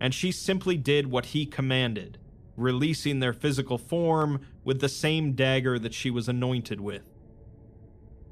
and 0.00 0.14
she 0.14 0.32
simply 0.32 0.76
did 0.76 1.10
what 1.10 1.26
he 1.26 1.46
commanded, 1.46 2.18
releasing 2.56 3.20
their 3.20 3.32
physical 3.32 3.78
form 3.78 4.40
with 4.68 4.80
the 4.80 4.88
same 4.90 5.32
dagger 5.32 5.78
that 5.78 5.94
she 5.94 6.10
was 6.10 6.28
anointed 6.28 6.78
with. 6.78 7.08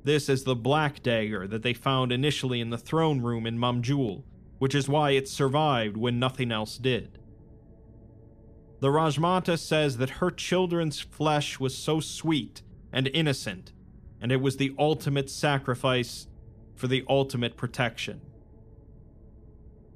This 0.05 0.28
is 0.28 0.45
the 0.45 0.55
black 0.55 1.03
dagger 1.03 1.47
that 1.47 1.62
they 1.62 1.72
found 1.72 2.12
initially 2.12 2.61
in 2.61 2.68
the 2.68 2.76
throne 2.76 3.22
room 3.22 3.47
in 3.47 3.59
Mamjul, 3.59 4.22
which 4.59 4.74
is 4.74 4.87
why 4.87 5.12
it 5.12 5.30
survived 5.30 5.97
when 5.97 6.18
nothing 6.18 6.53
else 6.53 6.76
did. 6.76 7.18
The 8.80 8.89
Rajmata 8.89 9.59
says 9.59 9.97
that 9.97 10.20
her 10.20 10.30
children's 10.30 11.01
flesh 11.01 11.59
was 11.59 11.74
so 11.74 12.01
sweet 12.01 12.61
and 12.93 13.09
innocent, 13.14 13.72
and 14.20 14.30
it 14.30 14.43
was 14.43 14.59
the 14.59 14.74
ultimate 14.78 15.30
sacrifice 15.30 16.26
for 16.74 16.87
the 16.87 17.03
ultimate 17.09 17.57
protection. 17.57 18.20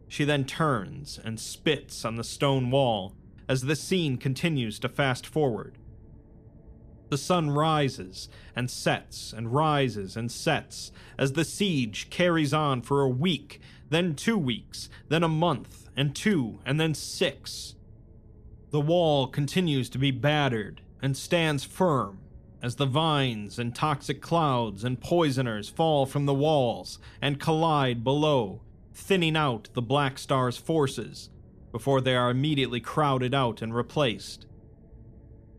She 0.09 0.24
then 0.24 0.47
turns 0.47 1.20
and 1.22 1.38
spits 1.38 2.03
on 2.03 2.16
the 2.16 2.24
stone 2.24 2.70
wall 2.70 3.14
as 3.47 3.61
the 3.61 3.76
scene 3.76 4.16
continues 4.16 4.78
to 4.78 4.88
fast 4.88 5.26
forward. 5.26 5.76
The 7.11 7.18
sun 7.18 7.50
rises 7.50 8.28
and 8.54 8.70
sets 8.70 9.32
and 9.32 9.52
rises 9.52 10.16
and 10.16 10.30
sets 10.30 10.92
as 11.18 11.32
the 11.32 11.44
siege 11.44 12.08
carries 12.08 12.54
on 12.54 12.82
for 12.82 13.02
a 13.02 13.08
week, 13.08 13.61
then 13.90 14.14
two 14.14 14.38
weeks, 14.38 14.88
then 15.08 15.24
a 15.24 15.28
month, 15.28 15.88
and 15.96 16.14
two, 16.14 16.61
and 16.64 16.78
then 16.78 16.94
six. 16.94 17.74
The 18.70 18.80
wall 18.80 19.26
continues 19.26 19.90
to 19.90 19.98
be 19.98 20.12
battered 20.12 20.82
and 21.02 21.16
stands 21.16 21.64
firm 21.64 22.20
as 22.62 22.76
the 22.76 22.86
vines 22.86 23.58
and 23.58 23.74
toxic 23.74 24.20
clouds 24.20 24.84
and 24.84 25.00
poisoners 25.00 25.68
fall 25.68 26.06
from 26.06 26.26
the 26.26 26.34
walls 26.34 27.00
and 27.20 27.40
collide 27.40 28.04
below, 28.04 28.61
thinning 28.94 29.36
out 29.36 29.68
the 29.72 29.82
Black 29.82 30.18
Star's 30.18 30.58
forces 30.58 31.30
before 31.72 32.00
they 32.00 32.14
are 32.14 32.30
immediately 32.30 32.80
crowded 32.80 33.34
out 33.34 33.62
and 33.62 33.74
replaced. 33.74 34.46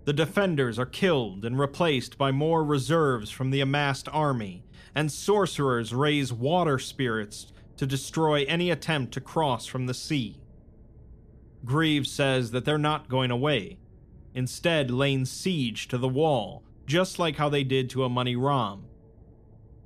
The 0.06 0.14
defenders 0.14 0.80
are 0.80 0.86
killed 0.86 1.46
and 1.46 1.60
replaced 1.60 2.18
by 2.18 2.32
more 2.32 2.64
reserves 2.64 3.30
from 3.30 3.52
the 3.52 3.62
amassed 3.62 4.10
army, 4.12 4.64
and 4.96 5.12
sorcerers 5.12 5.94
raise 5.94 6.34
water 6.34 6.80
spirits 6.80 7.54
to 7.78 7.86
destroy 7.86 8.44
any 8.48 8.72
attempt 8.72 9.14
to 9.14 9.22
cross 9.22 9.66
from 9.66 9.86
the 9.86 9.94
sea. 9.94 10.42
Greaves 11.64 12.12
says 12.12 12.52
that 12.52 12.66
they're 12.66 12.78
not 12.78 13.10
going 13.10 13.32
away, 13.32 13.78
instead, 14.34 14.90
laying 14.90 15.26
siege 15.26 15.88
to 15.88 15.98
the 15.98 16.10
wall, 16.10 16.64
just 16.88 17.20
like 17.20 17.38
how 17.38 17.50
they 17.50 17.64
did 17.64 17.90
to 17.90 18.04
Amani 18.04 18.36
Ram. 18.36 18.86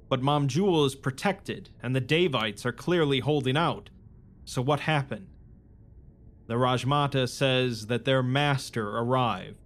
But 0.08 0.22
Mamjul 0.22 0.86
is 0.86 0.96
protected, 0.96 1.70
and 1.84 1.96
the 1.96 2.02
Daevites 2.02 2.66
are 2.66 2.72
clearly 2.72 3.20
holding 3.20 3.58
out. 3.58 3.90
So, 4.46 4.62
what 4.62 4.82
happened? 4.82 5.28
The 6.48 6.54
Rajmata 6.56 7.28
says 7.28 7.88
that 7.88 8.06
their 8.06 8.22
master 8.22 8.98
arrived, 8.98 9.65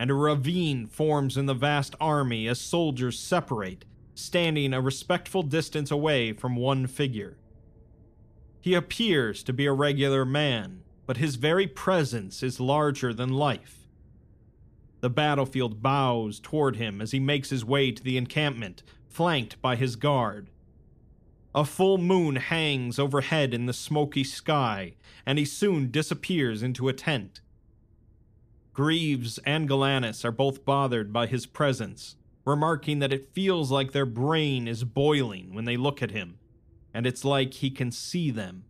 and 0.00 0.10
a 0.10 0.14
ravine 0.14 0.86
forms 0.86 1.36
in 1.36 1.44
the 1.44 1.52
vast 1.52 1.94
army 2.00 2.48
as 2.48 2.58
soldiers 2.58 3.18
separate, 3.18 3.84
standing 4.14 4.72
a 4.72 4.80
respectful 4.80 5.42
distance 5.42 5.90
away 5.90 6.32
from 6.32 6.56
one 6.56 6.86
figure. 6.86 7.36
He 8.62 8.72
appears 8.72 9.42
to 9.42 9.52
be 9.52 9.66
a 9.66 9.74
regular 9.74 10.24
man, 10.24 10.84
but 11.04 11.18
his 11.18 11.36
very 11.36 11.66
presence 11.66 12.42
is 12.42 12.58
larger 12.58 13.12
than 13.12 13.28
life. 13.28 13.86
The 15.00 15.10
battlefield 15.10 15.82
bows 15.82 16.40
toward 16.40 16.76
him 16.76 17.02
as 17.02 17.10
he 17.10 17.20
makes 17.20 17.50
his 17.50 17.62
way 17.62 17.92
to 17.92 18.02
the 18.02 18.16
encampment, 18.16 18.82
flanked 19.06 19.60
by 19.60 19.76
his 19.76 19.96
guard. 19.96 20.48
A 21.54 21.66
full 21.66 21.98
moon 21.98 22.36
hangs 22.36 22.98
overhead 22.98 23.52
in 23.52 23.66
the 23.66 23.74
smoky 23.74 24.24
sky, 24.24 24.94
and 25.26 25.38
he 25.38 25.44
soon 25.44 25.90
disappears 25.90 26.62
into 26.62 26.88
a 26.88 26.94
tent. 26.94 27.42
Greaves 28.72 29.38
and 29.44 29.68
Galanis 29.68 30.24
are 30.24 30.32
both 30.32 30.64
bothered 30.64 31.12
by 31.12 31.26
his 31.26 31.46
presence, 31.46 32.16
remarking 32.44 33.00
that 33.00 33.12
it 33.12 33.34
feels 33.34 33.70
like 33.70 33.92
their 33.92 34.06
brain 34.06 34.68
is 34.68 34.84
boiling 34.84 35.54
when 35.54 35.64
they 35.64 35.76
look 35.76 36.02
at 36.02 36.12
him, 36.12 36.38
and 36.94 37.06
it's 37.06 37.24
like 37.24 37.54
he 37.54 37.70
can 37.70 37.90
see 37.90 38.30
them. 38.30 38.64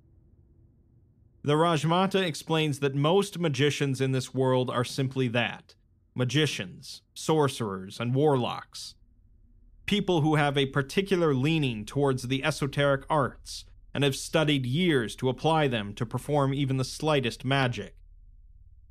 The 1.43 1.55
Rajmata 1.55 2.23
explains 2.23 2.81
that 2.81 2.95
most 2.95 3.39
magicians 3.39 4.01
in 4.01 4.13
this 4.13 4.35
world 4.35 4.71
are 4.71 4.85
simply 4.85 5.29
that 5.29 5.75
magicians, 6.15 7.03
sorcerers, 7.15 8.01
and 8.01 8.15
warlocks. 8.15 8.95
People 9.87 10.21
who 10.21 10.35
have 10.35 10.59
a 10.59 10.67
particular 10.67 11.35
leaning 11.35 11.85
towards 11.85 12.25
the 12.25 12.45
esoteric 12.45 13.05
arts 13.09 13.65
and 13.95 14.05
have 14.05 14.17
studied 14.17 14.67
years 14.67 15.17
to 15.17 15.29
apply 15.29 15.67
them 15.67 15.95
to 15.95 16.05
perform 16.05 16.53
even 16.53 16.77
the 16.77 16.85
slightest 16.85 17.45
magic. 17.45 17.95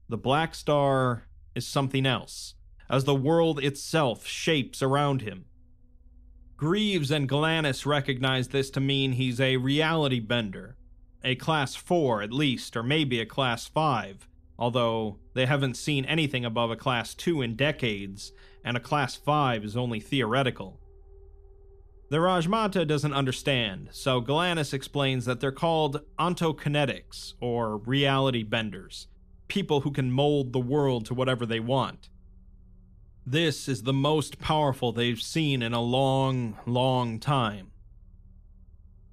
The 0.10 0.18
Black 0.18 0.56
Star 0.56 1.28
is 1.54 1.68
something 1.68 2.08
else, 2.08 2.56
as 2.90 3.04
the 3.04 3.14
world 3.14 3.64
itself 3.64 4.26
shapes 4.26 4.82
around 4.82 5.22
him. 5.22 5.46
Greaves 6.58 7.12
and 7.12 7.30
Galanis 7.30 7.86
recognize 7.86 8.48
this 8.48 8.72
to 8.72 8.80
mean 8.80 9.12
he's 9.12 9.40
a 9.40 9.58
reality 9.58 10.20
bender, 10.20 10.78
a 11.24 11.36
class 11.36 11.76
4 11.76 12.24
at 12.24 12.34
least, 12.34 12.76
or 12.76 12.82
maybe 12.82 13.20
a 13.22 13.26
class 13.26 13.68
5, 13.68 14.28
although 14.58 15.20
they 15.36 15.46
haven't 15.46 15.78
seen 15.78 16.06
anything 16.06 16.44
above 16.44 16.72
a 16.72 16.76
class 16.76 17.14
2 17.14 17.44
in 17.44 17.56
decades, 17.56 18.32
and 18.66 18.76
a 18.76 18.82
class 18.82 19.16
5 19.16 19.64
is 19.64 19.78
only 19.78 20.00
theoretical. 20.00 20.80
The 22.10 22.18
Rajmata 22.18 22.88
doesn't 22.88 23.14
understand, 23.14 23.90
so 23.92 24.24
Galanis 24.24 24.74
explains 24.74 25.26
that 25.26 25.40
they're 25.40 25.52
called 25.52 26.02
ontokinetics, 26.18 27.36
or 27.40 27.78
reality 27.78 28.42
benders, 28.42 29.08
people 29.50 29.82
who 29.82 29.92
can 29.92 30.12
mold 30.12 30.54
the 30.54 30.60
world 30.60 31.06
to 31.08 31.14
whatever 31.14 31.46
they 31.46 31.60
want. 31.60 32.08
This 33.26 33.68
is 33.68 33.84
the 33.84 33.94
most 33.94 34.40
powerful 34.40 34.92
they've 34.92 35.22
seen 35.22 35.62
in 35.62 35.74
a 35.74 35.82
long, 35.82 36.58
long 36.66 37.20
time. 37.20 37.72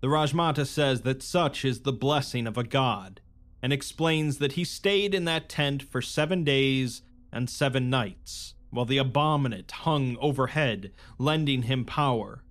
The 0.01 0.07
Rajmata 0.07 0.67
says 0.67 1.03
that 1.03 1.23
such 1.23 1.65
is 1.65 1.81
the 1.81 1.93
blessing 1.93 2.47
of 2.47 2.57
a 2.57 2.65
god, 2.65 3.21
and 3.61 3.73
explains 3.73 4.39
that 4.39 4.53
he 4.53 4.65
stayed 4.65 5.15
in 5.15 5.25
that 5.25 5.49
tent 5.49 5.83
for 5.83 6.01
seven 6.01 6.45
days 6.45 7.03
and 7.33 7.51
seven 7.51 7.91
nights, 7.91 8.55
while 8.71 8.85
the 8.85 8.99
abominate 8.99 9.71
hung 9.71 10.17
overhead, 10.21 10.93
lending 11.19 11.63
him 11.63 11.85
power. 11.85 12.45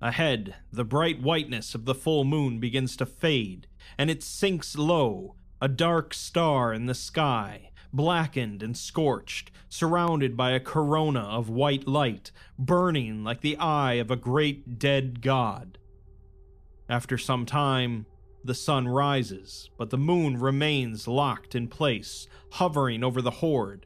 Ahead, 0.00 0.54
the 0.72 0.84
bright 0.84 1.20
whiteness 1.20 1.74
of 1.74 1.84
the 1.84 1.94
full 1.94 2.24
moon 2.24 2.60
begins 2.60 2.96
to 2.98 3.06
fade, 3.06 3.66
and 3.96 4.10
it 4.10 4.22
sinks 4.22 4.78
low, 4.78 5.34
a 5.60 5.68
dark 5.68 6.14
star 6.14 6.72
in 6.72 6.86
the 6.86 6.94
sky, 6.94 7.70
blackened 7.92 8.62
and 8.62 8.76
scorched, 8.76 9.50
surrounded 9.68 10.36
by 10.36 10.52
a 10.52 10.60
corona 10.60 11.20
of 11.20 11.48
white 11.48 11.86
light, 11.86 12.30
burning 12.58 13.24
like 13.24 13.40
the 13.40 13.56
eye 13.56 13.94
of 13.94 14.10
a 14.10 14.16
great 14.16 14.78
dead 14.78 15.20
god. 15.20 15.78
After 16.88 17.18
some 17.18 17.44
time, 17.44 18.06
the 18.44 18.54
sun 18.54 18.88
rises, 18.88 19.68
but 19.76 19.90
the 19.90 19.98
moon 19.98 20.38
remains 20.38 21.08
locked 21.08 21.54
in 21.54 21.68
place, 21.68 22.28
hovering 22.52 23.02
over 23.02 23.20
the 23.20 23.30
horde. 23.30 23.84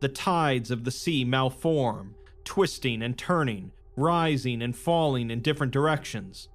The 0.00 0.08
tides 0.08 0.70
of 0.70 0.84
the 0.84 0.90
sea 0.90 1.24
malform, 1.24 2.14
twisting 2.44 3.02
and 3.02 3.16
turning, 3.16 3.72
rising 3.96 4.62
and 4.62 4.76
falling 4.76 5.30
in 5.30 5.40
different 5.40 5.72
directions. 5.72 6.48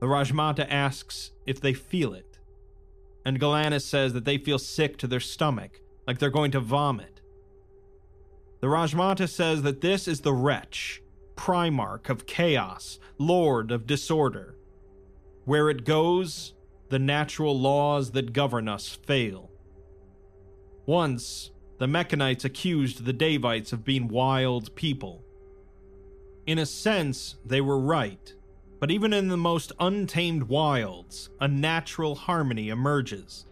The 0.00 0.06
Rajmata 0.06 0.66
asks 0.70 1.32
if 1.46 1.60
they 1.60 1.74
feel 1.74 2.14
it, 2.14 2.29
and 3.24 3.40
Galanis 3.40 3.82
says 3.82 4.12
that 4.12 4.24
they 4.24 4.38
feel 4.38 4.58
sick 4.58 4.96
to 4.98 5.06
their 5.06 5.20
stomach, 5.20 5.80
like 6.06 6.18
they're 6.18 6.30
going 6.30 6.50
to 6.52 6.60
vomit. 6.60 7.20
The 8.60 8.66
Rajmata 8.66 9.28
says 9.28 9.62
that 9.62 9.80
this 9.80 10.06
is 10.06 10.20
the 10.20 10.32
wretch, 10.32 11.02
Primarch 11.36 12.10
of 12.10 12.26
chaos, 12.26 12.98
Lord 13.18 13.70
of 13.70 13.86
disorder. 13.86 14.56
Where 15.44 15.70
it 15.70 15.84
goes, 15.84 16.54
the 16.90 16.98
natural 16.98 17.58
laws 17.58 18.10
that 18.12 18.32
govern 18.32 18.68
us 18.68 18.88
fail. 18.88 19.50
Once, 20.86 21.50
the 21.78 21.86
Mekhanites 21.86 22.44
accused 22.44 23.04
the 23.04 23.14
Daevites 23.14 23.72
of 23.72 23.84
being 23.84 24.08
wild 24.08 24.74
people. 24.74 25.24
In 26.46 26.58
a 26.58 26.66
sense, 26.66 27.36
they 27.44 27.60
were 27.60 27.78
right, 27.78 28.34
but 28.80 28.90
even 28.90 29.12
in 29.12 29.28
the 29.28 29.36
most 29.36 29.72
untamed 29.78 30.44
wilds, 30.44 31.28
a 31.38 31.46
natural 31.46 32.14
harmony 32.14 32.70
emerges. 32.70 33.46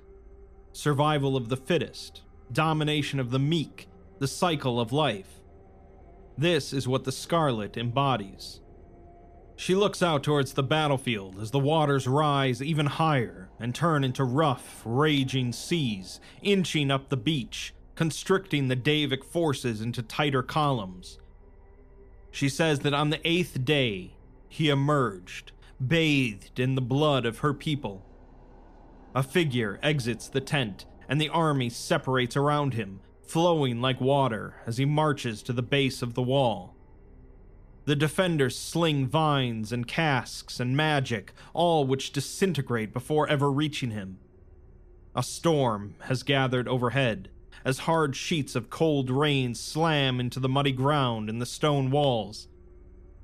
Survival 0.72 1.36
of 1.36 1.50
the 1.50 1.56
fittest, 1.56 2.22
domination 2.50 3.20
of 3.20 3.30
the 3.30 3.38
meek, 3.38 3.88
the 4.18 4.26
cycle 4.26 4.80
of 4.80 4.92
life. 4.92 5.40
This 6.36 6.72
is 6.72 6.88
what 6.88 7.04
the 7.04 7.12
Scarlet 7.12 7.76
embodies. 7.76 8.60
She 9.56 9.74
looks 9.74 10.02
out 10.02 10.22
towards 10.22 10.52
the 10.52 10.62
battlefield 10.62 11.38
as 11.40 11.50
the 11.50 11.58
waters 11.58 12.06
rise 12.06 12.62
even 12.62 12.86
higher 12.86 13.50
and 13.58 13.74
turn 13.74 14.04
into 14.04 14.22
rough, 14.22 14.82
raging 14.84 15.52
seas, 15.52 16.20
inching 16.42 16.90
up 16.90 17.08
the 17.08 17.16
beach, 17.16 17.74
constricting 17.96 18.68
the 18.68 18.76
Daevic 18.76 19.24
forces 19.24 19.80
into 19.80 20.00
tighter 20.00 20.44
columns. 20.44 21.18
She 22.30 22.48
says 22.48 22.78
that 22.80 22.94
on 22.94 23.10
the 23.10 23.20
eighth 23.28 23.64
day, 23.64 24.14
he 24.48 24.68
emerged, 24.68 25.52
bathed 25.84 26.58
in 26.58 26.74
the 26.74 26.80
blood 26.80 27.26
of 27.26 27.38
her 27.38 27.54
people. 27.54 28.04
A 29.14 29.22
figure 29.22 29.78
exits 29.82 30.28
the 30.28 30.40
tent, 30.40 30.86
and 31.08 31.20
the 31.20 31.28
army 31.28 31.70
separates 31.70 32.36
around 32.36 32.74
him, 32.74 33.00
flowing 33.26 33.80
like 33.80 34.00
water 34.00 34.54
as 34.66 34.78
he 34.78 34.84
marches 34.84 35.42
to 35.42 35.52
the 35.52 35.62
base 35.62 36.02
of 36.02 36.14
the 36.14 36.22
wall. 36.22 36.74
The 37.84 37.96
defenders 37.96 38.58
sling 38.58 39.06
vines 39.06 39.72
and 39.72 39.88
casks 39.88 40.60
and 40.60 40.76
magic, 40.76 41.32
all 41.54 41.86
which 41.86 42.12
disintegrate 42.12 42.92
before 42.92 43.28
ever 43.28 43.50
reaching 43.50 43.92
him. 43.92 44.18
A 45.14 45.22
storm 45.22 45.94
has 46.00 46.22
gathered 46.22 46.68
overhead 46.68 47.30
as 47.64 47.80
hard 47.80 48.14
sheets 48.14 48.54
of 48.54 48.70
cold 48.70 49.10
rain 49.10 49.54
slam 49.54 50.20
into 50.20 50.38
the 50.38 50.48
muddy 50.48 50.72
ground 50.72 51.28
and 51.28 51.40
the 51.40 51.46
stone 51.46 51.90
walls. 51.90 52.48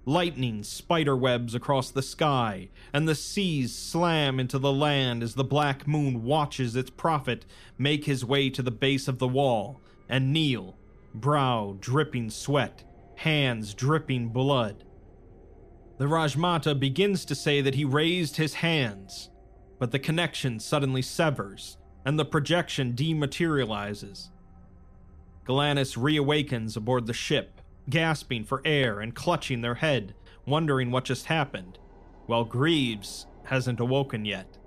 Lightning 0.07 0.63
spiderwebs 0.63 1.55
across 1.55 1.91
the 1.91 2.03
sky, 2.03 2.69
and 2.93 3.09
the 3.09 3.15
seas 3.15 3.75
slam 3.75 4.39
into 4.39 4.59
the 4.59 4.73
land 4.73 5.23
as 5.23 5.35
the 5.35 5.45
black 5.45 5.89
moon 5.89 6.23
watches 6.25 6.77
its 6.77 6.91
prophet 6.91 7.47
make 7.79 8.05
his 8.05 8.25
way 8.25 8.51
to 8.51 8.63
the 8.63 8.71
base 8.71 9.09
of 9.09 9.19
the 9.19 9.29
wall 9.29 9.81
and 10.09 10.33
kneel, 10.33 10.77
brow 11.15 11.77
dripping 11.81 12.29
sweat 12.29 12.85
hands 13.17 13.75
dripping 13.75 14.29
blood. 14.29 14.85
The 15.99 16.07
Rajmata 16.07 16.79
begins 16.79 17.25
to 17.27 17.35
say 17.35 17.61
that 17.61 17.75
he 17.75 17.85
raised 17.85 18.37
his 18.37 18.55
hands, 18.55 19.31
but 19.79 19.93
the 19.93 19.99
connection 19.99 20.59
suddenly 20.59 21.03
severs 21.03 21.79
and 22.05 22.19
the 22.19 22.25
projection 22.25 22.93
dematerializes. 22.93 24.31
Galanis 25.47 25.97
reawakens 25.97 26.77
aboard 26.77 27.07
the 27.07 27.13
ship, 27.13 27.54
gasping 27.89 28.45
for 28.45 28.63
air 28.65 29.01
and 29.01 29.15
clutching 29.15 29.61
their 29.61 29.77
head, 29.77 30.15
wondering 30.47 30.91
what 30.91 31.05
just 31.05 31.27
happened, 31.27 31.79
while 32.27 32.45
Greaves 32.45 33.27
hasn't 33.45 33.81
awoken 33.81 34.25
yet. 34.25 34.59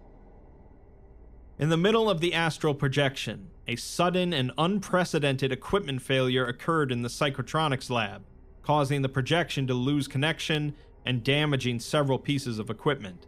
In 1.59 1.69
the 1.69 1.77
middle 1.77 2.09
of 2.09 2.19
the 2.19 2.33
astral 2.33 2.75
projection, 2.75 3.49
a 3.67 3.75
sudden 3.75 4.31
and 4.33 4.51
unprecedented 4.57 5.51
equipment 5.51 6.01
failure 6.01 6.45
occurred 6.45 6.91
in 6.91 7.01
the 7.01 7.09
psychotronics 7.09 7.89
lab 7.89 8.23
causing 8.67 9.01
the 9.01 9.07
projection 9.07 9.65
to 9.65 9.73
lose 9.73 10.09
connection 10.09 10.75
and 11.05 11.23
damaging 11.23 11.79
several 11.79 12.19
pieces 12.19 12.59
of 12.59 12.69
equipment. 12.69 13.25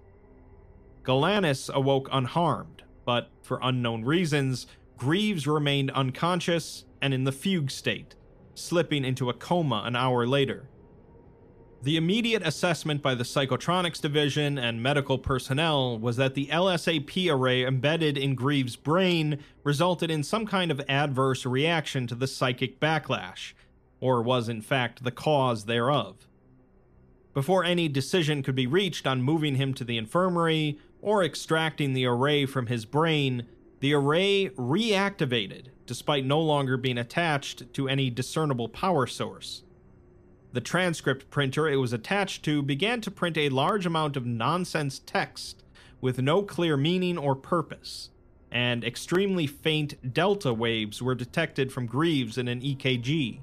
Galanis 1.04 1.74
awoke 1.74 2.10
unharmed, 2.12 2.84
but 3.06 3.30
for 3.42 3.58
unknown 3.64 4.04
reasons, 4.04 4.68
Greaves 4.98 5.48
remained 5.48 5.92
unconscious 5.92 6.84
and 7.02 7.14
in 7.14 7.24
the 7.24 7.32
fugue 7.32 7.72
state, 7.72 8.16
slipping 8.56 9.06
into 9.06 9.30
a 9.30 9.34
coma 9.34 9.84
an 9.86 9.96
hour 9.96 10.26
later. 10.28 10.70
The 11.82 11.96
immediate 11.96 12.46
assessment 12.46 13.02
by 13.02 13.16
the 13.16 13.24
Psychotronics 13.24 14.02
Division 14.02 14.58
and 14.58 14.84
medical 14.84 15.18
personnel 15.18 15.98
was 15.98 16.18
that 16.18 16.34
the 16.34 16.48
LSAP 16.48 17.32
array 17.32 17.66
embedded 17.66 18.18
in 18.18 18.36
Greaves' 18.36 18.76
brain 18.76 19.40
resulted 19.64 20.12
in 20.12 20.24
some 20.24 20.46
kind 20.46 20.72
of 20.72 20.82
adverse 20.90 21.46
reaction 21.46 22.06
to 22.08 22.16
the 22.16 22.28
psychic 22.28 22.82
backlash, 22.82 23.54
or 24.02 24.22
was 24.22 24.50
in 24.50 24.62
fact 24.62 25.06
the 25.06 25.12
cause 25.12 25.66
thereof. 25.66 26.28
Before 27.34 27.64
any 27.64 27.88
decision 27.88 28.44
could 28.44 28.56
be 28.56 28.68
reached 28.68 29.08
on 29.08 29.22
moving 29.22 29.56
him 29.56 29.74
to 29.76 29.86
the 29.86 29.98
infirmary 29.98 30.78
or 31.02 31.24
extracting 31.24 31.94
the 31.94 32.06
array 32.06 32.46
from 32.46 32.68
his 32.68 32.84
brain, 32.84 33.48
the 33.80 33.94
array 33.94 34.50
reactivated 34.58 35.68
despite 35.90 36.24
no 36.24 36.40
longer 36.40 36.78
being 36.78 37.00
attached 37.00 37.74
to 37.74 37.90
any 37.90 38.12
discernible 38.12 38.70
power 38.70 39.08
source. 39.08 39.64
The 40.54 40.62
transcript 40.62 41.32
printer 41.32 41.68
it 41.68 41.78
was 41.78 41.94
attached 41.94 42.46
to 42.46 42.62
began 42.62 43.02
to 43.02 43.10
print 43.10 43.36
a 43.38 43.50
large 43.50 43.88
amount 43.88 44.16
of 44.16 44.24
nonsense 44.24 45.00
text 45.00 45.64
with 46.00 46.22
no 46.22 46.44
clear 46.44 46.78
meaning 46.78 47.18
or 47.18 47.36
purpose, 47.36 48.12
and 48.52 48.84
extremely 48.84 49.48
faint 49.48 50.14
delta 50.14 50.54
waves 50.54 51.02
were 51.02 51.16
detected 51.16 51.74
from 51.74 51.88
Greaves 51.88 52.38
in 52.38 52.48
an 52.48 52.62
EKG. 52.62 53.40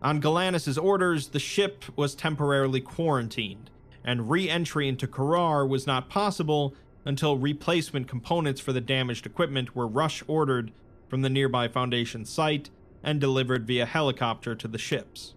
On 0.00 0.22
Galanis' 0.22 0.80
orders, 0.80 1.30
the 1.30 1.40
ship 1.40 1.84
was 1.96 2.14
temporarily 2.14 2.80
quarantined, 2.80 3.70
and 4.04 4.30
re 4.30 4.48
entry 4.48 4.86
into 4.86 5.08
Korar 5.08 5.68
was 5.68 5.84
not 5.84 6.08
possible 6.08 6.76
until 7.04 7.36
replacement 7.36 8.06
components 8.06 8.60
for 8.60 8.72
the 8.72 8.80
damaged 8.80 9.26
equipment 9.26 9.74
were 9.74 9.88
rush 9.88 10.22
ordered 10.28 10.70
from 11.08 11.22
the 11.22 11.30
nearby 11.30 11.68
Foundation 11.68 12.24
site 12.24 12.70
and 13.02 13.20
delivered 13.20 13.66
via 13.66 13.86
helicopter 13.86 14.54
to 14.54 14.68
the 14.68 14.78
ships. 14.78 15.34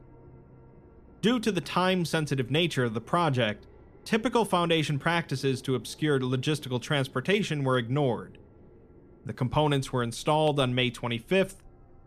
Due 1.22 1.40
to 1.40 1.52
the 1.52 1.62
time 1.62 2.04
sensitive 2.04 2.50
nature 2.50 2.84
of 2.84 2.94
the 2.94 3.02
project, 3.02 3.68
typical 4.04 4.44
Foundation 4.46 4.98
practices 4.98 5.62
to 5.62 5.76
obscure 5.76 6.20
logistical 6.20 6.82
transportation 6.82 7.64
were 7.64 7.78
ignored. 7.78 8.38
The 9.26 9.34
components 9.34 9.94
were 9.94 10.04
installed 10.04 10.60
on 10.60 10.74
May 10.74 10.90
25th, 10.90 11.58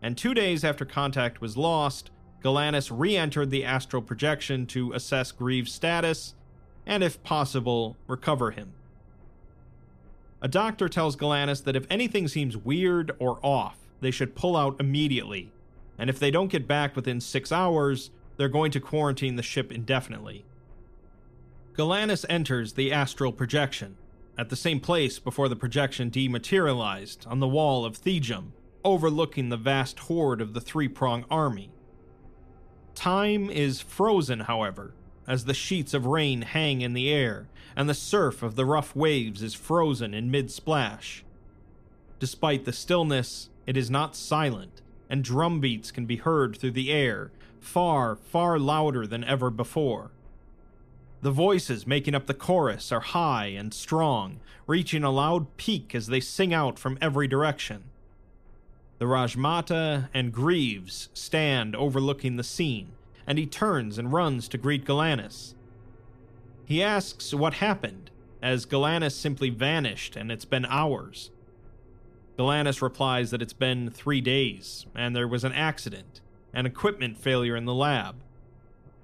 and 0.01 0.17
two 0.17 0.33
days 0.33 0.65
after 0.65 0.83
contact 0.83 1.39
was 1.39 1.55
lost, 1.55 2.11
Galanis 2.43 2.91
re 2.93 3.15
entered 3.17 3.49
the 3.49 3.63
astral 3.63 4.01
projection 4.01 4.67
to 4.67 4.91
assess 4.93 5.31
Greaves' 5.31 5.71
status 5.71 6.35
and, 6.85 7.03
if 7.03 7.23
possible, 7.23 7.97
recover 8.07 8.51
him. 8.51 8.73
A 10.41 10.47
doctor 10.47 10.87
tells 10.89 11.15
Galanis 11.15 11.63
that 11.63 11.75
if 11.75 11.87
anything 11.89 12.27
seems 12.27 12.57
weird 12.57 13.11
or 13.19 13.39
off, 13.43 13.77
they 14.01 14.11
should 14.11 14.35
pull 14.35 14.55
out 14.55 14.75
immediately, 14.79 15.51
and 15.97 16.09
if 16.09 16.19
they 16.19 16.29
don't 16.29 16.51
get 16.51 16.67
back 16.67 16.95
within 16.95 17.21
six 17.21 17.51
hours, 17.51 18.11
they're 18.37 18.49
going 18.49 18.71
to 18.71 18.79
quarantine 18.79 19.37
the 19.37 19.43
ship 19.43 19.71
indefinitely. 19.71 20.45
Galanis 21.73 22.25
enters 22.29 22.73
the 22.73 22.91
astral 22.91 23.31
projection, 23.31 23.97
at 24.37 24.49
the 24.49 24.55
same 24.55 24.79
place 24.79 25.19
before 25.19 25.49
the 25.49 25.55
projection 25.55 26.09
dematerialized 26.09 27.25
on 27.27 27.39
the 27.39 27.47
wall 27.47 27.85
of 27.85 27.97
Thejum, 27.97 28.51
overlooking 28.83 29.49
the 29.49 29.57
vast 29.57 29.99
horde 29.99 30.41
of 30.41 30.53
the 30.53 30.61
three 30.61 30.87
prong 30.87 31.25
army. 31.29 31.71
Time 32.93 33.49
is 33.49 33.81
frozen, 33.81 34.41
however, 34.41 34.93
as 35.27 35.45
the 35.45 35.53
sheets 35.53 35.93
of 35.93 36.05
rain 36.05 36.41
hang 36.43 36.81
in 36.81 36.93
the 36.93 37.09
air, 37.09 37.47
and 37.75 37.89
the 37.89 37.93
surf 37.93 38.43
of 38.43 38.55
the 38.55 38.65
rough 38.65 38.95
waves 38.95 39.41
is 39.41 39.53
frozen 39.53 40.13
in 40.13 40.31
mid 40.31 40.51
splash. 40.51 41.23
Despite 42.19 42.65
the 42.65 42.73
stillness, 42.73 43.49
it 43.65 43.75
is 43.75 43.89
not 43.89 44.15
silent, 44.15 44.81
and 45.09 45.23
drum 45.23 45.59
beats 45.59 45.91
can 45.91 46.05
be 46.05 46.17
heard 46.17 46.57
through 46.57 46.71
the 46.71 46.91
air, 46.91 47.31
far, 47.59 48.15
far 48.15 48.59
louder 48.59 49.05
than 49.05 49.23
ever 49.23 49.49
before. 49.49 50.11
The 51.21 51.31
voices 51.31 51.87
making 51.87 52.13
up 52.13 52.27
the 52.27 52.33
chorus 52.33 52.91
are 52.91 52.99
high 52.99 53.47
and 53.47 53.73
strong, 53.73 54.39
reaching 54.67 55.03
a 55.03 55.09
loud 55.09 55.57
peak 55.57 55.95
as 55.95 56.07
they 56.07 56.19
sing 56.19 56.53
out 56.53 56.77
from 56.77 56.97
every 57.01 57.27
direction. 57.27 57.85
The 58.99 59.05
Rajmata 59.05 60.09
and 60.13 60.31
Greaves 60.31 61.09
stand 61.13 61.75
overlooking 61.75 62.37
the 62.37 62.43
scene, 62.43 62.91
and 63.27 63.37
he 63.37 63.45
turns 63.45 63.97
and 63.97 64.13
runs 64.13 64.47
to 64.47 64.57
greet 64.57 64.85
Galanis. 64.85 65.53
He 66.65 66.81
asks 66.81 67.33
what 67.33 67.55
happened, 67.55 68.09
as 68.41 68.65
Galanis 68.65 69.13
simply 69.13 69.49
vanished 69.49 70.15
and 70.15 70.31
it's 70.31 70.45
been 70.45 70.65
hours. 70.65 71.31
Galanis 72.37 72.81
replies 72.81 73.31
that 73.31 73.41
it's 73.41 73.53
been 73.53 73.89
three 73.89 74.19
days, 74.19 74.85
and 74.93 75.15
there 75.15 75.27
was 75.27 75.43
an 75.43 75.53
accident, 75.53 76.21
an 76.53 76.65
equipment 76.65 77.17
failure 77.17 77.55
in 77.55 77.65
the 77.65 77.73
lab. 77.73 78.15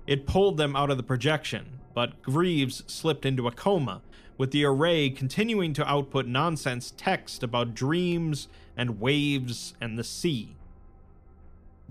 It 0.05 0.27
pulled 0.27 0.57
them 0.57 0.75
out 0.75 0.89
of 0.89 0.97
the 0.97 1.03
projection, 1.03 1.79
but 1.93 2.21
Greaves 2.21 2.83
slipped 2.87 3.25
into 3.25 3.47
a 3.47 3.51
coma, 3.51 4.01
with 4.37 4.51
the 4.51 4.65
array 4.65 5.09
continuing 5.09 5.73
to 5.73 5.87
output 5.89 6.25
nonsense 6.25 6.93
text 6.97 7.43
about 7.43 7.73
dreams 7.73 8.47
and 8.75 8.99
waves 8.99 9.75
and 9.79 9.97
the 9.97 10.03
sea. 10.03 10.55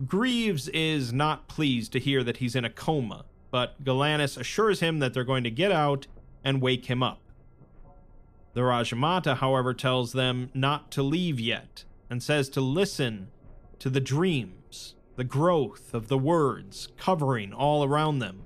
Greaves 0.06 0.68
is 0.68 1.12
not 1.12 1.46
pleased 1.46 1.92
to 1.92 2.00
hear 2.00 2.24
that 2.24 2.38
he's 2.38 2.56
in 2.56 2.64
a 2.64 2.70
coma, 2.70 3.26
but 3.50 3.84
Galanis 3.84 4.38
assures 4.38 4.80
him 4.80 4.98
that 5.00 5.12
they're 5.12 5.24
going 5.24 5.44
to 5.44 5.50
get 5.50 5.70
out 5.70 6.06
and 6.42 6.62
wake 6.62 6.86
him 6.86 7.02
up. 7.02 7.20
The 8.54 8.62
Rajmata, 8.62 9.36
however, 9.36 9.74
tells 9.74 10.12
them 10.12 10.50
not 10.54 10.90
to 10.92 11.02
leave 11.02 11.38
yet 11.38 11.84
and 12.08 12.22
says 12.22 12.48
to 12.50 12.60
listen 12.60 13.28
to 13.78 13.90
the 13.90 14.00
dreams, 14.00 14.94
the 15.16 15.24
growth 15.24 15.92
of 15.92 16.08
the 16.08 16.18
words 16.18 16.88
covering 16.96 17.52
all 17.52 17.84
around 17.84 18.20
them. 18.20 18.44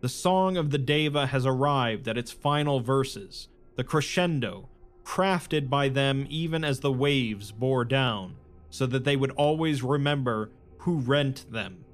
The 0.00 0.08
song 0.08 0.56
of 0.56 0.70
the 0.70 0.78
Deva 0.78 1.26
has 1.26 1.44
arrived 1.44 2.06
at 2.06 2.16
its 2.16 2.30
final 2.30 2.78
verses, 2.78 3.48
the 3.74 3.82
crescendo, 3.84 4.68
crafted 5.04 5.68
by 5.68 5.88
them 5.88 6.26
even 6.28 6.62
as 6.62 6.80
the 6.80 6.92
waves 6.92 7.50
bore 7.50 7.84
down, 7.84 8.36
so 8.76 8.86
that 8.86 9.04
they 9.04 9.16
would 9.16 9.30
always 9.32 9.82
remember 9.82 10.50
who 10.78 10.98
rent 10.98 11.50
them. 11.50 11.84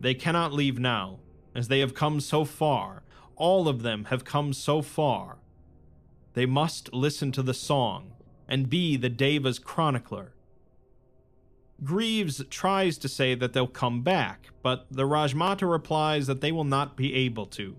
They 0.00 0.14
cannot 0.14 0.52
leave 0.52 0.78
now, 0.78 1.18
as 1.54 1.68
they 1.68 1.80
have 1.80 1.94
come 1.94 2.20
so 2.20 2.44
far. 2.44 3.02
All 3.36 3.68
of 3.68 3.82
them 3.82 4.06
have 4.06 4.24
come 4.24 4.52
so 4.52 4.80
far. 4.80 5.38
They 6.32 6.46
must 6.46 6.92
listen 6.94 7.32
to 7.32 7.42
the 7.42 7.54
song 7.54 8.12
and 8.48 8.70
be 8.70 8.96
the 8.96 9.10
Deva's 9.10 9.58
chronicler. 9.58 10.34
Greaves 11.84 12.42
tries 12.50 12.96
to 12.98 13.08
say 13.08 13.34
that 13.34 13.52
they'll 13.52 13.66
come 13.66 14.02
back, 14.02 14.48
but 14.62 14.86
the 14.90 15.04
Rajmata 15.04 15.70
replies 15.70 16.26
that 16.26 16.40
they 16.40 16.50
will 16.50 16.64
not 16.64 16.96
be 16.96 17.14
able 17.14 17.46
to. 17.46 17.76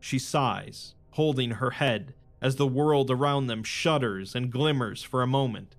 She 0.00 0.18
sighs, 0.18 0.94
holding 1.10 1.52
her 1.52 1.72
head, 1.72 2.14
as 2.40 2.56
the 2.56 2.66
world 2.66 3.10
around 3.10 3.46
them 3.46 3.62
shudders 3.62 4.34
and 4.34 4.50
glimmers 4.50 5.02
for 5.02 5.22
a 5.22 5.26
moment. 5.26 5.76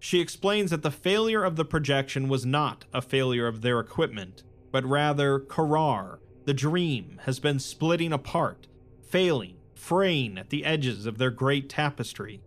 She 0.00 0.20
explains 0.20 0.70
that 0.70 0.82
the 0.82 0.90
failure 0.90 1.44
of 1.44 1.56
the 1.56 1.64
projection 1.64 2.28
was 2.28 2.46
not 2.46 2.84
a 2.92 3.02
failure 3.02 3.46
of 3.46 3.62
their 3.62 3.80
equipment, 3.80 4.42
but 4.70 4.84
rather 4.84 5.40
Korar, 5.40 6.18
the 6.44 6.54
dream, 6.54 7.20
has 7.24 7.40
been 7.40 7.58
splitting 7.58 8.12
apart, 8.12 8.68
failing, 9.02 9.56
fraying 9.74 10.38
at 10.38 10.50
the 10.50 10.64
edges 10.64 11.06
of 11.06 11.18
their 11.18 11.30
great 11.30 11.68
tapestry. 11.68 12.42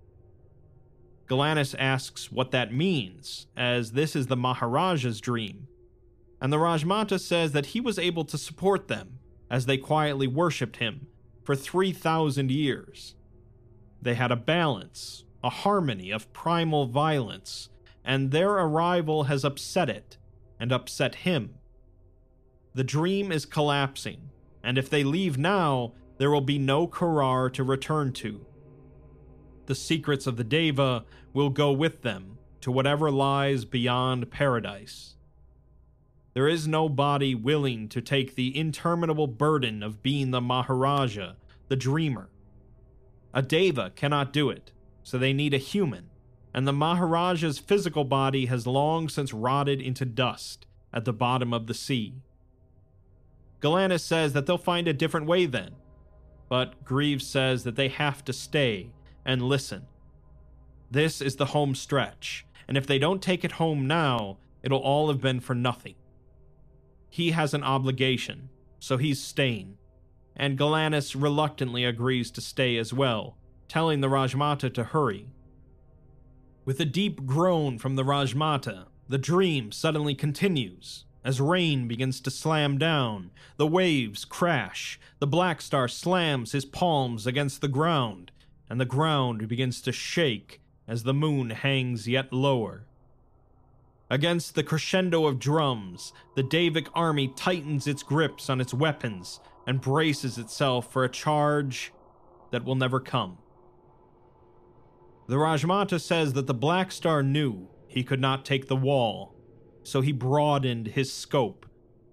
Galanis 1.28 1.76
asks 1.78 2.32
what 2.32 2.52
that 2.52 2.74
means, 2.74 3.48
as 3.56 3.92
this 3.92 4.16
is 4.16 4.28
the 4.28 4.36
Maharaja's 4.36 5.22
dream, 5.22 5.68
and 6.42 6.52
the 6.52 6.58
Rajmata 6.58 7.20
says 7.20 7.52
that 7.52 7.68
he 7.68 7.80
was 7.80 8.00
able 8.00 8.26
to 8.26 8.38
support 8.38 8.88
them 8.88 9.20
as 9.50 9.66
they 9.66 9.78
quietly 9.78 10.28
worshipped 10.28 10.78
him 10.78 11.08
for 11.44 11.56
3,000 11.56 12.50
years. 12.50 13.16
They 14.02 14.16
had 14.16 14.32
a 14.32 14.36
balance, 14.36 15.24
a 15.44 15.50
harmony 15.50 16.12
of 16.12 16.32
primal 16.34 16.86
violence, 16.86 17.70
and 18.04 18.32
their 18.32 18.52
arrival 18.52 19.24
has 19.24 19.44
upset 19.44 19.90
it 19.90 20.18
and 20.60 20.72
upset 20.72 21.16
him. 21.16 21.56
The 22.74 22.84
dream 22.84 23.32
is 23.32 23.46
collapsing, 23.46 24.30
and 24.64 24.78
if 24.78 24.90
they 24.90 25.04
leave 25.04 25.38
now, 25.38 25.94
there 26.18 26.30
will 26.30 26.42
be 26.42 26.60
no 26.60 26.88
Korar 26.88 27.52
to 27.54 27.64
return 27.64 28.14
to. 28.14 28.46
The 29.66 29.76
secrets 29.76 30.28
of 30.28 30.38
the 30.38 30.44
Deva 30.44 31.06
will 31.34 31.50
go 31.50 31.72
with 31.72 32.02
them 32.02 32.38
to 32.62 32.72
whatever 32.72 33.10
lies 33.10 33.66
beyond 33.66 34.30
paradise. 34.30 35.16
There 36.34 36.48
is 36.48 36.68
no 36.68 36.88
body 36.88 37.36
willing 37.36 37.90
to 37.90 38.02
take 38.02 38.36
the 38.36 38.58
interminable 38.58 39.28
burden 39.28 39.84
of 39.84 40.02
being 40.02 40.32
the 40.32 40.42
Maharaja, 40.42 41.34
the 41.68 41.76
dreamer. 41.76 42.30
A 43.34 43.42
Deva 43.42 43.92
cannot 43.96 44.32
do 44.32 44.50
it, 44.50 44.72
so 45.04 45.18
they 45.18 45.34
need 45.34 45.54
a 45.54 45.58
human, 45.58 46.10
and 46.54 46.68
the 46.68 46.74
Maharaja's 46.74 47.60
physical 47.60 48.04
body 48.04 48.48
has 48.48 48.68
long 48.68 49.10
since 49.10 49.34
rotted 49.34 49.82
into 49.82 50.06
dust 50.06 50.66
at 50.94 51.06
the 51.06 51.14
bottom 51.14 51.54
of 51.54 51.68
the 51.68 51.74
sea. 51.74 52.16
Galanis 53.62 54.02
says 54.02 54.34
that 54.34 54.46
they'll 54.46 54.58
find 54.58 54.88
a 54.88 54.94
different 54.94 55.28
way 55.28 55.46
then, 55.46 55.72
but 56.50 56.84
Greaves 56.84 57.26
says 57.26 57.64
that 57.64 57.76
they 57.76 57.88
have 57.88 58.26
to 58.26 58.34
stay 58.34 58.92
and 59.24 59.42
listen. 59.42 59.86
This 60.90 61.22
is 61.22 61.38
the 61.38 61.48
home 61.48 61.76
stretch, 61.76 62.46
and 62.68 62.78
if 62.78 62.86
they 62.86 63.00
don't 63.00 63.22
take 63.22 63.46
it 63.46 63.54
home 63.54 63.88
now, 63.88 64.38
it'll 64.64 64.80
all 64.80 65.08
have 65.08 65.22
been 65.22 65.40
for 65.40 65.56
nothing. 65.56 65.96
He 67.10 67.32
has 67.32 67.54
an 67.54 67.64
obligation, 67.64 68.50
so 68.80 68.98
he's 68.98 69.22
staying, 69.22 69.78
and 70.36 70.58
Galanis 70.58 71.16
reluctantly 71.20 71.86
agrees 71.86 72.32
to 72.32 72.42
stay 72.42 72.78
as 72.78 72.94
well, 72.94 73.38
telling 73.72 74.02
the 74.02 74.10
Rajmata 74.10 74.74
to 74.74 74.84
hurry. 74.84 75.28
With 76.66 76.82
a 76.82 76.86
deep 76.86 77.26
groan 77.26 77.78
from 77.78 77.96
the 77.96 78.04
Rajmata, 78.04 78.88
the 79.08 79.18
dream 79.18 79.72
suddenly 79.72 80.14
continues. 80.14 81.06
As 81.24 81.40
rain 81.40 81.88
begins 81.88 82.20
to 82.20 82.32
slam 82.32 82.78
down, 82.78 83.32
the 83.56 83.66
waves 83.66 84.26
crash, 84.26 85.00
the 85.20 85.28
Black 85.28 85.62
Star 85.62 85.88
slams 85.88 86.52
his 86.52 86.66
palms 86.66 87.26
against 87.26 87.62
the 87.62 87.70
ground, 87.70 88.34
and 88.70 88.78
the 88.78 88.84
ground 88.84 89.48
begins 89.48 89.82
to 89.84 89.94
shake 89.94 90.60
as 90.86 91.04
the 91.04 91.14
moon 91.14 91.52
hangs 91.52 92.10
yet 92.10 92.34
lower. 92.34 92.84
Against 94.10 94.56
the 94.56 94.64
crescendo 94.64 95.28
of 95.28 95.40
drums, 95.40 96.12
the 96.36 96.44
Daevic 96.44 96.90
army 96.94 97.30
tightens 97.38 97.88
its 97.88 98.04
grips 98.04 98.50
on 98.50 98.60
its 98.60 98.74
weapons 98.74 99.40
and 99.66 99.80
braces 99.80 100.38
itself 100.38 100.92
for 100.92 101.06
a 101.06 101.10
charge 101.10 101.94
that 102.52 102.66
will 102.66 102.76
never 102.76 103.00
come. 103.00 103.38
The 105.32 105.38
Rajmata 105.38 106.02
says 106.02 106.34
that 106.34 106.48
the 106.48 106.54
Black 106.54 106.92
Star 106.92 107.24
knew 107.24 107.70
he 107.88 108.04
could 108.04 108.20
not 108.20 108.44
take 108.44 108.68
the 108.68 108.76
wall, 108.76 109.34
so 109.82 110.02
he 110.02 110.12
broadened 110.12 110.88
his 110.88 111.14
scope, 111.14 111.66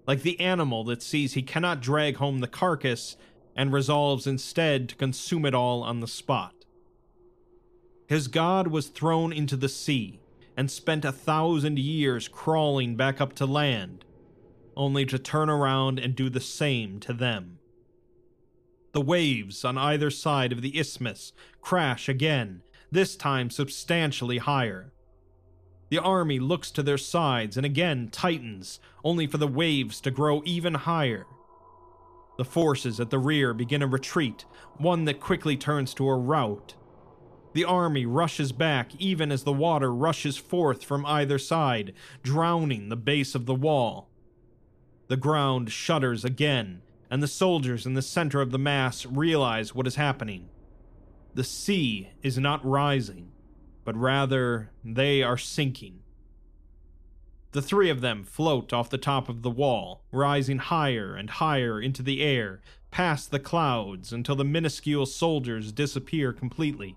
like 0.07 0.21
the 0.21 0.39
animal 0.39 0.85
that 0.85 1.03
sees 1.03 1.33
he 1.33 1.41
cannot 1.41 1.81
drag 1.81 2.15
home 2.15 2.39
the 2.39 2.47
carcass 2.47 3.17
and 3.57 3.73
resolves 3.73 4.25
instead 4.25 4.87
to 4.87 4.95
consume 4.95 5.45
it 5.45 5.53
all 5.53 5.83
on 5.83 5.99
the 5.99 6.07
spot. 6.07 6.63
His 8.07 8.29
god 8.29 8.67
was 8.67 8.87
thrown 8.87 9.33
into 9.33 9.57
the 9.57 9.67
sea 9.67 10.21
and 10.55 10.71
spent 10.71 11.03
a 11.03 11.11
thousand 11.11 11.77
years 11.77 12.29
crawling 12.29 12.95
back 12.95 13.19
up 13.19 13.33
to 13.33 13.45
land, 13.45 14.05
only 14.77 15.05
to 15.07 15.19
turn 15.19 15.49
around 15.49 15.99
and 15.99 16.15
do 16.15 16.29
the 16.29 16.39
same 16.39 17.01
to 17.01 17.11
them. 17.11 17.59
The 18.93 19.01
waves 19.01 19.65
on 19.65 19.77
either 19.77 20.09
side 20.09 20.53
of 20.53 20.61
the 20.61 20.79
isthmus 20.79 21.33
crash 21.59 22.07
again, 22.07 22.61
this 22.91 23.15
time 23.15 23.49
substantially 23.49 24.37
higher. 24.37 24.91
The 25.89 25.99
army 25.99 26.39
looks 26.39 26.71
to 26.71 26.83
their 26.83 26.97
sides 26.97 27.57
and 27.57 27.65
again 27.65 28.09
tightens, 28.11 28.79
only 29.03 29.25
for 29.27 29.37
the 29.37 29.47
waves 29.47 29.99
to 30.01 30.11
grow 30.11 30.41
even 30.45 30.75
higher. 30.75 31.25
The 32.37 32.45
forces 32.45 32.99
at 32.99 33.09
the 33.09 33.19
rear 33.19 33.53
begin 33.53 33.81
a 33.81 33.87
retreat, 33.87 34.45
one 34.77 35.05
that 35.05 35.19
quickly 35.19 35.57
turns 35.57 35.93
to 35.95 36.07
a 36.07 36.17
rout. 36.17 36.75
The 37.53 37.65
army 37.65 38.05
rushes 38.05 38.51
back 38.51 38.95
even 38.99 39.31
as 39.31 39.43
the 39.43 39.51
water 39.51 39.93
rushes 39.93 40.37
forth 40.37 40.83
from 40.83 41.05
either 41.05 41.39
side, 41.39 41.93
drowning 42.23 42.89
the 42.89 42.95
base 42.95 43.33
of 43.33 43.45
the 43.45 43.55
wall. 43.55 44.09
The 45.07 45.17
ground 45.17 45.71
shudders 45.71 46.23
again, 46.23 46.81
and 47.09 47.23
the 47.23 47.27
soldiers 47.27 47.87
in 47.87 47.95
the 47.95 48.03
center 48.03 48.39
of 48.41 48.51
the 48.51 48.59
mass 48.59 49.05
realize 49.05 49.73
what 49.73 49.87
is 49.87 49.95
happening. 49.95 50.49
The 51.33 51.43
sea 51.43 52.09
is 52.23 52.37
not 52.37 52.65
rising, 52.65 53.31
but 53.85 53.95
rather 53.95 54.71
they 54.83 55.21
are 55.23 55.37
sinking. 55.37 55.99
The 57.51 57.61
three 57.61 57.89
of 57.89 58.01
them 58.01 58.23
float 58.23 58.73
off 58.73 58.89
the 58.89 58.97
top 58.97 59.29
of 59.29 59.41
the 59.41 59.49
wall, 59.49 60.03
rising 60.11 60.59
higher 60.59 61.15
and 61.15 61.29
higher 61.29 61.81
into 61.81 62.03
the 62.03 62.21
air, 62.21 62.61
past 62.91 63.31
the 63.31 63.39
clouds 63.39 64.13
until 64.13 64.35
the 64.35 64.43
minuscule 64.43 65.05
soldiers 65.05 65.71
disappear 65.71 66.31
completely. 66.31 66.95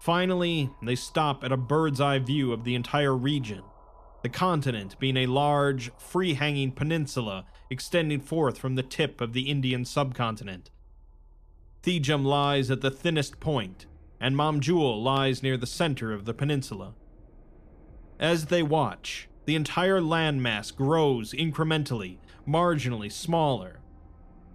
Finally, 0.00 0.70
they 0.82 0.94
stop 0.94 1.44
at 1.44 1.52
a 1.52 1.56
bird's 1.56 2.00
eye 2.00 2.18
view 2.18 2.52
of 2.52 2.64
the 2.64 2.74
entire 2.74 3.16
region, 3.16 3.62
the 4.22 4.28
continent 4.28 4.98
being 4.98 5.16
a 5.16 5.26
large, 5.26 5.90
free 5.96 6.34
hanging 6.34 6.72
peninsula 6.72 7.44
extending 7.70 8.20
forth 8.20 8.58
from 8.58 8.74
the 8.74 8.82
tip 8.82 9.20
of 9.20 9.32
the 9.32 9.50
Indian 9.50 9.84
subcontinent. 9.84 10.70
Thejum 11.82 12.24
lies 12.24 12.70
at 12.70 12.80
the 12.80 12.90
thinnest 12.90 13.40
point, 13.40 13.86
and 14.20 14.36
Mamjul 14.36 15.02
lies 15.02 15.42
near 15.42 15.56
the 15.56 15.66
center 15.66 16.12
of 16.12 16.24
the 16.24 16.34
peninsula. 16.34 16.94
As 18.20 18.46
they 18.46 18.62
watch, 18.62 19.28
the 19.46 19.56
entire 19.56 20.00
landmass 20.00 20.74
grows 20.74 21.32
incrementally, 21.32 22.18
marginally 22.46 23.10
smaller. 23.10 23.80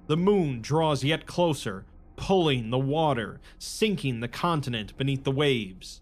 The 0.08 0.16
moon 0.16 0.62
draws 0.62 1.04
yet 1.04 1.26
closer, 1.26 1.86
pulling 2.16 2.70
the 2.70 2.78
water, 2.78 3.42
sinking 3.60 4.22
the 4.22 4.30
continent 4.30 4.96
beneath 4.96 5.26
the 5.26 5.32
waves. 5.32 6.02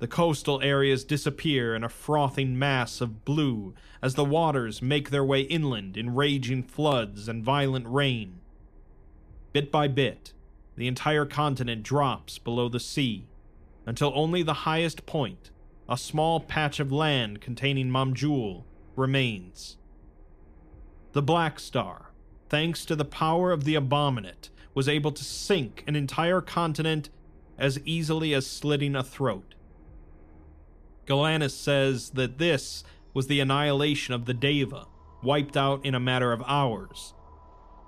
The 0.00 0.06
coastal 0.06 0.60
areas 0.60 1.04
disappear 1.04 1.74
in 1.74 1.82
a 1.82 1.88
frothing 1.88 2.58
mass 2.58 3.00
of 3.00 3.24
blue 3.24 3.74
as 4.02 4.14
the 4.14 4.24
waters 4.24 4.82
make 4.82 5.08
their 5.08 5.24
way 5.24 5.40
inland 5.40 5.96
in 5.96 6.14
raging 6.14 6.62
floods 6.62 7.26
and 7.26 7.42
violent 7.42 7.88
rain. 7.88 8.40
Bit 9.56 9.72
by 9.72 9.88
bit, 9.88 10.34
the 10.76 10.86
entire 10.86 11.24
continent 11.24 11.82
drops 11.82 12.36
below 12.36 12.68
the 12.68 12.78
sea 12.78 13.26
until 13.86 14.12
only 14.14 14.42
the 14.42 14.66
highest 14.68 15.06
point, 15.06 15.50
a 15.88 15.96
small 15.96 16.40
patch 16.40 16.78
of 16.78 16.92
land 16.92 17.40
containing 17.40 17.88
Mamjul, 17.88 18.64
remains. 18.96 19.78
The 21.12 21.22
Black 21.22 21.58
Star, 21.58 22.10
thanks 22.50 22.84
to 22.84 22.94
the 22.94 23.06
power 23.06 23.50
of 23.50 23.64
the 23.64 23.76
Abominate, 23.76 24.50
was 24.74 24.90
able 24.90 25.12
to 25.12 25.24
sink 25.24 25.82
an 25.86 25.96
entire 25.96 26.42
continent 26.42 27.08
as 27.56 27.80
easily 27.86 28.34
as 28.34 28.46
slitting 28.46 28.94
a 28.94 29.02
throat. 29.02 29.54
Galanis 31.06 31.52
says 31.52 32.10
that 32.10 32.36
this 32.36 32.84
was 33.14 33.26
the 33.26 33.40
annihilation 33.40 34.12
of 34.12 34.26
the 34.26 34.34
Daeva, 34.34 34.88
wiped 35.22 35.56
out 35.56 35.82
in 35.82 35.94
a 35.94 35.98
matter 35.98 36.32
of 36.32 36.42
hours. 36.46 37.14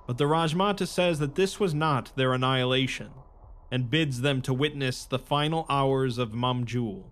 But 0.09 0.17
the 0.17 0.25
Rajmata 0.25 0.89
says 0.89 1.19
that 1.19 1.35
this 1.35 1.61
was 1.61 1.75
not 1.75 2.17
their 2.17 2.33
annihilation, 2.33 3.11
and 3.71 3.91
bids 3.91 4.23
them 4.23 4.41
to 4.41 4.55
witness 4.55 5.05
the 5.05 5.19
final 5.19 5.67
hours 5.69 6.17
of 6.17 6.33
Mamjul. 6.33 7.05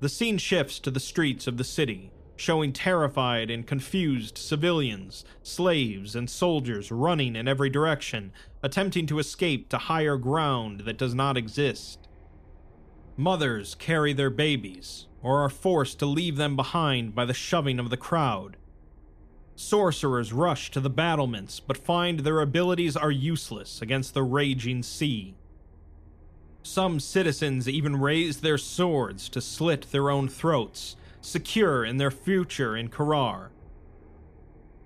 The 0.00 0.10
scene 0.10 0.36
shifts 0.36 0.78
to 0.80 0.90
the 0.90 1.00
streets 1.00 1.46
of 1.46 1.56
the 1.56 1.64
city, 1.64 2.12
showing 2.36 2.74
terrified 2.74 3.50
and 3.50 3.66
confused 3.66 4.36
civilians, 4.36 5.24
slaves, 5.42 6.14
and 6.14 6.28
soldiers 6.28 6.92
running 6.92 7.34
in 7.36 7.48
every 7.48 7.70
direction, 7.70 8.32
attempting 8.62 9.06
to 9.06 9.18
escape 9.18 9.70
to 9.70 9.78
higher 9.78 10.18
ground 10.18 10.80
that 10.80 10.98
does 10.98 11.14
not 11.14 11.38
exist. 11.38 12.06
Mothers 13.16 13.74
carry 13.76 14.12
their 14.12 14.28
babies, 14.28 15.06
or 15.22 15.42
are 15.42 15.48
forced 15.48 15.98
to 16.00 16.06
leave 16.06 16.36
them 16.36 16.54
behind 16.54 17.14
by 17.14 17.24
the 17.24 17.32
shoving 17.32 17.78
of 17.78 17.88
the 17.88 17.96
crowd. 17.96 18.58
Sorcerers 19.60 20.32
rush 20.32 20.70
to 20.70 20.80
the 20.80 20.88
battlements, 20.88 21.60
but 21.60 21.76
find 21.76 22.20
their 22.20 22.40
abilities 22.40 22.96
are 22.96 23.10
useless 23.10 23.82
against 23.82 24.14
the 24.14 24.22
raging 24.22 24.82
sea. 24.82 25.34
Some 26.62 26.98
citizens 26.98 27.68
even 27.68 28.00
raise 28.00 28.40
their 28.40 28.56
swords 28.56 29.28
to 29.28 29.42
slit 29.42 29.92
their 29.92 30.08
own 30.08 30.28
throats, 30.28 30.96
secure 31.20 31.84
in 31.84 31.98
their 31.98 32.10
future 32.10 32.74
in 32.74 32.88
Korar. 32.88 33.50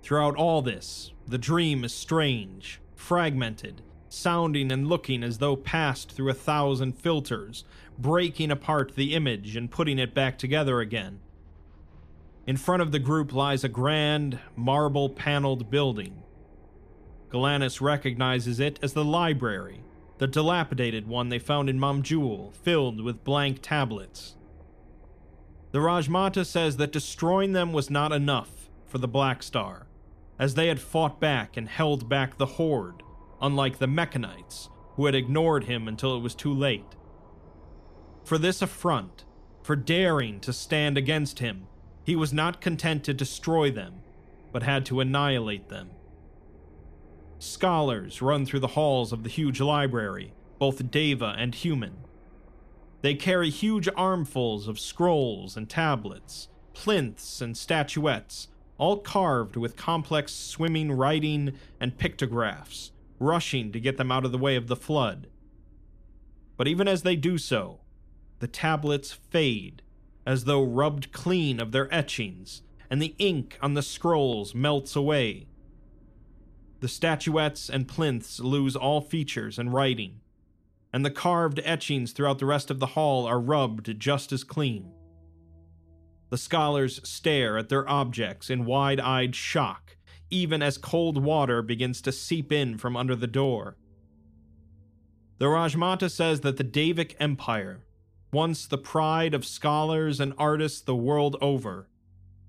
Throughout 0.03 0.35
all 0.35 0.61
this, 0.61 1.13
the 1.25 1.37
dream 1.37 1.85
is 1.85 1.93
strange, 1.93 2.81
fragmented, 2.95 3.81
sounding 4.09 4.73
and 4.73 4.89
looking 4.89 5.23
as 5.23 5.37
though 5.37 5.55
passed 5.55 6.11
through 6.11 6.29
a 6.29 6.33
thousand 6.33 6.97
filters, 6.97 7.63
breaking 7.97 8.51
apart 8.51 8.95
the 8.95 9.13
image 9.13 9.55
and 9.55 9.71
putting 9.71 9.97
it 9.97 10.13
back 10.13 10.37
together 10.37 10.81
again. 10.81 11.21
In 12.47 12.57
front 12.57 12.83
of 12.83 12.91
the 12.91 12.99
group 12.99 13.33
lies 13.33 13.63
a 13.63 13.69
grand, 13.69 14.39
marble 14.55 15.09
paneled 15.09 15.71
building. 15.71 16.21
Galanis 17.29 17.81
recognizes 17.81 18.59
it 18.59 18.77
as 18.83 18.93
the 18.93 19.03
library, 19.03 19.81
the 20.19 20.27
dilapidated 20.27 21.07
one 21.07 21.29
they 21.29 21.39
found 21.39 21.69
in 21.69 21.79
Mamjul, 21.79 22.53
filled 22.53 23.01
with 23.01 23.23
blank 23.23 23.59
tablets. 23.61 24.35
The 25.71 25.79
Rajmata 25.79 26.45
says 26.45 26.77
that 26.77 26.91
destroying 26.91 27.53
them 27.53 27.73
was 27.73 27.89
not 27.89 28.11
enough 28.11 28.69
for 28.85 28.99
the 28.99 29.07
Black 29.07 29.41
Star, 29.41 29.87
as 30.37 30.53
they 30.53 30.67
had 30.67 30.79
fought 30.79 31.19
back 31.19 31.57
and 31.57 31.67
held 31.67 32.07
back 32.07 32.37
the 32.37 32.45
Horde, 32.45 33.01
unlike 33.41 33.79
the 33.79 33.87
Mekhanites, 33.87 34.69
who 34.95 35.07
had 35.07 35.15
ignored 35.15 35.65
him 35.65 35.87
until 35.87 36.15
it 36.15 36.21
was 36.21 36.35
too 36.35 36.53
late. 36.53 36.95
For 38.23 38.37
this 38.37 38.61
affront, 38.61 39.25
for 39.63 39.75
daring 39.75 40.39
to 40.41 40.53
stand 40.53 40.97
against 40.97 41.39
him, 41.39 41.67
he 42.05 42.15
was 42.15 42.31
not 42.31 42.61
content 42.61 43.03
to 43.03 43.13
destroy 43.13 43.69
them, 43.69 43.95
but 44.51 44.63
had 44.63 44.85
to 44.85 45.01
annihilate 45.01 45.69
them. 45.69 45.89
Scholars 47.39 48.21
run 48.21 48.45
through 48.45 48.61
the 48.61 48.67
halls 48.67 49.11
of 49.11 49.23
the 49.23 49.29
huge 49.29 49.59
library, 49.59 50.33
both 50.57 50.81
Daeva 50.91 51.35
and 51.37 51.53
human, 51.53 51.97
they 53.05 53.13
carry 53.13 53.51
huge 53.51 53.87
armfuls 53.95 54.67
of 54.67 54.79
scrolls 54.79 55.55
and 55.55 55.69
tablets, 55.69 56.47
plinths 56.73 57.39
and 57.39 57.55
statuettes, 57.55 58.47
all 58.79 58.97
carved 58.97 59.55
with 59.55 59.75
complex 59.75 60.33
swimming 60.33 60.91
writing 60.91 61.53
and 61.79 61.99
pictographs, 61.99 62.93
rushing 63.19 63.71
to 63.71 63.79
get 63.79 63.97
them 63.97 64.11
out 64.11 64.25
of 64.25 64.31
the 64.31 64.39
way 64.39 64.55
of 64.55 64.65
the 64.65 64.75
flood. 64.75 65.27
But 66.57 66.67
even 66.67 66.87
as 66.87 67.03
they 67.03 67.15
do 67.15 67.37
so, 67.37 67.81
the 68.39 68.47
tablets 68.47 69.11
fade, 69.11 69.83
as 70.25 70.45
though 70.45 70.63
rubbed 70.63 71.11
clean 71.11 71.59
of 71.59 71.71
their 71.71 71.93
etchings, 71.93 72.63
and 72.89 73.01
the 73.01 73.15
ink 73.17 73.57
on 73.61 73.73
the 73.73 73.81
scrolls 73.81 74.55
melts 74.55 74.95
away. 74.95 75.47
The 76.79 76.87
statuettes 76.87 77.69
and 77.69 77.87
plinths 77.87 78.39
lose 78.39 78.75
all 78.75 79.01
features 79.01 79.57
and 79.57 79.73
writing, 79.73 80.21
and 80.91 81.05
the 81.05 81.11
carved 81.11 81.59
etchings 81.63 82.11
throughout 82.11 82.39
the 82.39 82.45
rest 82.45 82.69
of 82.69 82.79
the 82.79 82.87
hall 82.87 83.25
are 83.25 83.39
rubbed 83.39 83.99
just 83.99 84.31
as 84.31 84.43
clean. 84.43 84.91
The 86.29 86.37
scholars 86.37 87.07
stare 87.07 87.57
at 87.57 87.69
their 87.69 87.87
objects 87.87 88.49
in 88.49 88.65
wide 88.65 88.99
eyed 88.99 89.35
shock, 89.35 89.97
even 90.29 90.61
as 90.61 90.77
cold 90.77 91.23
water 91.23 91.61
begins 91.61 92.01
to 92.01 92.11
seep 92.11 92.51
in 92.51 92.77
from 92.77 92.97
under 92.97 93.15
the 93.15 93.27
door. 93.27 93.77
The 95.37 95.45
Rajmata 95.45 96.09
says 96.09 96.41
that 96.41 96.57
the 96.57 96.63
Daevic 96.63 97.15
Empire, 97.19 97.84
once 98.35 98.67
the 98.67 98.77
pride 98.77 99.33
of 99.33 99.45
scholars 99.45 100.19
and 100.19 100.33
artists 100.37 100.81
the 100.81 100.93
world 100.93 101.37
over, 101.39 101.87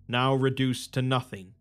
now 0.09 0.35
reduced 0.35 0.93
to 0.93 1.01
nothing. 1.01 1.53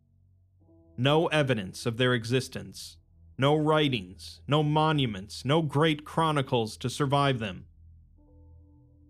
No 0.97 1.27
evidence 1.27 1.85
of 1.85 1.97
their 1.97 2.15
existence, 2.15 2.97
no 3.37 3.55
writings, 3.55 4.41
no 4.47 4.63
monuments, 4.63 5.45
no 5.45 5.61
great 5.61 6.03
chronicles 6.05 6.75
to 6.77 6.89
survive 6.89 7.37
them. 7.37 7.65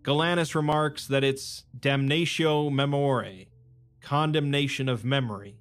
Galanis 0.02 0.54
remarks 0.54 1.08
that 1.08 1.24
it's 1.24 1.64
damnatio 1.80 2.70
memoriae, 2.70 3.46
condemnation 4.02 4.90
of 4.90 5.06
memory, 5.06 5.56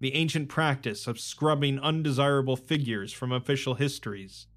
the 0.00 0.12
ancient 0.16 0.48
practice 0.48 1.06
of 1.06 1.20
scrubbing 1.20 1.78
undesirable 1.78 2.56
figures 2.56 3.12
from 3.12 3.30
official 3.30 3.74
histories. 3.74 4.48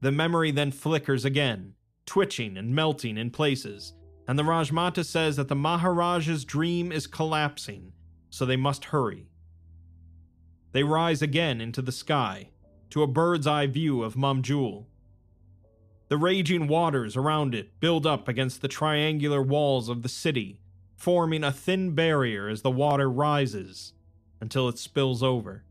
The 0.00 0.10
memory 0.10 0.50
then 0.52 0.72
flickers 0.72 1.26
again, 1.26 1.74
twitching 2.06 2.56
and 2.56 2.74
melting 2.74 3.16
in 3.16 3.30
places, 3.30 3.94
and 4.26 4.38
the 4.38 4.42
Rajmata 4.42 5.04
says 5.04 5.36
that 5.36 5.48
the 5.48 5.56
Maharaja's 5.56 6.44
dream 6.44 6.92
is 6.92 7.06
collapsing, 7.06 7.92
so 8.30 8.46
they 8.46 8.56
must 8.56 8.86
hurry. 8.86 9.26
They 10.72 10.82
rise 10.82 11.20
again 11.20 11.60
into 11.60 11.82
the 11.82 11.92
sky, 11.92 12.50
to 12.90 13.02
a 13.02 13.06
bird's 13.06 13.46
eye 13.46 13.66
view 13.66 14.02
of 14.02 14.14
Mamjul. 14.14 14.86
The 16.08 16.16
raging 16.16 16.66
waters 16.66 17.16
around 17.16 17.54
it 17.54 17.78
build 17.80 18.06
up 18.06 18.28
against 18.28 18.62
the 18.62 18.68
triangular 18.68 19.42
walls 19.42 19.88
of 19.88 20.02
the 20.02 20.08
city, 20.08 20.60
forming 20.96 21.44
a 21.44 21.52
thin 21.52 21.94
barrier 21.94 22.48
as 22.48 22.62
the 22.62 22.70
water 22.70 23.10
rises 23.10 23.92
until 24.40 24.68
it 24.68 24.78
spills 24.78 25.22
over. 25.22 25.64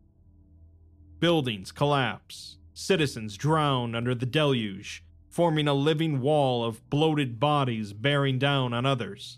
Buildings 1.20 1.72
collapse, 1.72 2.58
citizens 2.74 3.36
drown 3.36 3.96
under 3.96 4.16
the 4.16 4.26
deluge, 4.26 5.04
forming 5.30 5.68
a 5.68 5.74
living 5.74 6.22
wall 6.22 6.64
of 6.66 6.90
bloated 6.90 7.40
bodies 7.40 7.94
bearing 7.94 8.40
down 8.40 8.74
on 8.74 8.86
others. 8.86 9.38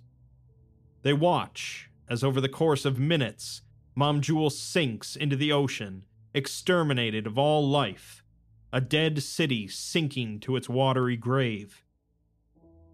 They 1.04 1.14
watch 1.14 1.89
as, 2.08 2.24
over 2.24 2.42
the 2.42 2.50
course 2.50 2.86
of 2.86 3.00
minutes, 3.00 3.62
Mamjul 3.98 4.52
sinks 4.52 5.16
into 5.16 5.36
the 5.36 5.52
ocean, 5.52 6.04
exterminated 6.34 7.28
of 7.28 7.38
all 7.38 7.68
life, 7.68 8.24
a 8.72 8.80
dead 8.80 9.22
city 9.22 9.68
sinking 9.68 10.39
to 10.42 10.56
its 10.56 10.70
watery 10.70 11.18
grave. 11.18 11.84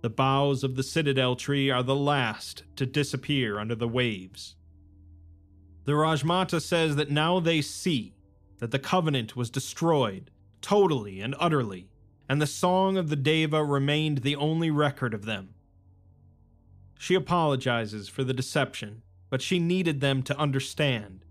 The 0.01 0.09
boughs 0.09 0.63
of 0.63 0.75
the 0.75 0.83
citadel 0.83 1.35
tree 1.35 1.69
are 1.69 1.83
the 1.83 1.95
last 1.95 2.63
to 2.75 2.85
disappear 2.85 3.59
under 3.59 3.75
the 3.75 3.87
waves. 3.87 4.55
The 5.85 5.93
Rajmata 5.93 6.61
says 6.61 6.95
that 6.95 7.11
now 7.11 7.39
they 7.39 7.61
see 7.61 8.15
that 8.59 8.71
the 8.71 8.79
covenant 8.79 9.35
was 9.35 9.49
destroyed, 9.49 10.31
totally 10.61 11.21
and 11.21 11.35
utterly, 11.39 11.89
and 12.29 12.41
the 12.41 12.47
song 12.47 12.97
of 12.97 13.09
the 13.09 13.17
Daeva 13.17 13.69
remained 13.69 14.19
the 14.19 14.35
only 14.35 14.69
record 14.69 15.13
of 15.13 15.25
them. 15.25 15.53
She 16.99 17.15
apologizes 17.15 18.09
for 18.09 18.23
the 18.23 18.33
deception, 18.33 19.03
but 19.29 19.41
she 19.41 19.59
needed 19.59 20.01
them 20.01 20.23
to 20.23 20.37
understand, 20.37 21.25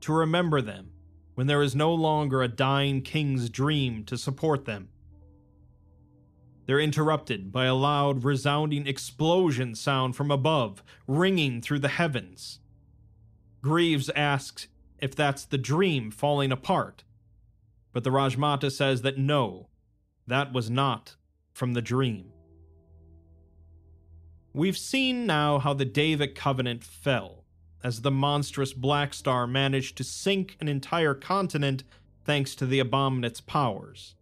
to 0.00 0.12
remember 0.12 0.60
them, 0.60 0.90
when 1.34 1.46
there 1.46 1.62
is 1.62 1.76
no 1.76 1.92
longer 1.92 2.42
a 2.42 2.48
dying 2.48 3.02
king's 3.02 3.50
dream 3.50 4.04
to 4.04 4.16
support 4.16 4.64
them. 4.64 4.88
They're 6.66 6.80
interrupted 6.80 7.52
by 7.52 7.66
a 7.66 7.74
loud, 7.74 8.24
resounding 8.24 8.86
explosion 8.86 9.74
sound 9.74 10.16
from 10.16 10.30
above, 10.30 10.82
ringing 11.06 11.62
through 11.62 11.78
the 11.78 11.88
heavens. 11.88 12.58
Greaves 13.62 14.10
asks 14.10 14.66
if 14.98 15.14
that's 15.14 15.44
the 15.44 15.58
dream 15.58 16.10
falling 16.10 16.50
apart, 16.50 17.04
but 17.92 18.02
the 18.02 18.10
Rajmata 18.10 18.72
says 18.72 19.02
that 19.02 19.18
no, 19.18 19.68
that 20.26 20.52
was 20.52 20.70
not 20.70 21.16
from 21.52 21.72
the 21.72 21.82
dream. 21.82 22.32
We've 24.52 24.78
seen 24.78 25.26
now 25.26 25.58
how 25.58 25.74
the 25.74 25.86
Daeva 25.86 26.34
covenant 26.34 26.82
fell, 26.82 27.44
as 27.84 28.00
the 28.00 28.10
monstrous 28.10 28.72
Black 28.72 29.12
Star 29.12 29.46
managed 29.46 29.96
to 29.98 30.04
sink 30.04 30.56
an 30.60 30.68
entire 30.68 31.14
continent 31.14 31.84
thanks 32.24 32.54
to 32.56 32.66
the 32.66 32.80
Abominate's 32.80 33.40
powers. 33.40 34.14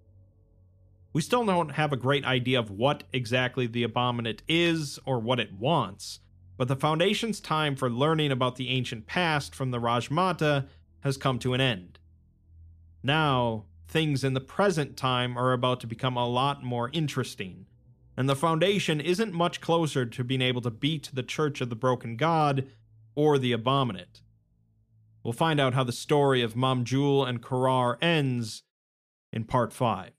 We 1.12 1.22
still 1.22 1.46
don't 1.46 1.70
have 1.70 1.92
a 1.92 1.96
great 1.96 2.24
idea 2.24 2.58
of 2.58 2.70
what 2.70 3.04
exactly 3.12 3.68
the 3.68 3.84
Abominate 3.84 4.42
is 4.48 4.98
or 5.06 5.20
what 5.20 5.38
it 5.38 5.52
wants, 5.52 6.18
but 6.56 6.66
the 6.66 6.74
Foundation's 6.74 7.40
time 7.40 7.76
for 7.76 7.88
learning 7.88 8.32
about 8.32 8.56
the 8.56 8.70
ancient 8.70 9.06
past 9.06 9.54
from 9.54 9.70
the 9.70 9.80
Rajmata 9.80 10.66
has 11.00 11.16
come 11.16 11.38
to 11.38 11.54
an 11.54 11.60
end. 11.60 12.00
Now, 13.04 13.66
things 13.86 14.24
in 14.24 14.34
the 14.34 14.40
present 14.40 14.96
time 14.96 15.36
are 15.38 15.52
about 15.52 15.80
to 15.80 15.86
become 15.86 16.16
a 16.16 16.28
lot 16.28 16.62
more 16.62 16.90
interesting, 16.92 17.66
and 18.16 18.28
the 18.28 18.36
Foundation 18.36 19.00
isn't 19.00 19.32
much 19.32 19.60
closer 19.60 20.06
to 20.06 20.24
being 20.24 20.42
able 20.42 20.60
to 20.62 20.70
beat 20.70 21.10
the 21.12 21.22
Church 21.22 21.60
of 21.60 21.68
the 21.68 21.76
Broken 21.76 22.16
God 22.16 22.68
or 23.14 23.38
the 23.38 23.52
Abominate. 23.52 24.22
We'll 25.22 25.32
find 25.32 25.58
out 25.60 25.74
how 25.74 25.84
the 25.84 25.92
story 25.92 26.42
of 26.42 26.54
Mamjul 26.54 27.26
and 27.26 27.42
Korar 27.42 27.96
ends 28.02 28.62
in 29.32 29.44
part 29.44 29.72
5. 29.72 30.12